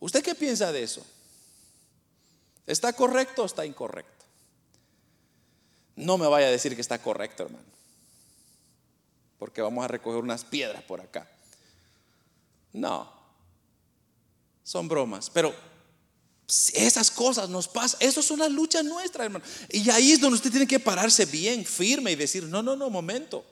¿Usted 0.00 0.22
qué 0.22 0.34
piensa 0.34 0.72
de 0.72 0.82
eso? 0.82 1.06
¿Está 2.66 2.92
correcto 2.92 3.42
o 3.42 3.46
está 3.46 3.64
incorrecto? 3.64 4.24
No 5.94 6.18
me 6.18 6.26
vaya 6.26 6.48
a 6.48 6.50
decir 6.50 6.74
que 6.74 6.82
está 6.82 7.00
correcto, 7.00 7.44
hermano 7.44 7.76
porque 9.38 9.62
vamos 9.62 9.84
a 9.84 9.88
recoger 9.88 10.22
unas 10.22 10.44
piedras 10.44 10.82
por 10.82 11.00
acá. 11.00 11.28
No, 12.72 13.10
son 14.62 14.88
bromas, 14.88 15.30
pero 15.30 15.54
esas 16.74 17.10
cosas 17.10 17.48
nos 17.48 17.66
pasan, 17.66 17.98
eso 18.00 18.20
es 18.20 18.30
una 18.30 18.48
lucha 18.48 18.82
nuestra, 18.82 19.24
hermano. 19.24 19.44
Y 19.70 19.90
ahí 19.90 20.12
es 20.12 20.20
donde 20.20 20.36
usted 20.36 20.50
tiene 20.50 20.66
que 20.66 20.78
pararse 20.78 21.24
bien, 21.24 21.64
firme 21.64 22.12
y 22.12 22.16
decir, 22.16 22.44
no, 22.44 22.62
no, 22.62 22.76
no, 22.76 22.88
momento. 22.88 23.44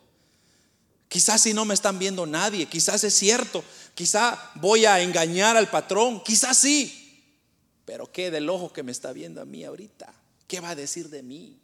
Quizás 1.08 1.42
si 1.42 1.54
no 1.54 1.64
me 1.64 1.74
están 1.74 1.98
viendo 1.98 2.26
nadie, 2.26 2.66
quizás 2.66 3.02
es 3.04 3.14
cierto, 3.14 3.64
quizás 3.94 4.38
voy 4.56 4.84
a 4.84 5.00
engañar 5.00 5.56
al 5.56 5.70
patrón, 5.70 6.22
quizás 6.22 6.56
sí. 6.56 7.00
Pero 7.84 8.10
¿qué 8.10 8.30
del 8.30 8.48
ojo 8.48 8.72
que 8.72 8.82
me 8.82 8.92
está 8.92 9.12
viendo 9.12 9.40
a 9.40 9.44
mí 9.44 9.64
ahorita? 9.64 10.12
¿Qué 10.46 10.60
va 10.60 10.70
a 10.70 10.74
decir 10.74 11.10
de 11.10 11.22
mí? 11.22 11.58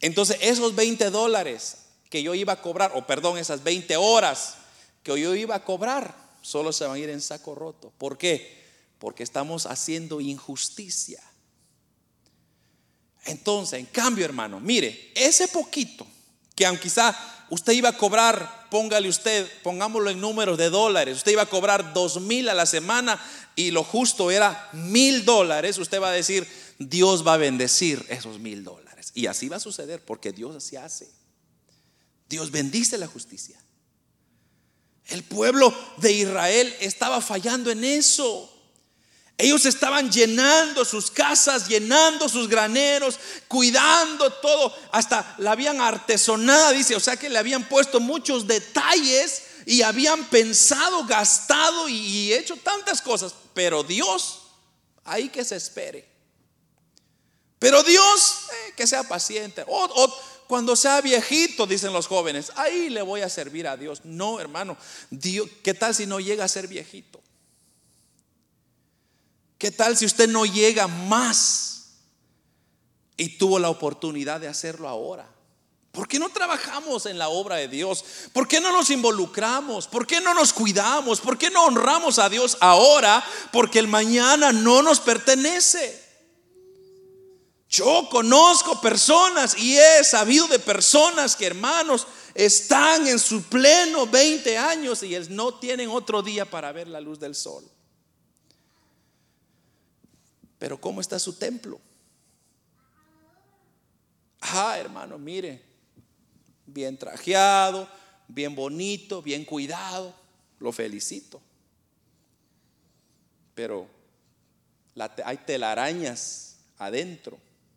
Entonces 0.00 0.38
esos 0.40 0.74
20 0.74 1.10
dólares 1.10 1.78
que 2.10 2.22
yo 2.22 2.34
iba 2.34 2.52
a 2.52 2.62
cobrar, 2.62 2.92
o 2.94 3.06
perdón, 3.06 3.38
esas 3.38 3.62
20 3.64 3.96
horas 3.96 4.56
que 5.02 5.20
yo 5.20 5.34
iba 5.34 5.54
a 5.54 5.64
cobrar, 5.64 6.14
solo 6.42 6.72
se 6.72 6.84
van 6.84 6.96
a 6.96 6.98
ir 6.98 7.10
en 7.10 7.20
saco 7.20 7.54
roto. 7.54 7.92
¿Por 7.96 8.18
qué? 8.18 8.63
Porque 8.98 9.22
estamos 9.22 9.66
haciendo 9.66 10.20
injusticia. 10.20 11.22
Entonces, 13.26 13.78
en 13.78 13.86
cambio, 13.86 14.24
hermano, 14.24 14.60
mire, 14.60 15.12
ese 15.14 15.48
poquito, 15.48 16.06
que 16.54 16.66
aunque 16.66 16.84
quizá 16.84 17.16
usted 17.50 17.72
iba 17.72 17.88
a 17.88 17.96
cobrar, 17.96 18.68
póngale 18.70 19.08
usted, 19.08 19.48
pongámoslo 19.62 20.10
en 20.10 20.20
números 20.20 20.58
de 20.58 20.70
dólares, 20.70 21.18
usted 21.18 21.32
iba 21.32 21.42
a 21.42 21.46
cobrar 21.46 21.94
dos 21.94 22.20
mil 22.20 22.48
a 22.48 22.54
la 22.54 22.66
semana 22.66 23.20
y 23.56 23.70
lo 23.70 23.82
justo 23.82 24.30
era 24.30 24.68
mil 24.72 25.24
dólares, 25.24 25.78
usted 25.78 26.00
va 26.00 26.10
a 26.10 26.12
decir, 26.12 26.46
Dios 26.78 27.26
va 27.26 27.34
a 27.34 27.38
bendecir 27.38 28.04
esos 28.08 28.38
mil 28.38 28.64
dólares. 28.64 29.12
Y 29.14 29.26
así 29.26 29.48
va 29.48 29.56
a 29.56 29.60
suceder, 29.60 30.04
porque 30.04 30.32
Dios 30.32 30.56
así 30.56 30.76
hace. 30.76 31.08
Dios 32.28 32.50
bendice 32.50 32.98
la 32.98 33.06
justicia. 33.06 33.58
El 35.06 35.22
pueblo 35.22 35.72
de 35.98 36.12
Israel 36.12 36.74
estaba 36.80 37.20
fallando 37.20 37.70
en 37.70 37.84
eso. 37.84 38.50
Ellos 39.36 39.66
estaban 39.66 40.12
llenando 40.12 40.84
sus 40.84 41.10
casas, 41.10 41.66
llenando 41.66 42.28
sus 42.28 42.48
graneros, 42.48 43.18
cuidando 43.48 44.30
todo, 44.30 44.72
hasta 44.92 45.34
la 45.38 45.52
habían 45.52 45.80
artesonada, 45.80 46.70
dice, 46.70 46.94
o 46.94 47.00
sea 47.00 47.16
que 47.16 47.28
le 47.28 47.38
habían 47.38 47.68
puesto 47.68 47.98
muchos 47.98 48.46
detalles 48.46 49.42
y 49.66 49.82
habían 49.82 50.24
pensado, 50.26 51.04
gastado 51.04 51.88
y, 51.88 52.32
hecho 52.32 52.56
tantas 52.56 53.02
cosas, 53.02 53.34
pero 53.54 53.82
Dios, 53.82 54.42
ahí 55.04 55.28
que 55.28 55.44
se 55.44 55.56
espere. 55.56 56.08
Pero 57.58 57.82
Dios, 57.82 58.36
eh, 58.52 58.74
que 58.76 58.86
sea 58.86 59.02
paciente. 59.02 59.64
Cuando 60.46 60.76
sea 60.76 61.00
viejito, 61.00 61.66
dicen 61.66 61.92
los 61.92 62.06
jóvenes, 62.06 62.52
ahí 62.56 62.90
le 62.90 63.00
voy 63.02 63.22
a 63.22 63.28
servir 63.28 63.66
a 63.66 63.76
Dios. 63.76 64.02
No, 64.04 64.38
hermano, 64.38 64.76
Dios, 65.10 65.48
¿qué 65.62 65.72
tal 65.72 65.94
si 65.94 66.06
no 66.06 66.20
llega 66.20 66.44
a 66.44 66.48
ser 66.48 66.68
viejito? 66.68 67.23
¿Qué 69.64 69.70
tal 69.70 69.96
si 69.96 70.04
usted 70.04 70.28
no 70.28 70.44
llega 70.44 70.86
más 70.86 71.86
y 73.16 73.38
tuvo 73.38 73.58
la 73.58 73.70
oportunidad 73.70 74.38
de 74.38 74.46
hacerlo 74.46 74.90
ahora? 74.90 75.26
¿Por 75.90 76.06
qué 76.06 76.18
no 76.18 76.28
trabajamos 76.28 77.06
en 77.06 77.16
la 77.16 77.30
obra 77.30 77.56
de 77.56 77.68
Dios? 77.68 78.04
¿Por 78.34 78.46
qué 78.46 78.60
no 78.60 78.72
nos 78.72 78.90
involucramos? 78.90 79.88
¿Por 79.88 80.06
qué 80.06 80.20
no 80.20 80.34
nos 80.34 80.52
cuidamos? 80.52 81.18
¿Por 81.18 81.38
qué 81.38 81.48
no 81.48 81.64
honramos 81.64 82.18
a 82.18 82.28
Dios 82.28 82.58
ahora? 82.60 83.24
Porque 83.52 83.78
el 83.78 83.88
mañana 83.88 84.52
no 84.52 84.82
nos 84.82 85.00
pertenece. 85.00 85.98
Yo 87.66 88.06
conozco 88.10 88.82
personas 88.82 89.56
y 89.56 89.78
he 89.78 90.04
sabido 90.04 90.46
de 90.48 90.58
personas 90.58 91.36
que 91.36 91.46
hermanos 91.46 92.06
están 92.34 93.06
en 93.06 93.18
su 93.18 93.42
pleno 93.44 94.06
20 94.08 94.58
años 94.58 95.02
y 95.02 95.16
no 95.30 95.54
tienen 95.54 95.88
otro 95.88 96.20
día 96.20 96.44
para 96.44 96.70
ver 96.70 96.86
la 96.86 97.00
luz 97.00 97.18
del 97.18 97.34
sol. 97.34 97.64
Pero 100.64 100.80
¿cómo 100.80 101.02
está 101.02 101.18
su 101.18 101.34
templo? 101.34 101.78
Ah, 104.40 104.78
hermano, 104.78 105.18
mire, 105.18 105.60
bien 106.64 106.96
trajeado, 106.96 107.86
bien 108.26 108.54
bonito, 108.54 109.20
bien 109.20 109.44
cuidado, 109.44 110.14
lo 110.58 110.72
felicito. 110.72 111.38
Pero 113.54 113.86
hay 115.26 115.36
telarañas 115.36 116.56
adentro 116.78 117.36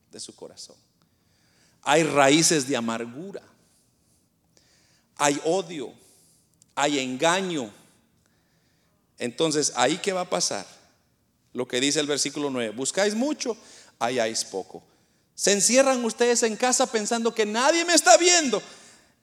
de 0.09 0.21
su 0.21 0.33
corazón. 0.33 0.77
Hay 1.81 2.03
raíces 2.03 2.69
de 2.69 2.77
amargura, 2.77 3.43
hay 5.17 5.41
odio, 5.43 5.91
hay 6.73 6.99
engaño. 6.99 7.69
Entonces, 9.17 9.73
¿ahí 9.75 9.97
qué 9.97 10.13
va 10.13 10.21
a 10.21 10.29
pasar? 10.29 10.76
Lo 11.57 11.67
que 11.67 11.81
dice 11.81 11.99
el 11.99 12.05
versículo 12.05 12.51
9, 12.51 12.69
buscáis 12.69 13.15
mucho, 13.15 13.57
halláis 13.97 14.45
poco. 14.45 14.83
Se 15.33 15.53
encierran 15.53 16.05
ustedes 16.05 16.43
en 16.43 16.55
casa 16.55 16.85
pensando 16.85 17.33
que 17.33 17.47
nadie 17.47 17.83
me 17.83 17.95
está 17.95 18.15
viendo. 18.15 18.61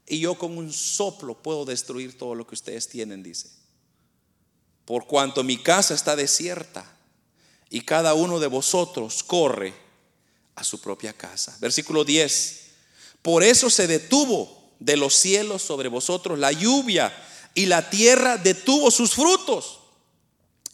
y 0.08 0.18
yo 0.18 0.36
con 0.36 0.58
un 0.58 0.72
soplo 0.72 1.40
puedo 1.40 1.64
destruir 1.64 2.18
todo 2.18 2.34
lo 2.34 2.44
que 2.44 2.56
ustedes 2.56 2.88
tienen, 2.88 3.22
dice. 3.22 3.50
Por 4.84 5.06
cuanto 5.06 5.44
mi 5.44 5.58
casa 5.58 5.94
está 5.94 6.16
desierta 6.16 6.84
y 7.70 7.82
cada 7.82 8.14
uno 8.14 8.40
de 8.40 8.48
vosotros 8.48 9.22
corre 9.22 9.72
a 10.56 10.64
su 10.64 10.80
propia 10.80 11.12
casa. 11.12 11.56
Versículo 11.60 12.02
10. 12.02 12.62
Por 13.22 13.44
eso 13.44 13.70
se 13.70 13.86
detuvo 13.86 14.72
de 14.80 14.96
los 14.96 15.14
cielos 15.14 15.62
sobre 15.62 15.88
vosotros 15.88 16.36
la 16.36 16.50
lluvia 16.50 17.16
y 17.54 17.66
la 17.66 17.88
tierra 17.90 18.38
detuvo 18.38 18.90
sus 18.90 19.14
frutos. 19.14 19.83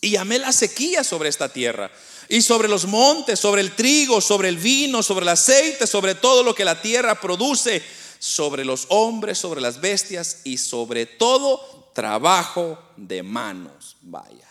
Y 0.01 0.11
llamé 0.13 0.39
la 0.39 0.53
sequía 0.53 1.05
sobre 1.05 1.29
esta 1.29 1.49
tierra 1.49 1.91
y 2.29 2.43
sobre 2.43 2.69
los 2.69 2.87
montes, 2.87 3.41
sobre 3.41 3.61
el 3.61 3.75
trigo, 3.75 4.21
sobre 4.21 4.49
el 4.49 4.57
vino, 4.57 5.03
sobre 5.03 5.25
el 5.25 5.31
aceite, 5.31 5.87
sobre 5.87 6.15
todo 6.15 6.43
lo 6.43 6.55
que 6.55 6.65
la 6.65 6.81
tierra 6.81 7.21
produce, 7.21 7.83
sobre 8.19 8.65
los 8.65 8.87
hombres, 8.89 9.39
sobre 9.39 9.61
las 9.61 9.81
bestias 9.81 10.43
y 10.45 10.59
sobre 10.59 11.07
todo 11.07 11.91
trabajo 11.93 12.79
de 12.97 13.23
manos. 13.23 13.97
Vaya. 14.01 14.49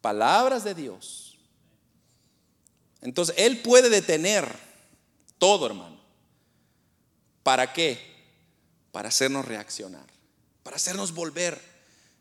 Palabras 0.00 0.64
de 0.64 0.74
Dios. 0.74 1.38
Entonces, 3.00 3.34
Él 3.38 3.62
puede 3.62 3.88
detener 3.88 4.46
todo, 5.38 5.66
hermano. 5.66 5.98
¿Para 7.42 7.72
qué? 7.72 7.98
Para 8.92 9.08
hacernos 9.08 9.44
reaccionar, 9.44 10.06
para 10.62 10.76
hacernos 10.76 11.12
volver. 11.12 11.73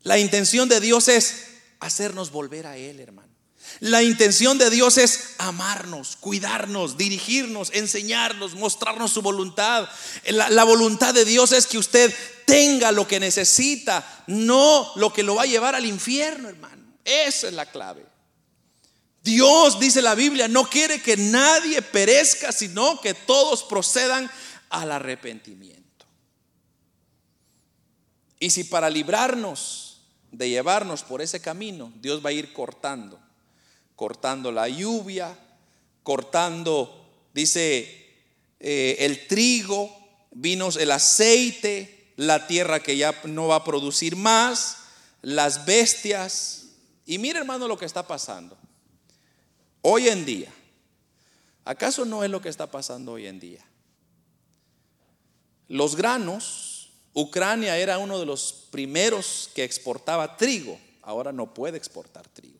La 0.03 0.19
intención 0.19 0.69
de 0.69 0.79
Dios 0.79 1.07
es 1.07 1.45
hacernos 1.79 2.31
volver 2.31 2.67
a 2.67 2.77
Él, 2.77 2.99
hermano. 2.99 3.33
La 3.79 4.03
intención 4.03 4.57
de 4.57 4.69
Dios 4.69 4.97
es 4.97 5.35
amarnos, 5.37 6.15
cuidarnos, 6.17 6.97
dirigirnos, 6.97 7.71
enseñarnos, 7.73 8.55
mostrarnos 8.55 9.11
su 9.11 9.21
voluntad. 9.21 9.89
La, 10.27 10.63
voluntad 10.63 11.13
de 11.13 11.25
Dios 11.25 11.51
es 11.53 11.65
que 11.65 11.77
usted 11.77 12.13
tenga 12.45 12.91
lo 12.91 13.07
que 13.07 13.19
necesita, 13.19 14.23
no 14.27 14.91
lo 14.95 15.11
que 15.11 15.23
lo 15.23 15.35
va 15.35 15.43
a 15.43 15.47
llevar 15.47 15.75
al 15.75 15.85
infierno, 15.85 16.49
hermano. 16.49 16.83
Esa 17.03 17.47
es 17.47 17.53
la 17.53 17.65
clave. 17.65 18.05
Dios, 19.23 19.79
dice 19.79 20.01
la 20.01 20.15
Biblia, 20.15 20.47
no 20.47 20.69
quiere 20.69 21.01
que 21.01 21.15
nadie 21.15 21.81
perezca, 21.81 22.51
sino 22.51 22.99
que 22.99 23.13
todos 23.13 23.63
procedan 23.63 24.29
al 24.69 24.91
arrepentimiento. 24.91 26.05
Y 28.39 28.49
si 28.49 28.65
para 28.65 28.89
librarnos 28.89 29.92
de 30.33 30.49
llevarnos 30.49 31.03
por 31.03 31.21
ese 31.21 31.39
camino, 31.39 31.93
Dios 32.01 32.25
va 32.25 32.29
a 32.29 32.33
ir 32.33 32.53
cortando, 32.53 33.19
cortando 33.95 34.51
la 34.51 34.67
lluvia, 34.67 35.37
cortando, 36.01 37.07
dice, 37.33 38.15
eh, 38.59 38.97
el 38.99 39.27
trigo, 39.27 39.95
vinos, 40.31 40.75
el 40.77 40.91
aceite, 40.91 42.13
la 42.17 42.47
tierra 42.47 42.81
que 42.81 42.97
ya 42.97 43.15
no 43.25 43.47
va 43.47 43.57
a 43.57 43.63
producir 43.63 44.15
más, 44.15 44.79
las 45.21 45.65
bestias. 45.65 46.65
Y 47.05 47.19
mire 47.19 47.39
hermano 47.39 47.67
lo 47.67 47.77
que 47.77 47.85
está 47.85 48.07
pasando. 48.07 48.57
Hoy 49.81 50.07
en 50.09 50.25
día, 50.25 50.51
¿acaso 51.63 52.05
no 52.05 52.23
es 52.23 52.31
lo 52.31 52.41
que 52.41 52.49
está 52.49 52.71
pasando 52.71 53.13
hoy 53.13 53.27
en 53.27 53.39
día? 53.39 53.63
Los 55.67 55.95
granos, 55.95 56.72
Ucrania 57.13 57.77
era 57.77 57.97
uno 57.97 58.19
de 58.19 58.25
los 58.25 58.67
primeros 58.71 59.49
que 59.53 59.63
exportaba 59.63 60.35
trigo, 60.37 60.79
ahora 61.01 61.31
no 61.31 61.53
puede 61.53 61.77
exportar 61.77 62.27
trigo. 62.27 62.59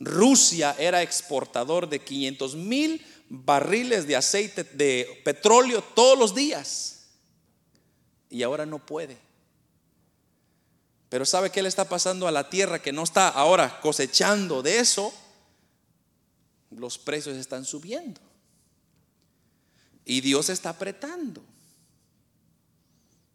Rusia 0.00 0.74
era 0.78 1.02
exportador 1.02 1.88
de 1.88 2.00
500 2.00 2.56
mil 2.56 3.04
barriles 3.28 4.06
de 4.06 4.16
aceite, 4.16 4.64
de 4.64 5.20
petróleo 5.24 5.82
todos 5.94 6.18
los 6.18 6.34
días, 6.34 7.08
y 8.30 8.42
ahora 8.42 8.66
no 8.66 8.84
puede. 8.84 9.18
Pero 11.08 11.26
¿sabe 11.26 11.50
qué 11.50 11.62
le 11.62 11.68
está 11.68 11.88
pasando 11.88 12.26
a 12.26 12.32
la 12.32 12.48
tierra 12.48 12.80
que 12.80 12.92
no 12.92 13.02
está 13.02 13.28
ahora 13.28 13.80
cosechando 13.80 14.62
de 14.62 14.78
eso? 14.78 15.12
los 16.76 16.98
precios 16.98 17.36
están 17.36 17.64
subiendo. 17.64 18.20
Y 20.04 20.20
Dios 20.20 20.48
está 20.48 20.70
apretando. 20.70 21.42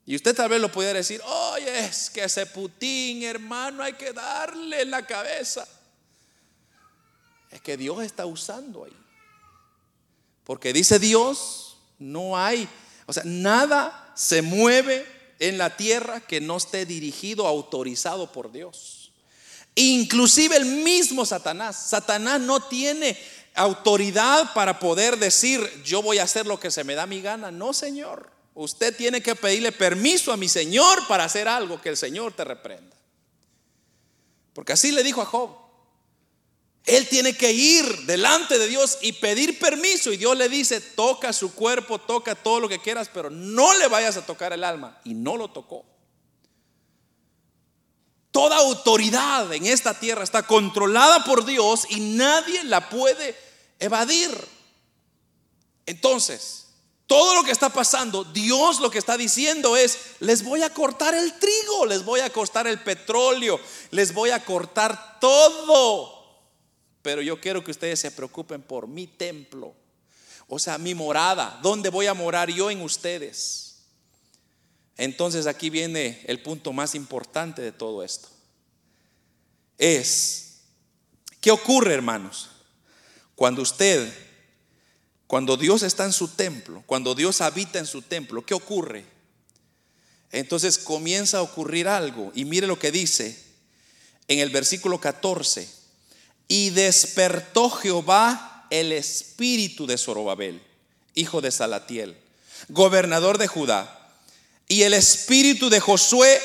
Y 0.07 0.15
usted 0.15 0.33
tal 0.33 0.47
vez 0.47 0.61
lo 0.61 0.71
pudiera 0.71 0.93
decir, 0.93 1.21
oye, 1.25 1.79
es 1.85 2.09
que 2.09 2.23
ese 2.23 2.45
Putin, 2.45 3.23
hermano, 3.23 3.83
hay 3.83 3.91
que 3.91 4.13
darle 4.13 4.83
en 4.83 4.89
la 4.89 5.05
cabeza. 5.05 5.67
Es 7.51 7.59
que 7.59 7.75
Dios 7.75 8.01
está 8.01 8.25
usando 8.25 8.85
ahí. 8.85 8.95
Porque 10.45 10.71
dice 10.71 10.97
Dios, 10.97 11.77
no 11.99 12.37
hay, 12.37 12.69
o 13.05 13.11
sea, 13.11 13.23
nada 13.25 14.13
se 14.15 14.41
mueve 14.41 15.05
en 15.39 15.57
la 15.57 15.75
tierra 15.75 16.21
que 16.21 16.39
no 16.39 16.55
esté 16.55 16.85
dirigido, 16.85 17.45
autorizado 17.45 18.31
por 18.31 18.53
Dios. 18.53 19.11
Inclusive 19.75 20.55
el 20.55 20.65
mismo 20.65 21.25
Satanás. 21.25 21.89
Satanás 21.89 22.39
no 22.39 22.61
tiene 22.61 23.17
autoridad 23.55 24.53
para 24.53 24.79
poder 24.79 25.17
decir, 25.17 25.69
yo 25.83 26.01
voy 26.01 26.19
a 26.19 26.23
hacer 26.23 26.45
lo 26.45 26.61
que 26.61 26.71
se 26.71 26.85
me 26.85 26.95
da 26.95 27.05
mi 27.05 27.21
gana. 27.21 27.51
No, 27.51 27.73
Señor. 27.73 28.36
Usted 28.59 28.95
tiene 28.97 29.21
que 29.21 29.35
pedirle 29.35 29.71
permiso 29.71 30.33
a 30.33 30.37
mi 30.37 30.49
Señor 30.49 31.07
para 31.07 31.25
hacer 31.25 31.47
algo 31.47 31.79
que 31.79 31.89
el 31.89 31.97
Señor 31.97 32.33
te 32.33 32.43
reprenda. 32.43 32.97
Porque 34.51 34.73
así 34.73 34.91
le 34.91 35.03
dijo 35.03 35.21
a 35.21 35.25
Job. 35.25 35.55
Él 36.83 37.07
tiene 37.07 37.37
que 37.37 37.51
ir 37.51 37.85
delante 38.07 38.57
de 38.57 38.67
Dios 38.67 38.97
y 39.01 39.11
pedir 39.13 39.59
permiso. 39.59 40.11
Y 40.11 40.17
Dios 40.17 40.35
le 40.35 40.49
dice, 40.49 40.81
toca 40.81 41.33
su 41.33 41.53
cuerpo, 41.53 41.99
toca 41.99 42.33
todo 42.33 42.59
lo 42.59 42.67
que 42.67 42.79
quieras, 42.79 43.11
pero 43.13 43.29
no 43.29 43.77
le 43.77 43.87
vayas 43.89 44.17
a 44.17 44.25
tocar 44.25 44.51
el 44.53 44.63
alma. 44.63 44.99
Y 45.03 45.13
no 45.13 45.37
lo 45.37 45.49
tocó. 45.49 45.85
Toda 48.31 48.57
autoridad 48.57 49.53
en 49.53 49.67
esta 49.67 49.99
tierra 49.99 50.23
está 50.23 50.47
controlada 50.47 51.23
por 51.25 51.45
Dios 51.45 51.85
y 51.89 51.99
nadie 51.99 52.63
la 52.63 52.89
puede 52.89 53.37
evadir. 53.77 54.31
Entonces, 55.85 56.66
todo 57.07 57.35
lo 57.35 57.43
que 57.43 57.51
está 57.51 57.69
pasando, 57.69 58.25
Dios 58.25 58.81
lo 58.81 58.91
que 58.91 58.97
está 58.97 59.15
diciendo 59.17 59.77
es, 59.77 59.97
les 60.19 60.43
voy 60.43 60.61
a 60.61 60.73
cortar 60.73 61.15
el 61.15 61.33
trigo, 61.39 61.85
les 61.85 62.03
voy 62.03 62.19
a 62.19 62.29
cortar 62.29 62.67
el 62.67 62.79
petróleo, 62.79 63.59
les 63.91 64.13
voy 64.13 64.31
a 64.31 64.43
cortar 64.43 65.17
todo. 65.21 66.13
Pero 67.01 67.21
yo 67.21 67.39
quiero 67.39 67.63
que 67.63 67.71
ustedes 67.71 68.01
se 68.01 68.11
preocupen 68.11 68.61
por 68.61 68.87
mi 68.87 69.07
templo, 69.07 69.73
o 70.49 70.59
sea, 70.59 70.77
mi 70.77 70.93
morada, 70.93 71.59
¿dónde 71.63 71.89
voy 71.89 72.07
a 72.07 72.13
morar 72.13 72.49
yo 72.49 72.69
en 72.69 72.81
ustedes? 72.81 73.85
Entonces 74.97 75.47
aquí 75.47 75.69
viene 75.69 76.21
el 76.25 76.41
punto 76.41 76.73
más 76.73 76.93
importante 76.93 77.61
de 77.61 77.71
todo 77.71 78.03
esto. 78.03 78.27
Es, 79.77 80.59
¿qué 81.39 81.51
ocurre 81.51 81.93
hermanos? 81.93 82.49
Cuando 83.35 83.61
usted, 83.61 84.11
cuando 85.27 85.57
Dios 85.57 85.83
está 85.83 86.05
en 86.05 86.13
su 86.13 86.29
templo, 86.29 86.83
cuando 86.85 87.13
Dios 87.13 87.41
habita 87.41 87.79
en 87.79 87.85
su 87.85 88.01
templo, 88.01 88.45
¿qué 88.45 88.53
ocurre? 88.53 89.05
Entonces 90.31 90.77
comienza 90.77 91.37
a 91.37 91.41
ocurrir 91.41 91.87
algo. 91.87 92.31
Y 92.33 92.45
mire 92.45 92.67
lo 92.67 92.79
que 92.79 92.91
dice 92.91 93.37
en 94.27 94.39
el 94.39 94.49
versículo 94.49 94.99
14. 94.99 95.69
Y 96.47 96.69
despertó 96.71 97.69
Jehová 97.69 98.65
el 98.69 98.91
espíritu 98.91 99.85
de 99.85 99.97
Zorobabel, 99.97 100.61
hijo 101.13 101.41
de 101.41 101.51
Salatiel, 101.51 102.17
gobernador 102.69 103.37
de 103.37 103.47
Judá 103.47 103.97
y 104.67 104.83
el 104.83 104.93
espíritu 104.93 105.69
de 105.69 105.79
Josué, 105.79 106.41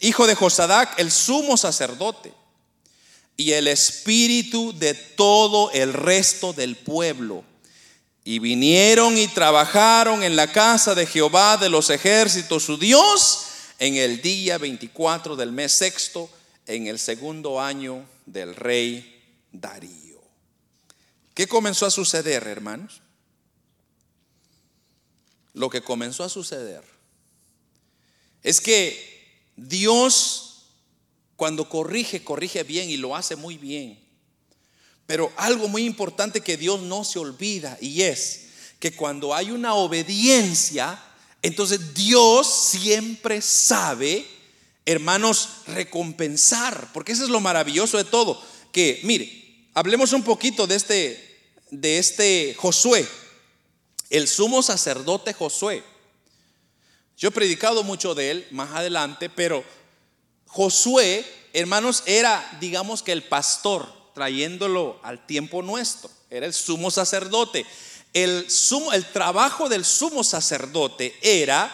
hijo 0.00 0.26
de 0.26 0.34
Josadac, 0.34 0.98
el 0.98 1.10
sumo 1.10 1.56
sacerdote, 1.56 2.32
y 3.36 3.52
el 3.52 3.68
espíritu 3.68 4.76
de 4.76 4.94
todo 4.94 5.70
el 5.72 5.92
resto 5.92 6.52
del 6.52 6.76
pueblo. 6.76 7.44
Y 8.28 8.40
vinieron 8.40 9.16
y 9.16 9.26
trabajaron 9.26 10.22
en 10.22 10.36
la 10.36 10.52
casa 10.52 10.94
de 10.94 11.06
Jehová 11.06 11.56
de 11.56 11.70
los 11.70 11.88
ejércitos, 11.88 12.62
su 12.62 12.76
Dios, 12.76 13.46
en 13.78 13.94
el 13.94 14.20
día 14.20 14.58
24 14.58 15.34
del 15.34 15.50
mes 15.50 15.72
sexto, 15.72 16.28
en 16.66 16.88
el 16.88 16.98
segundo 16.98 17.58
año 17.58 18.06
del 18.26 18.54
rey 18.54 19.18
Darío. 19.50 20.20
¿Qué 21.32 21.46
comenzó 21.46 21.86
a 21.86 21.90
suceder, 21.90 22.46
hermanos? 22.46 23.00
Lo 25.54 25.70
que 25.70 25.80
comenzó 25.80 26.22
a 26.22 26.28
suceder 26.28 26.84
es 28.42 28.60
que 28.60 29.48
Dios 29.56 30.66
cuando 31.34 31.66
corrige, 31.66 32.22
corrige 32.22 32.62
bien 32.62 32.90
y 32.90 32.98
lo 32.98 33.16
hace 33.16 33.36
muy 33.36 33.56
bien. 33.56 33.98
Pero 35.08 35.32
algo 35.38 35.68
muy 35.68 35.86
importante 35.86 36.42
que 36.42 36.58
Dios 36.58 36.82
no 36.82 37.02
se 37.02 37.18
olvida 37.18 37.78
y 37.80 38.02
es 38.02 38.48
que 38.78 38.92
cuando 38.92 39.34
hay 39.34 39.50
una 39.50 39.72
obediencia, 39.72 41.02
entonces 41.40 41.94
Dios 41.94 42.46
siempre 42.70 43.40
sabe, 43.40 44.26
hermanos, 44.84 45.62
recompensar, 45.66 46.92
porque 46.92 47.12
eso 47.12 47.24
es 47.24 47.30
lo 47.30 47.40
maravilloso 47.40 47.96
de 47.96 48.04
todo, 48.04 48.38
que 48.70 49.00
mire, 49.02 49.70
hablemos 49.72 50.12
un 50.12 50.22
poquito 50.22 50.66
de 50.66 50.74
este 50.74 51.40
de 51.70 51.98
este 51.98 52.54
Josué, 52.58 53.08
el 54.10 54.28
sumo 54.28 54.62
sacerdote 54.62 55.32
Josué. 55.32 55.82
Yo 57.16 57.30
he 57.30 57.32
predicado 57.32 57.82
mucho 57.82 58.14
de 58.14 58.30
él 58.30 58.46
más 58.50 58.72
adelante, 58.74 59.30
pero 59.30 59.64
Josué, 60.48 61.24
hermanos, 61.54 62.02
era, 62.04 62.58
digamos 62.60 63.02
que 63.02 63.12
el 63.12 63.22
pastor, 63.22 63.97
trayéndolo 64.18 64.98
al 65.04 65.24
tiempo 65.26 65.62
nuestro. 65.62 66.10
Era 66.28 66.44
el 66.44 66.52
sumo 66.52 66.90
sacerdote. 66.90 67.64
El, 68.12 68.50
sumo, 68.50 68.92
el 68.92 69.04
trabajo 69.12 69.68
del 69.68 69.84
sumo 69.84 70.24
sacerdote 70.24 71.16
era 71.22 71.70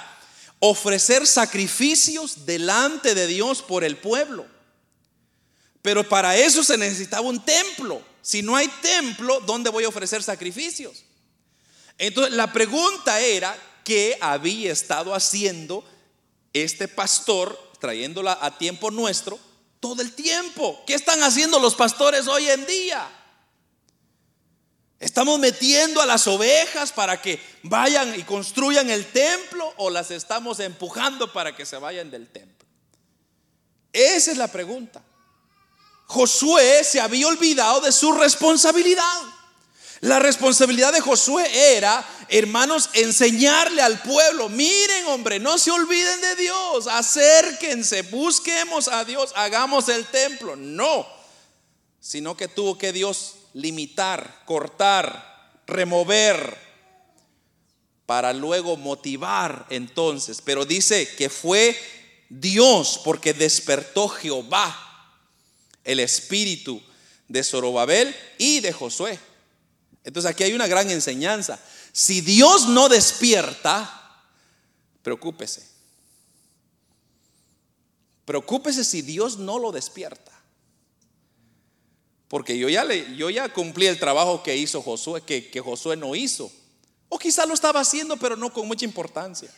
ofrecer 0.59 1.26
sacrificios 1.26 2.45
delante 2.45 3.14
de 3.14 3.26
Dios 3.26 3.62
por 3.62 3.82
el 3.82 3.97
pueblo. 3.97 4.45
Pero 5.80 6.07
para 6.07 6.36
eso 6.36 6.62
se 6.62 6.76
necesitaba 6.76 7.26
un 7.26 7.42
templo. 7.42 8.03
Si 8.20 8.42
no 8.42 8.57
hay 8.57 8.68
templo, 8.82 9.40
¿dónde 9.47 9.70
voy 9.70 9.84
a 9.84 9.88
ofrecer 9.88 10.22
sacrificios? 10.22 11.03
Entonces 11.97 12.34
la 12.34 12.53
pregunta 12.53 13.20
era, 13.20 13.57
¿qué 13.84 14.18
había 14.20 14.70
estado 14.70 15.14
haciendo 15.14 15.82
este 16.53 16.88
pastor, 16.88 17.59
trayéndola 17.80 18.38
a 18.38 18.59
tiempo 18.59 18.90
nuestro, 18.90 19.38
todo 19.85 20.01
el 20.01 20.14
tiempo? 20.14 20.82
¿Qué 20.87 20.95
están 20.95 21.22
haciendo 21.22 21.59
los 21.59 21.74
pastores 21.74 22.26
hoy 22.26 22.49
en 22.49 22.64
día? 22.64 23.07
¿Estamos 24.99 25.39
metiendo 25.39 26.01
a 26.01 26.07
las 26.07 26.26
ovejas 26.26 26.91
para 26.91 27.20
que 27.20 27.39
vayan 27.64 28.18
y 28.18 28.22
construyan 28.22 28.89
el 28.89 29.05
templo 29.05 29.74
o 29.76 29.91
las 29.91 30.11
estamos 30.11 30.59
empujando 30.61 31.30
para 31.35 31.55
que 31.55 31.66
se 31.66 31.76
vayan 31.76 32.11
del 32.11 32.28
templo? 32.28 32.66
Esa 33.93 34.30
es 34.30 34.39
la 34.39 34.49
pregunta. 34.49 35.03
Josué 36.07 36.82
se 36.82 37.03
había 37.03 37.26
olvidado 37.26 37.82
de 37.82 37.93
su 37.93 38.11
responsabilidad. 38.12 39.20
La 40.01 40.18
responsabilidad 40.18 40.95
de 40.95 41.03
Josué 41.03 41.76
era, 41.76 42.03
hermanos, 42.29 42.91
enseñarle 42.95 43.83
al 43.83 44.01
pueblo, 44.03 44.49
miren 44.49 45.07
hombre, 45.07 45.39
no 45.39 45.59
se 45.59 45.70
olviden 45.70 46.20
de 46.20 46.37
Dios, 46.37 46.87
acérquense, 46.87 48.03
busquemos 48.03 48.89
a 48.89 49.05
Dios, 49.05 49.33
hagamos 49.37 49.89
el 49.89 50.07
templo. 50.07 50.57
No, 50.57 51.07
sino 52.01 52.37
que 52.37 52.49
tuvo 52.49 52.79
que 52.79 52.93
Dios 52.93 53.35
limitar, 53.55 54.43
cortar, 54.45 55.62
remover, 55.66 56.64
para 58.07 58.33
luego 58.33 58.77
motivar 58.77 59.66
entonces. 59.70 60.41
Pero 60.45 60.64
dice 60.64 61.09
que 61.16 61.31
fue 61.31 61.77
Dios 62.29 63.01
porque 63.05 63.33
despertó 63.33 64.09
Jehová 64.09 64.81
el 65.85 66.01
espíritu 66.01 66.83
de 67.29 67.43
Zorobabel 67.43 68.14
y 68.39 68.61
de 68.61 68.72
Josué. 68.72 69.18
Entonces 70.05 70.31
aquí 70.31 70.45
hay 70.45 70.53
una 70.53 70.66
gran 70.66 70.91
enseñanza. 70.91 71.59
Si 71.95 72.22
Dios 72.22 72.66
no 72.66 72.88
despierta, 72.88 73.88
preocúpese. 75.01 75.64
Preocúpese 78.24 78.82
si 78.82 79.01
Dios 79.01 79.38
no 79.38 79.61
lo 79.61 79.70
despierta. 79.70 80.32
Porque 82.26 82.59
yo 82.59 82.68
ya, 82.68 82.84
yo 82.92 83.30
ya 83.30 83.49
cumplí 83.53 83.86
el 83.86 84.01
trabajo 84.01 84.42
que 84.42 84.57
hizo 84.57 84.82
Josué, 84.82 85.20
que, 85.20 85.49
que 85.49 85.61
Josué 85.61 85.97
no 85.97 86.16
hizo. 86.16 86.51
O 87.09 87.16
quizá 87.16 87.47
lo 87.47 87.55
estaba 87.55 87.78
haciendo, 87.78 88.16
pero 88.16 88.34
no 88.34 88.53
con 88.53 88.66
mucha 88.66 88.84
importancia. 88.84 89.55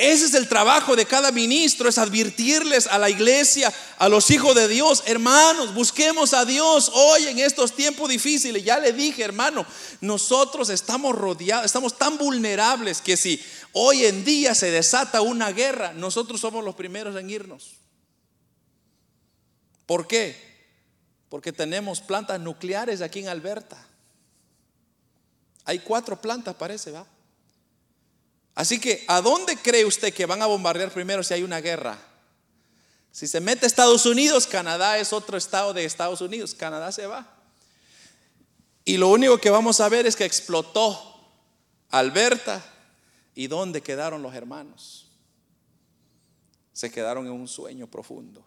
Ese 0.00 0.24
es 0.24 0.34
el 0.34 0.48
trabajo 0.48 0.96
de 0.96 1.04
cada 1.04 1.30
ministro, 1.30 1.86
es 1.86 1.98
advertirles 1.98 2.86
a 2.86 2.98
la 2.98 3.10
iglesia, 3.10 3.70
a 3.98 4.08
los 4.08 4.30
hijos 4.30 4.54
de 4.54 4.66
Dios, 4.66 5.02
hermanos, 5.04 5.74
busquemos 5.74 6.32
a 6.32 6.46
Dios 6.46 6.90
hoy 6.94 7.26
en 7.26 7.38
estos 7.38 7.76
tiempos 7.76 8.08
difíciles. 8.08 8.64
Ya 8.64 8.78
le 8.78 8.94
dije, 8.94 9.22
hermano, 9.22 9.66
nosotros 10.00 10.70
estamos 10.70 11.14
rodeados, 11.14 11.66
estamos 11.66 11.98
tan 11.98 12.16
vulnerables 12.16 13.02
que 13.02 13.18
si 13.18 13.44
hoy 13.74 14.06
en 14.06 14.24
día 14.24 14.54
se 14.54 14.70
desata 14.70 15.20
una 15.20 15.52
guerra, 15.52 15.92
nosotros 15.92 16.40
somos 16.40 16.64
los 16.64 16.74
primeros 16.76 17.14
en 17.16 17.28
irnos. 17.28 17.72
¿Por 19.84 20.06
qué? 20.06 20.34
Porque 21.28 21.52
tenemos 21.52 22.00
plantas 22.00 22.40
nucleares 22.40 23.02
aquí 23.02 23.18
en 23.18 23.28
Alberta. 23.28 23.86
Hay 25.66 25.80
cuatro 25.80 26.18
plantas, 26.18 26.54
parece, 26.54 26.90
¿va? 26.90 27.06
Así 28.54 28.80
que, 28.80 29.04
¿a 29.08 29.20
dónde 29.20 29.56
cree 29.56 29.84
usted 29.84 30.12
que 30.12 30.26
van 30.26 30.42
a 30.42 30.46
bombardear 30.46 30.90
primero 30.90 31.22
si 31.22 31.34
hay 31.34 31.42
una 31.42 31.60
guerra? 31.60 31.98
Si 33.12 33.26
se 33.26 33.40
mete 33.40 33.66
Estados 33.66 34.06
Unidos, 34.06 34.46
Canadá 34.46 34.98
es 34.98 35.12
otro 35.12 35.36
estado 35.36 35.72
de 35.72 35.84
Estados 35.84 36.20
Unidos, 36.20 36.54
Canadá 36.54 36.92
se 36.92 37.06
va. 37.06 37.36
Y 38.84 38.96
lo 38.96 39.08
único 39.08 39.38
que 39.38 39.50
vamos 39.50 39.80
a 39.80 39.88
ver 39.88 40.06
es 40.06 40.16
que 40.16 40.24
explotó 40.24 40.98
Alberta 41.90 42.64
y 43.34 43.46
dónde 43.46 43.82
quedaron 43.82 44.22
los 44.22 44.34
hermanos. 44.34 45.08
Se 46.72 46.90
quedaron 46.90 47.26
en 47.26 47.32
un 47.32 47.48
sueño 47.48 47.86
profundo. 47.86 48.44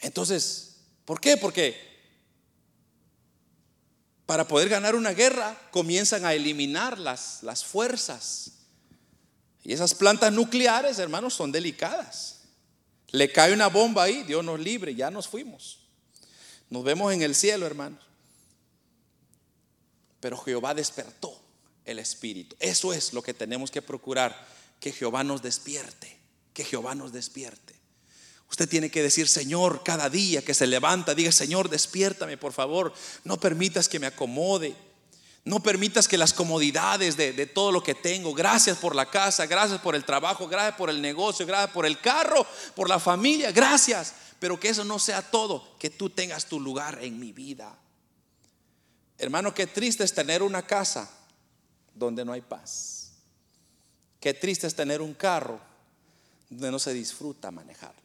Entonces, 0.00 0.76
¿por 1.04 1.20
qué? 1.20 1.36
Porque 1.36 1.91
para 4.32 4.48
poder 4.48 4.70
ganar 4.70 4.94
una 4.94 5.10
guerra, 5.10 5.60
comienzan 5.70 6.24
a 6.24 6.32
eliminar 6.32 6.98
las, 6.98 7.42
las 7.42 7.66
fuerzas. 7.66 8.52
Y 9.62 9.74
esas 9.74 9.92
plantas 9.92 10.32
nucleares, 10.32 10.98
hermanos, 10.98 11.34
son 11.34 11.52
delicadas. 11.52 12.40
Le 13.08 13.30
cae 13.30 13.52
una 13.52 13.66
bomba 13.66 14.04
ahí, 14.04 14.22
Dios 14.22 14.42
nos 14.42 14.58
libre, 14.58 14.94
ya 14.94 15.10
nos 15.10 15.28
fuimos. 15.28 15.80
Nos 16.70 16.82
vemos 16.82 17.12
en 17.12 17.20
el 17.20 17.34
cielo, 17.34 17.66
hermanos. 17.66 18.02
Pero 20.18 20.38
Jehová 20.38 20.72
despertó 20.72 21.38
el 21.84 21.98
espíritu. 21.98 22.56
Eso 22.58 22.94
es 22.94 23.12
lo 23.12 23.22
que 23.22 23.34
tenemos 23.34 23.70
que 23.70 23.82
procurar, 23.82 24.46
que 24.80 24.92
Jehová 24.92 25.22
nos 25.24 25.42
despierte, 25.42 26.16
que 26.54 26.64
Jehová 26.64 26.94
nos 26.94 27.12
despierte. 27.12 27.74
Usted 28.52 28.68
tiene 28.68 28.90
que 28.90 29.02
decir, 29.02 29.30
Señor, 29.30 29.82
cada 29.82 30.10
día 30.10 30.44
que 30.44 30.52
se 30.52 30.66
levanta, 30.66 31.14
diga, 31.14 31.32
Señor, 31.32 31.70
despiértame, 31.70 32.36
por 32.36 32.52
favor. 32.52 32.92
No 33.24 33.40
permitas 33.40 33.88
que 33.88 33.98
me 33.98 34.06
acomode. 34.06 34.76
No 35.46 35.62
permitas 35.62 36.06
que 36.06 36.18
las 36.18 36.34
comodidades 36.34 37.16
de, 37.16 37.46
todo 37.46 37.72
lo 37.72 37.82
que 37.82 37.94
tengo, 37.94 38.34
gracias 38.34 38.76
por 38.76 38.94
la 38.94 39.06
casa, 39.06 39.46
gracias 39.46 39.80
por 39.80 39.94
el 39.94 40.04
trabajo, 40.04 40.48
gracias 40.48 40.76
por 40.76 40.90
el 40.90 41.00
negocio, 41.00 41.46
gracias 41.46 41.70
por 41.70 41.86
el 41.86 41.98
carro, 41.98 42.46
por 42.76 42.90
la 42.90 43.00
familia, 43.00 43.52
gracias. 43.52 44.12
Pero 44.38 44.60
que 44.60 44.68
eso 44.68 44.84
no 44.84 44.98
sea 44.98 45.22
todo, 45.22 45.78
que 45.78 45.88
tú 45.88 46.10
tengas 46.10 46.44
tu 46.44 46.60
lugar 46.60 46.98
en 47.00 47.18
mi 47.18 47.32
vida. 47.32 47.74
Hermano, 49.16 49.54
qué 49.54 49.66
triste 49.66 50.04
es 50.04 50.12
tener 50.12 50.42
una 50.42 50.60
casa 50.60 51.10
donde 51.94 52.22
no 52.22 52.34
hay 52.34 52.42
paz. 52.42 53.12
Qué 54.20 54.34
triste 54.34 54.66
es 54.66 54.74
tener 54.74 55.00
un 55.00 55.14
carro 55.14 55.58
donde 56.50 56.70
no 56.70 56.78
se 56.78 56.92
disfruta 56.92 57.50
manejar. 57.50 58.01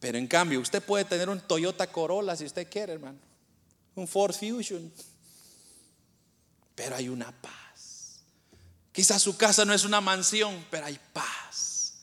Pero 0.00 0.18
en 0.18 0.26
cambio, 0.26 0.60
usted 0.60 0.82
puede 0.82 1.04
tener 1.04 1.28
un 1.28 1.40
Toyota 1.40 1.86
Corolla 1.86 2.36
si 2.36 2.44
usted 2.44 2.68
quiere, 2.68 2.92
hermano. 2.92 3.18
Un 3.96 4.06
Ford 4.06 4.34
Fusion. 4.34 4.92
Pero 6.74 6.94
hay 6.94 7.08
una 7.08 7.32
paz. 7.32 8.20
Quizás 8.92 9.22
su 9.22 9.36
casa 9.36 9.64
no 9.64 9.74
es 9.74 9.84
una 9.84 10.00
mansión, 10.00 10.64
pero 10.70 10.86
hay 10.86 10.98
paz. 11.12 11.94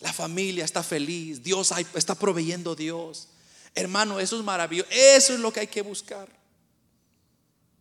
La 0.00 0.12
familia 0.12 0.64
está 0.64 0.82
feliz. 0.82 1.42
Dios 1.42 1.72
está 1.94 2.14
proveyendo 2.14 2.74
Dios. 2.74 3.28
Hermano, 3.74 4.18
eso 4.18 4.38
es 4.38 4.44
maravilloso. 4.44 4.88
Eso 4.90 5.34
es 5.34 5.40
lo 5.40 5.52
que 5.52 5.60
hay 5.60 5.66
que 5.66 5.82
buscar. 5.82 6.28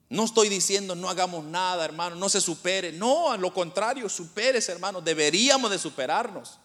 No 0.10 0.26
estoy 0.26 0.50
diciendo 0.50 0.96
no 0.96 1.08
hagamos 1.08 1.46
nada, 1.46 1.86
hermano, 1.86 2.16
no 2.16 2.28
se 2.30 2.42
supere. 2.42 2.92
No, 2.92 3.32
a 3.32 3.38
lo 3.38 3.54
contrario, 3.54 4.10
superes, 4.10 4.68
hermano. 4.68 5.00
Deberíamos 5.02 5.72
de 5.72 5.80
superarnos. 5.80 6.58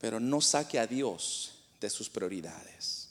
Pero 0.00 0.18
no 0.18 0.40
saque 0.40 0.78
a 0.78 0.86
Dios 0.86 1.59
de 1.80 1.90
sus 1.90 2.08
prioridades. 2.08 3.08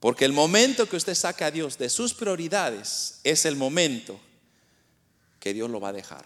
Porque 0.00 0.24
el 0.24 0.32
momento 0.32 0.88
que 0.88 0.96
usted 0.96 1.14
saca 1.14 1.46
a 1.46 1.50
Dios 1.50 1.78
de 1.78 1.88
sus 1.88 2.14
prioridades 2.14 3.20
es 3.24 3.44
el 3.44 3.56
momento 3.56 4.20
que 5.40 5.54
Dios 5.54 5.70
lo 5.70 5.80
va 5.80 5.88
a 5.88 5.92
dejar. 5.92 6.24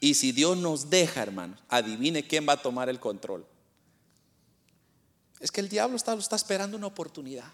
Y 0.00 0.14
si 0.14 0.32
Dios 0.32 0.56
nos 0.56 0.90
deja, 0.90 1.22
hermano, 1.22 1.56
adivine 1.68 2.26
quién 2.26 2.46
va 2.48 2.54
a 2.54 2.62
tomar 2.62 2.88
el 2.88 3.00
control. 3.00 3.46
Es 5.40 5.50
que 5.50 5.60
el 5.60 5.68
diablo 5.68 5.96
está, 5.96 6.14
está 6.14 6.36
esperando 6.36 6.76
una 6.76 6.86
oportunidad. 6.86 7.50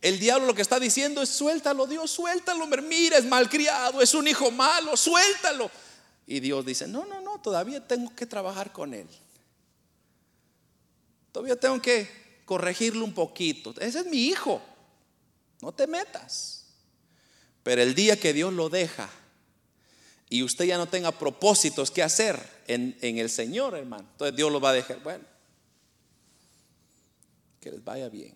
El 0.00 0.18
diablo 0.18 0.46
lo 0.46 0.54
que 0.54 0.62
está 0.62 0.80
diciendo 0.80 1.22
es 1.22 1.28
suéltalo, 1.28 1.86
Dios, 1.86 2.10
suéltalo, 2.10 2.66
mira, 2.66 3.18
es 3.18 3.24
malcriado, 3.24 4.02
es 4.02 4.14
un 4.14 4.26
hijo 4.26 4.50
malo, 4.50 4.96
suéltalo. 4.96 5.70
Y 6.26 6.40
Dios 6.40 6.64
dice, 6.64 6.88
no, 6.88 7.04
no, 7.04 7.20
no, 7.20 7.40
todavía 7.40 7.86
tengo 7.86 8.14
que 8.14 8.26
trabajar 8.26 8.72
con 8.72 8.94
él. 8.94 9.08
Todavía 11.30 11.58
tengo 11.58 11.80
que 11.80 12.21
corregirlo 12.44 13.04
un 13.04 13.14
poquito. 13.14 13.74
Ese 13.80 14.00
es 14.00 14.06
mi 14.06 14.26
hijo. 14.26 14.62
No 15.60 15.72
te 15.72 15.86
metas. 15.86 16.66
Pero 17.62 17.82
el 17.82 17.94
día 17.94 18.18
que 18.18 18.32
Dios 18.32 18.52
lo 18.52 18.68
deja 18.68 19.08
y 20.28 20.42
usted 20.42 20.64
ya 20.64 20.78
no 20.78 20.86
tenga 20.86 21.12
propósitos 21.12 21.90
que 21.90 22.02
hacer 22.02 22.40
en, 22.66 22.96
en 23.00 23.18
el 23.18 23.30
Señor, 23.30 23.76
hermano, 23.76 24.08
entonces 24.12 24.36
Dios 24.36 24.50
lo 24.50 24.60
va 24.60 24.70
a 24.70 24.74
dejar. 24.74 25.02
Bueno, 25.02 25.24
que 27.60 27.70
les 27.70 27.84
vaya 27.84 28.08
bien. 28.08 28.34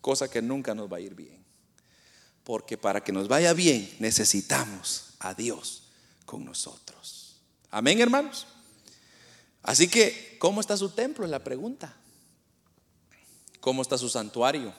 Cosa 0.00 0.30
que 0.30 0.40
nunca 0.40 0.74
nos 0.74 0.90
va 0.90 0.98
a 0.98 1.00
ir 1.00 1.14
bien. 1.14 1.44
Porque 2.44 2.78
para 2.78 3.02
que 3.02 3.12
nos 3.12 3.28
vaya 3.28 3.52
bien 3.52 3.90
necesitamos 3.98 5.14
a 5.18 5.34
Dios 5.34 5.84
con 6.24 6.44
nosotros. 6.44 7.36
Amén, 7.70 8.00
hermanos. 8.00 8.46
Así 9.62 9.88
que, 9.88 10.36
¿cómo 10.38 10.60
está 10.60 10.76
su 10.76 10.90
templo? 10.90 11.24
Es 11.24 11.30
la 11.30 11.44
pregunta. 11.44 11.96
¿Cómo 13.60 13.82
está 13.82 13.98
su 13.98 14.08
santuario? 14.08 14.72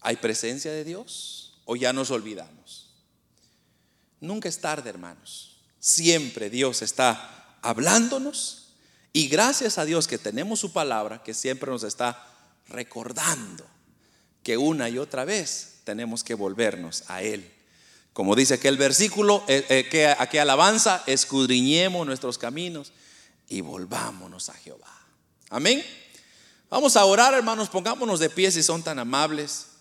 ¿Hay 0.00 0.16
presencia 0.16 0.70
de 0.72 0.84
Dios 0.84 1.54
o 1.64 1.76
ya 1.76 1.92
nos 1.92 2.10
olvidamos? 2.10 2.90
Nunca 4.20 4.48
es 4.48 4.60
tarde, 4.60 4.90
hermanos. 4.90 5.56
Siempre 5.78 6.50
Dios 6.50 6.82
está 6.82 7.58
hablándonos 7.62 8.68
y 9.12 9.28
gracias 9.28 9.78
a 9.78 9.84
Dios 9.84 10.08
que 10.08 10.18
tenemos 10.18 10.60
su 10.60 10.72
palabra 10.72 11.22
que 11.22 11.34
siempre 11.34 11.70
nos 11.70 11.84
está 11.84 12.26
recordando 12.68 13.64
que 14.42 14.56
una 14.56 14.88
y 14.88 14.98
otra 14.98 15.24
vez 15.24 15.80
tenemos 15.84 16.24
que 16.24 16.34
volvernos 16.34 17.04
a 17.08 17.22
Él. 17.22 17.50
Como 18.12 18.36
dice 18.36 18.54
aquel 18.54 18.76
versículo, 18.76 19.44
eh, 19.48 19.64
eh, 19.68 19.88
que 19.90 20.06
aquí 20.06 20.38
alabanza, 20.38 21.02
escudriñemos 21.06 22.06
nuestros 22.06 22.38
caminos 22.38 22.92
y 23.48 23.60
volvámonos 23.60 24.48
a 24.48 24.54
Jehová. 24.54 25.06
Amén. 25.50 25.84
Vamos 26.70 26.96
a 26.96 27.04
orar, 27.04 27.34
hermanos, 27.34 27.68
pongámonos 27.68 28.20
de 28.20 28.30
pie 28.30 28.50
si 28.50 28.62
son 28.62 28.82
tan 28.82 28.98
amables. 28.98 29.73